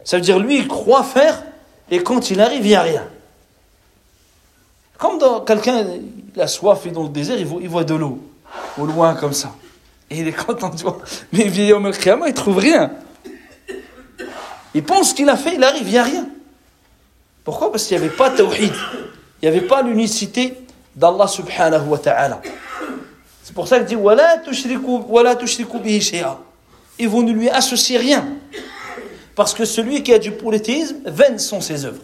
Ça 0.05 0.17
veut 0.17 0.23
dire, 0.23 0.39
lui, 0.39 0.59
il 0.59 0.67
croit 0.67 1.03
faire 1.03 1.43
et 1.91 2.01
quand 2.01 2.31
il 2.31 2.39
arrive, 2.41 2.65
il 2.65 2.69
n'y 2.69 2.75
a 2.75 2.81
rien. 2.81 3.03
Comme 4.97 5.19
dans 5.19 5.41
quelqu'un, 5.41 5.85
il 6.35 6.41
a 6.41 6.47
soif, 6.47 6.85
et 6.85 6.91
dans 6.91 7.03
le 7.03 7.09
désert, 7.09 7.37
il 7.37 7.45
voit, 7.45 7.83
de 7.83 7.95
l'eau, 7.95 8.19
au 8.77 8.85
loin 8.85 9.13
comme 9.15 9.33
ça. 9.33 9.53
Et 10.09 10.19
il 10.19 10.27
est 10.27 10.33
content 10.33 10.69
de 10.69 10.77
voir. 10.77 10.97
Mais 11.33 11.41
il 11.41 11.49
vient 11.49 11.77
au 11.77 12.25
il 12.27 12.33
trouve 12.33 12.57
rien. 12.57 12.91
Il 14.73 14.83
pense 14.83 15.13
qu'il 15.13 15.29
a 15.29 15.37
fait, 15.37 15.55
il 15.55 15.63
arrive, 15.63 15.87
il 15.87 15.91
n'y 15.91 15.97
a 15.97 16.03
rien. 16.03 16.27
Pourquoi? 17.43 17.71
Parce 17.71 17.85
qu'il 17.85 17.97
n'y 17.97 18.05
avait 18.05 18.15
pas 18.15 18.29
tawhid. 18.29 18.73
Il 19.41 19.49
n'y 19.49 19.55
avait 19.55 19.67
pas 19.67 19.81
l'unicité 19.81 20.57
d'Allah 20.95 21.27
subhanahu 21.27 21.87
wa 21.87 21.97
ta'ala. 21.97 22.41
C'est 23.43 23.53
pour 23.53 23.67
ça 23.67 23.77
qu'il 23.77 23.87
dit 23.87 23.95
Wala 23.95 24.37
tushriku 24.37 25.79
bihi 25.79 26.01
shay'a. 26.01 26.39
Et 26.97 27.05
vous 27.05 27.23
ne 27.23 27.31
lui 27.31 27.49
associez 27.49 27.97
rien. 27.97 28.25
Parce 29.34 29.54
que 29.54 29.64
celui 29.64 30.02
qui 30.02 30.12
a 30.12 30.18
du 30.18 30.32
polythéisme, 30.32 30.98
vaines 31.04 31.38
sont 31.38 31.60
ses 31.60 31.84
œuvres. 31.84 32.02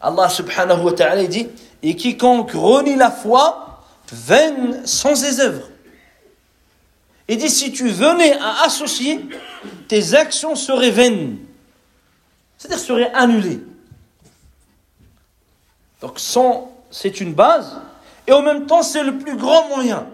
Allah 0.00 0.28
subhanahu 0.28 0.82
wa 0.82 0.92
ta'ala 0.92 1.24
dit 1.26 1.48
Et 1.82 1.96
quiconque 1.96 2.52
renie 2.52 2.96
la 2.96 3.10
foi, 3.10 3.82
vaines 4.12 4.86
sont 4.86 5.14
ses 5.14 5.40
œuvres. 5.40 5.68
Il 7.26 7.38
dit 7.38 7.48
si 7.48 7.72
tu 7.72 7.88
venais 7.88 8.36
à 8.38 8.64
associer, 8.64 9.20
tes 9.88 10.14
actions 10.14 10.54
seraient 10.54 10.90
vaines. 10.90 11.38
C'est-à-dire 12.58 12.78
seraient 12.78 13.12
annulées. 13.14 13.60
Donc 16.02 16.20
c'est 16.90 17.20
une 17.20 17.32
base 17.32 17.80
et 18.26 18.32
en 18.32 18.42
même 18.42 18.66
temps 18.66 18.82
c'est 18.82 19.02
le 19.02 19.18
plus 19.18 19.36
grand 19.36 19.68
moyen. 19.68 20.06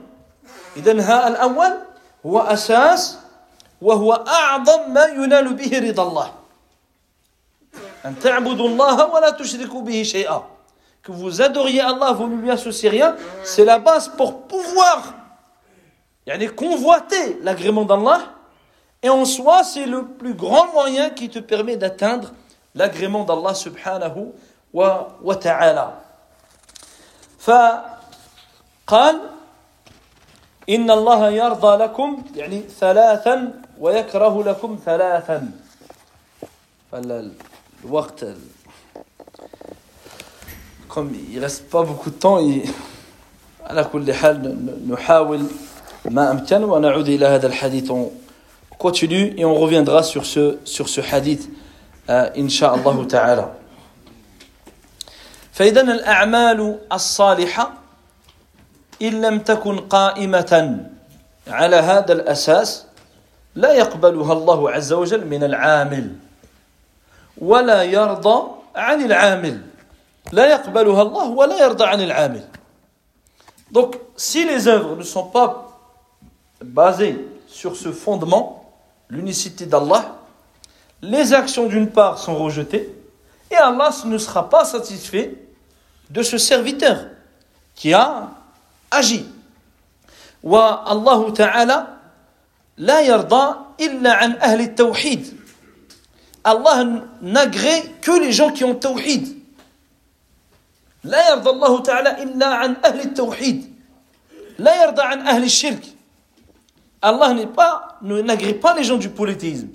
إذن 0.76 1.00
ها 1.00 1.28
الأول 1.28 1.72
هو 2.26 2.40
أساس 2.40 3.18
وهو 3.84 4.12
أعظم 4.12 4.92
ما 4.92 5.04
ينال 5.04 5.54
به 5.54 5.78
رضا 5.88 6.02
الله 6.02 6.32
أن 8.04 8.18
تعبدوا 8.18 8.68
الله 8.68 9.06
ولا 9.06 9.30
تشركوا 9.30 9.82
به 9.82 10.02
شيئا 10.02 10.42
que 11.02 11.12
vous 11.12 11.40
adoriez 11.40 11.80
Allah, 11.80 12.12
vous 12.12 12.28
ne 12.28 12.36
lui 12.36 12.50
associez 12.50 12.90
rien, 12.90 13.16
c'est 13.42 13.64
la 13.64 13.78
base 13.78 14.08
pour 14.08 14.42
pouvoir 14.42 15.14
yani 16.26 16.48
convoiter 16.48 17.38
l'agrément 17.42 17.84
d'Allah. 17.84 18.20
Et 19.02 19.08
en 19.08 19.24
soi, 19.24 19.64
c'est 19.64 19.86
le 19.86 20.04
plus 20.04 20.34
grand 20.34 20.70
moyen 20.72 21.08
qui 21.08 21.30
te 21.30 21.38
permet 21.38 21.76
d'atteindre 21.76 22.32
l'agrément 22.74 23.24
d'Allah 23.24 23.54
subhanahu 23.54 24.32
wa, 24.74 25.16
wa 25.22 25.36
ta'ala. 25.36 25.96
فقال 27.40 29.16
إن 30.68 30.90
الله 30.90 31.30
يرضى 31.30 31.76
لكم 31.84 32.22
يعني 32.36 32.68
ثلاثا 32.68 33.52
ويكره 33.79 34.43
لكم 34.43 34.79
ثلاثا. 34.85 35.51
الوقت 37.83 38.25
comme 40.89 41.11
il 41.33 41.39
reste 41.39 41.69
pas 41.69 41.83
beaucoup 41.83 42.37
على 43.63 43.83
كل 43.83 44.13
حال 44.13 44.87
نحاول 44.89 45.47
ما 46.05 46.31
أمكن 46.31 46.63
ونعود 46.63 47.07
إلى 47.07 47.25
هذا 47.25 47.47
الحديث. 47.47 47.91
Et 48.77 49.45
on 49.45 49.55
reviendra 49.55 50.03
sur 50.03 50.25
ce, 50.25 50.57
sur 50.65 50.89
ce 50.89 51.01
hadith 51.01 51.49
euh, 52.09 52.37
إن 52.37 52.49
شاء 52.49 52.75
الله 52.75 53.07
تعالى. 53.07 53.51
فإذا 55.51 55.81
الأعمال 55.81 56.79
الصالحة 56.91 57.73
إن 59.01 59.21
لم 59.21 59.39
تكن 59.39 59.77
قائمة 59.79 60.85
على 61.47 61.75
هذا 61.75 62.13
الأساس 62.13 62.85
لا 63.54 63.72
يقبلها 63.72 64.32
الله 64.32 64.70
عز 64.70 64.92
وجل 64.92 65.26
من 65.26 65.44
العامل 65.44 66.16
ولا 67.38 67.82
يرضى 67.82 68.50
عن 68.76 69.02
العامل 69.04 69.60
لا 70.32 70.46
يقبلها 70.46 71.02
الله 71.02 71.28
ولا 71.28 71.56
يرضى 71.64 71.84
عن 71.84 72.00
العامل 72.00 72.44
Donc, 73.72 73.96
si 74.16 74.44
les 74.44 74.66
œuvres 74.66 74.96
ne 74.96 75.02
sont 75.04 75.26
pas 75.26 75.78
basées 76.60 77.24
sur 77.46 77.76
ce 77.76 77.92
fondement, 77.92 78.72
l'unicité 79.08 79.64
d'Allah, 79.64 80.16
les 81.02 81.32
actions 81.32 81.66
d'une 81.66 81.88
part 81.88 82.18
sont 82.18 82.34
rejetées, 82.36 82.92
et 83.48 83.54
Allah 83.54 83.90
ne 84.06 84.18
sera 84.18 84.48
pas 84.48 84.64
satisfait 84.64 85.34
de 86.10 86.22
ce 86.22 86.36
serviteur 86.36 87.06
qui 87.76 87.94
a 87.94 88.30
agi. 88.90 89.26
والله 90.42 91.30
تعالى 91.30 91.86
لا 92.76 93.00
يرضى 93.00 93.56
إلا 93.80 94.12
عن 94.12 94.32
أهل 94.32 94.60
التوحيد 94.60 95.40
Allah 96.42 96.84
n'agrée 97.20 97.82
que 98.00 98.18
les 98.18 98.32
gens 98.32 98.50
qui 98.50 98.64
ont 98.64 98.74
tawhid. 98.74 99.36
لا 101.04 101.30
يرضى 101.30 101.50
الله 101.50 101.82
تعالى 101.82 102.22
إلا 102.22 102.46
عن 102.46 102.76
أهل 102.84 103.00
التوحيد 103.00 103.74
لا 104.58 104.84
يرضى 104.84 105.02
عن 105.02 105.20
أهل 105.20 105.44
الشرك 105.44 105.84
Allah 107.02 107.32
n'est 107.32 107.46
pas, 107.46 107.98
n'agrée 108.02 108.52
pas 108.54 108.74
les 108.74 108.84
gens 108.84 108.98
du 108.98 109.08
polythéisme. 109.08 109.68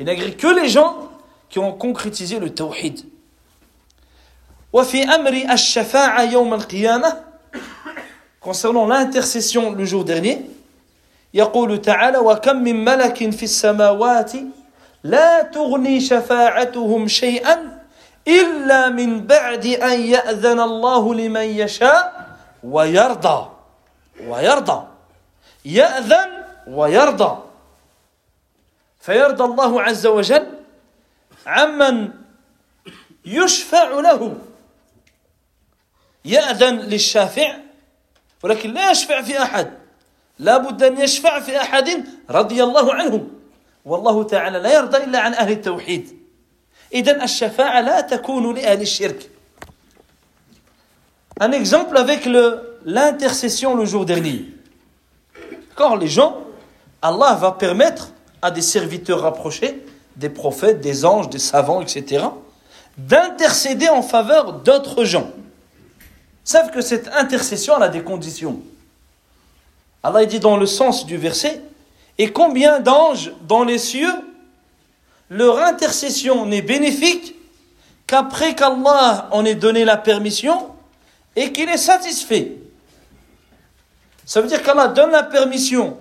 Il 0.00 0.06
n'agrée 0.06 0.32
que 0.32 0.46
les 0.46 0.70
gens 0.70 1.10
qui 1.50 1.58
ont 1.58 1.72
concrétisé 1.72 2.38
le 2.38 2.50
tawhid. 2.50 3.04
وفي 4.72 5.04
أمر 5.04 5.52
الشفاعة 5.52 6.22
يوم 6.22 6.54
القيامة 6.54 7.24
concernant 8.40 8.86
l'intercession 8.86 9.72
le 9.72 9.84
jour 9.84 10.04
dernier 10.04 10.44
يقول 11.33 11.81
تعالى 11.81 12.17
وكم 12.17 12.55
من 12.55 12.85
ملك 12.85 13.29
في 13.29 13.43
السماوات 13.43 14.31
لا 15.03 15.41
تغني 15.41 16.01
شفاعتهم 16.01 17.07
شيئا 17.07 17.79
إلا 18.27 18.89
من 18.89 19.27
بعد 19.27 19.65
أن 19.65 20.01
يأذن 20.01 20.59
الله 20.59 21.13
لمن 21.13 21.41
يشاء 21.41 22.29
ويرضى 22.63 23.49
ويرضى 24.27 24.87
يأذن 25.65 26.43
ويرضى. 26.67 27.43
فيرضى 28.99 29.43
الله 29.43 29.81
عز 29.81 30.07
وجل 30.07 30.47
عمن 31.45 32.11
يشفع 33.25 33.89
له. 33.89 34.37
يأذن 36.25 36.75
للشافع 36.75 37.57
ولكن 38.43 38.73
لا 38.73 38.91
يشفع 38.91 39.21
في 39.21 39.41
أحد. 39.41 39.78
لا 40.38 40.58
بد 40.58 40.82
أن 40.82 41.00
يشفع 41.00 41.40
في 41.40 41.56
أحد 41.60 42.04
رضي 42.30 42.62
الله 42.62 42.94
عنه 42.94 43.26
والله 43.84 44.22
تعالى 44.22 44.58
لا 44.58 44.74
يرضى 44.74 45.04
إلا 45.04 45.18
عن 45.18 45.34
أهل 45.34 45.52
التوحيد 45.52 46.18
إذن 46.94 47.22
الشفاعة 47.22 47.80
لا 47.80 48.00
تكون 48.00 48.54
لأهل 48.54 48.80
الشرك 48.80 49.30
Un 51.40 51.50
exemple 51.50 51.96
avec 51.96 52.28
l'intercession 52.84 53.74
le, 53.74 53.80
le 53.80 53.86
jour 53.86 54.04
dernier. 54.04 54.44
Quand 55.74 55.96
les 55.96 56.06
gens, 56.06 56.44
Allah 57.02 57.34
va 57.34 57.50
permettre 57.50 58.12
à 58.40 58.52
des 58.52 58.62
serviteurs 58.62 59.22
rapprochés, 59.22 59.84
des 60.14 60.28
prophètes, 60.28 60.80
des 60.80 61.04
anges, 61.04 61.28
des 61.28 61.40
savants, 61.40 61.80
etc., 61.80 62.26
d'intercéder 62.96 63.88
en 63.88 64.02
faveur 64.02 64.52
d'autres 64.52 65.04
gens. 65.04 65.28
Savent 66.44 66.70
que 66.70 66.80
cette 66.80 67.08
intercession 67.08 67.74
a 67.74 67.88
des 67.88 68.02
conditions. 68.02 68.60
Allah 70.03 70.25
dit 70.25 70.39
dans 70.39 70.57
le 70.57 70.65
sens 70.65 71.05
du 71.05 71.17
verset, 71.17 71.61
et 72.17 72.31
combien 72.31 72.79
d'anges 72.79 73.31
dans 73.47 73.63
les 73.63 73.77
cieux, 73.77 74.13
leur 75.29 75.59
intercession 75.59 76.45
n'est 76.45 76.61
bénéfique 76.61 77.35
qu'après 78.07 78.55
qu'Allah 78.55 79.29
en 79.31 79.45
ait 79.45 79.55
donné 79.55 79.85
la 79.85 79.97
permission 79.97 80.69
et 81.35 81.51
qu'il 81.51 81.69
est 81.69 81.77
satisfait. 81.77 82.53
Ça 84.25 84.41
veut 84.41 84.47
dire 84.47 84.63
qu'Allah 84.63 84.87
donne 84.87 85.11
la 85.11 85.23
permission 85.23 85.97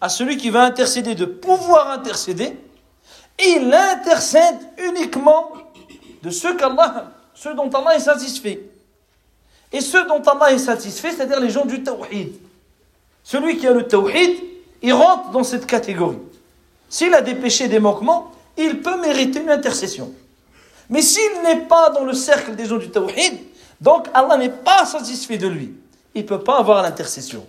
à 0.00 0.08
celui 0.08 0.36
qui 0.36 0.50
va 0.50 0.62
intercéder 0.62 1.14
de 1.14 1.24
pouvoir 1.24 1.90
intercéder 1.90 2.56
et 3.38 3.48
il 3.56 3.72
intercède 3.72 4.58
uniquement 4.78 5.52
de 6.22 6.30
ceux, 6.30 6.56
ceux 7.34 7.54
dont 7.54 7.70
Allah 7.70 7.96
est 7.96 8.00
satisfait. 8.00 8.60
Et 9.72 9.80
ceux 9.80 10.06
dont 10.06 10.22
Allah 10.22 10.52
est 10.52 10.58
satisfait, 10.58 11.12
c'est-à-dire 11.12 11.40
les 11.40 11.50
gens 11.50 11.64
du 11.64 11.82
tawhid. 11.82 12.32
Celui 13.24 13.56
qui 13.56 13.66
a 13.66 13.72
le 13.72 13.86
tawhid, 13.86 14.36
il 14.82 14.92
rentre 14.92 15.30
dans 15.30 15.44
cette 15.44 15.66
catégorie. 15.66 16.18
S'il 16.88 17.14
a 17.14 17.22
des 17.22 17.34
péchés, 17.34 17.68
des 17.68 17.78
manquements, 17.78 18.32
il 18.56 18.80
peut 18.80 19.00
mériter 19.00 19.40
une 19.40 19.50
intercession. 19.50 20.12
Mais 20.90 21.00
s'il 21.00 21.42
n'est 21.44 21.60
pas 21.60 21.90
dans 21.90 22.04
le 22.04 22.12
cercle 22.12 22.54
des 22.54 22.66
gens 22.66 22.76
du 22.76 22.90
tawhid, 22.90 23.38
donc 23.80 24.08
Allah 24.12 24.36
n'est 24.36 24.50
pas 24.50 24.84
satisfait 24.84 25.38
de 25.38 25.48
lui. 25.48 25.74
Il 26.14 26.22
ne 26.22 26.26
peut 26.26 26.40
pas 26.40 26.58
avoir 26.58 26.82
l'intercession. 26.82 27.46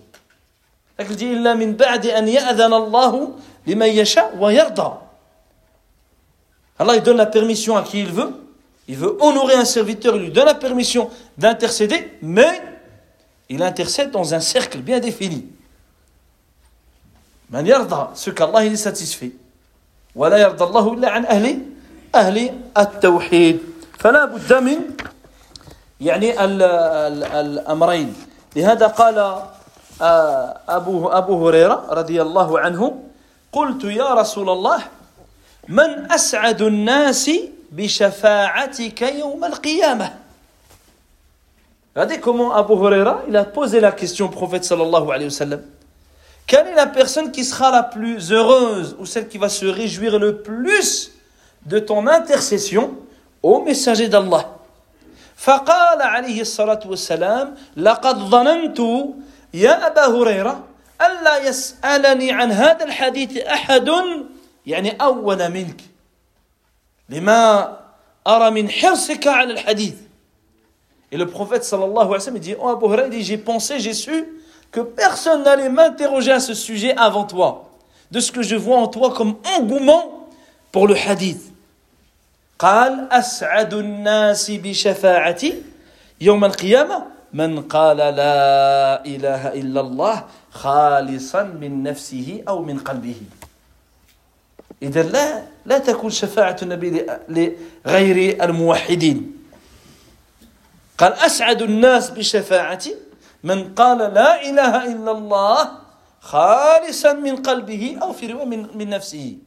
Allah 6.79 6.99
donne 6.99 7.17
la 7.17 7.25
permission 7.25 7.75
à 7.75 7.83
qui 7.83 7.99
il 7.99 8.11
veut. 8.11 8.33
Il 8.87 8.97
veut 8.97 9.17
honorer 9.21 9.55
un 9.55 9.65
serviteur, 9.65 10.15
il 10.15 10.23
lui 10.23 10.31
donne 10.31 10.45
la 10.45 10.55
permission 10.55 11.09
d'intercéder, 11.37 12.17
mais 12.21 12.61
il 13.49 13.63
intercède 13.63 14.11
dans 14.11 14.33
un 14.33 14.39
cercle 14.39 14.79
bien 14.79 14.99
défini. 14.99 15.47
من 17.49 17.67
يرضى 17.67 18.15
qu'Allah 18.35 18.65
il 18.65 18.73
est 18.73 19.31
ولا 20.15 20.37
يرضى 20.37 20.63
الله 20.63 20.93
إلا 20.93 21.09
عن 21.09 21.25
أهل 21.25 21.59
أهل 22.15 22.37
التوحيد. 22.77 23.59
فلا 23.99 24.25
بد 24.25 24.53
من 24.53 24.79
يعني 26.01 26.43
الأمرين. 26.43 28.13
لهذا 28.55 28.87
قال 28.87 29.17
أبو, 30.69 31.09
أبو 31.09 31.47
هريرة 31.47 31.85
رضي 31.89 32.21
الله 32.21 32.59
عنه 32.59 33.03
قلت 33.51 33.83
يا 33.83 34.13
رسول 34.13 34.49
الله 34.49 34.79
من 35.67 36.11
أسعد 36.11 36.61
الناس 36.61 37.31
بشفاعتك 37.71 39.01
يوم 39.01 39.45
القيامة؟ 39.45 40.13
Regardez 41.95 42.19
comment 42.19 42.53
Abu 42.53 42.73
Huraira, 42.73 43.21
il 43.29 43.37
a 43.37 43.45
posé 43.45 43.79
la 43.79 43.91
question 43.91 44.25
au 44.25 44.29
prophète 44.29 44.63
sallallahu 44.63 45.11
alayhi 45.11 45.25
wa 45.25 45.31
sallam. 45.31 45.61
Quelle 46.46 46.68
est 46.68 46.74
la 46.74 46.86
personne 46.86 47.30
qui 47.30 47.44
sera 47.44 47.70
la 47.70 47.82
plus 47.82 48.32
heureuse 48.32 48.96
ou 48.98 49.06
celle 49.06 49.28
qui 49.28 49.38
va 49.38 49.48
se 49.48 49.66
réjouir 49.66 50.18
le 50.18 50.42
plus 50.42 51.12
de 51.66 51.78
ton 51.78 52.06
intercession 52.06 52.96
au 53.42 53.62
messager 53.62 54.08
d'Allah 54.08 54.54
فقال 55.38 56.02
عليه 56.02 56.40
الصلاة 56.40 56.80
والسلام 56.86 57.54
لقد 57.76 58.18
ظننت 58.18 58.80
يا 59.54 59.86
أبا 59.86 60.06
هريرة 60.06 60.64
ألا 60.98 61.48
يسألني 61.48 62.32
عن 62.32 62.52
هذا 62.52 62.84
الحديث 62.84 63.36
أحد 63.36 63.90
يعني 64.66 64.90
أول 65.00 65.48
منك 65.50 65.80
لما 67.08 67.78
أرى 68.26 68.50
من 68.50 68.70
حرصك 68.70 69.26
على 69.26 69.52
الحديث 69.52 69.94
Et 71.10 71.16
le 71.16 71.26
prophète 71.26 71.64
sallallahu 71.64 71.96
alayhi 71.96 72.10
wa 72.10 72.20
sallam 72.20 72.38
dit, 72.38 72.54
oh 72.60 72.68
Abu 72.68 72.84
Huraira, 72.84 73.08
j'ai 73.10 73.38
pensé, 73.38 73.78
j'ai 73.78 73.94
su 73.94 74.26
que 74.72 74.80
personne 74.80 75.42
n'allait 75.44 75.68
m'interroger 75.68 76.32
à 76.32 76.40
ce 76.40 76.54
sujet 76.54 76.94
avant 76.96 77.24
toi, 77.24 77.70
de 78.10 78.20
ce 78.20 78.32
que 78.32 78.42
je 78.42 78.56
vois 78.56 78.78
en 78.78 78.88
toi 78.88 79.12
comme 79.14 79.36
engouement 79.56 80.28
pour 80.72 80.86
le 80.86 80.96
hadith. 80.96 81.52
قال 82.58 83.06
أسعد 83.12 83.74
الناس 83.74 84.50
بشفاعتي 84.50 85.62
يوم 86.20 86.44
القيامة 86.44 87.04
من 87.32 87.62
قال 87.62 87.96
لا 87.96 89.04
إله 89.06 89.54
إلا 89.54 89.80
الله 89.80 90.24
خالصا 90.50 91.42
من 91.42 91.82
نفسه 91.82 92.42
أو 92.48 92.62
من 92.62 92.78
قلبه 92.78 93.16
إذا 94.82 95.02
لا 95.02 95.42
لا 95.66 95.78
تكون 95.78 96.10
شفاعة 96.10 96.56
النبي 96.62 97.06
لغير 97.28 98.44
الموحدين 98.44 99.36
قال 100.98 101.12
أسعد 101.12 101.62
الناس 101.62 102.10
بشفاعتي 102.10 102.94
من 103.44 103.74
قال 103.74 103.98
لا 103.98 104.42
إله 104.42 104.92
إلا 104.92 105.10
الله 105.10 105.70
خالصا 106.20 107.12
من 107.12 107.36
قلبه 107.36 107.98
أو 108.02 108.12
في 108.12 108.26
رواية 108.26 108.44
من, 108.44 108.66
من 108.74 108.88
نفسه 108.88 109.38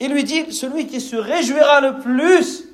Il 0.00 0.12
lui 0.12 0.24
dit, 0.24 0.52
celui 0.52 0.86
qui 0.86 1.00
se 1.00 1.14
réjouira 1.14 1.80
le 1.80 1.98
plus 2.00 2.64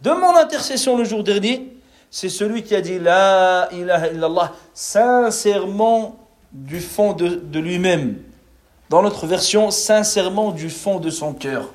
de 0.00 0.10
mon 0.10 0.36
intercession 0.36 0.96
le 0.96 1.04
jour 1.04 1.24
dernier, 1.24 1.76
c'est 2.10 2.28
celui 2.28 2.62
qui 2.62 2.74
a 2.74 2.80
dit 2.80 2.98
La 2.98 3.68
ilaha 3.72 4.08
illallah 4.08 4.52
sincèrement 4.72 6.16
du 6.52 6.80
fond 6.80 7.12
de, 7.12 7.28
de 7.28 7.58
lui-même. 7.58 8.16
Dans 8.90 9.02
notre 9.02 9.26
version, 9.26 9.70
sincèrement 9.70 10.52
du 10.52 10.70
fond 10.70 10.98
de 11.00 11.10
son 11.10 11.34
cœur. 11.34 11.68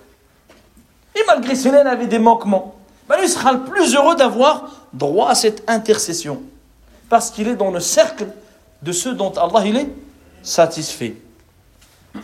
Et 1.16 1.20
malgré 1.28 1.56
cela, 1.56 1.82
il 1.82 1.88
avait 1.88 2.08
des 2.08 2.18
manquements. 2.18 2.74
Ben 3.08 3.20
lui 3.20 3.28
sera 3.28 3.52
le 3.54 3.64
plus 3.66 3.94
heureux 3.96 4.16
d'avoir 4.16 4.88
droit 4.94 5.30
à 5.30 5.36
cette 5.36 5.70
intercession. 5.70 6.42
Parce 7.09 7.31
qu'il 7.31 7.49
est 7.49 7.57
dans 7.57 7.71
le 7.71 7.81
cercle 7.81 8.29
de 8.83 8.93
ceux 8.93 9.15
dont 9.15 9.33
Allah 9.33 9.67
il 9.67 9.77
est 9.77 9.89
satisfait. 10.43 11.15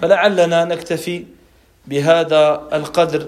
فلعلنا 0.01 0.65
نكتفي 0.65 1.25
بهذا 1.87 2.63
القدر 2.73 3.27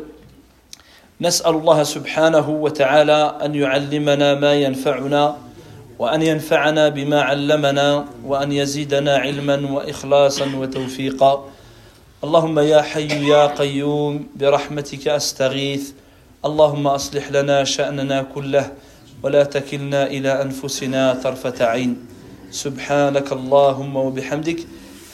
نسأل 1.20 1.54
الله 1.54 1.82
سبحانه 1.82 2.48
وتعالى 2.48 3.38
أن 3.44 3.54
يعلمنا 3.54 4.34
ما 4.34 4.54
ينفعنا 4.54 5.36
وأن 5.98 6.22
ينفعنا 6.22 6.88
بما 6.88 7.22
علمنا 7.22 8.04
وأن 8.24 8.52
يزيدنا 8.52 9.16
علما 9.16 9.72
وإخلاصا 9.72 10.46
وتوفيقا. 10.56 11.44
اللهم 12.24 12.58
يا 12.58 12.82
حي 12.82 13.28
يا 13.28 13.46
قيوم 13.46 14.28
برحمتك 14.36 15.08
أستغيث. 15.08 15.92
اللهم 16.44 16.86
أصلح 16.86 17.30
لنا 17.30 17.64
شأننا 17.64 18.22
كله. 18.22 18.72
ولا 19.26 19.42
تكلنا 19.42 20.06
إلى 20.06 20.42
أنفسنا 20.42 21.18
طرفة 21.18 21.58
عين. 21.66 22.06
سبحانك 22.50 23.32
اللهم 23.32 23.96
وبحمدك 23.96 24.58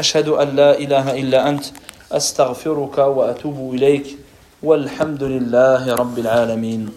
أشهد 0.01 0.29
أن 0.29 0.49
لا 0.57 0.77
إله 0.77 1.17
إلا 1.21 1.49
أنت 1.49 1.65
أستغفرك 2.13 2.99
وأتوب 2.99 3.75
إليك 3.75 4.07
والحمد 4.63 5.23
لله 5.23 5.95
رب 5.95 6.19
العالمين. 6.19 6.93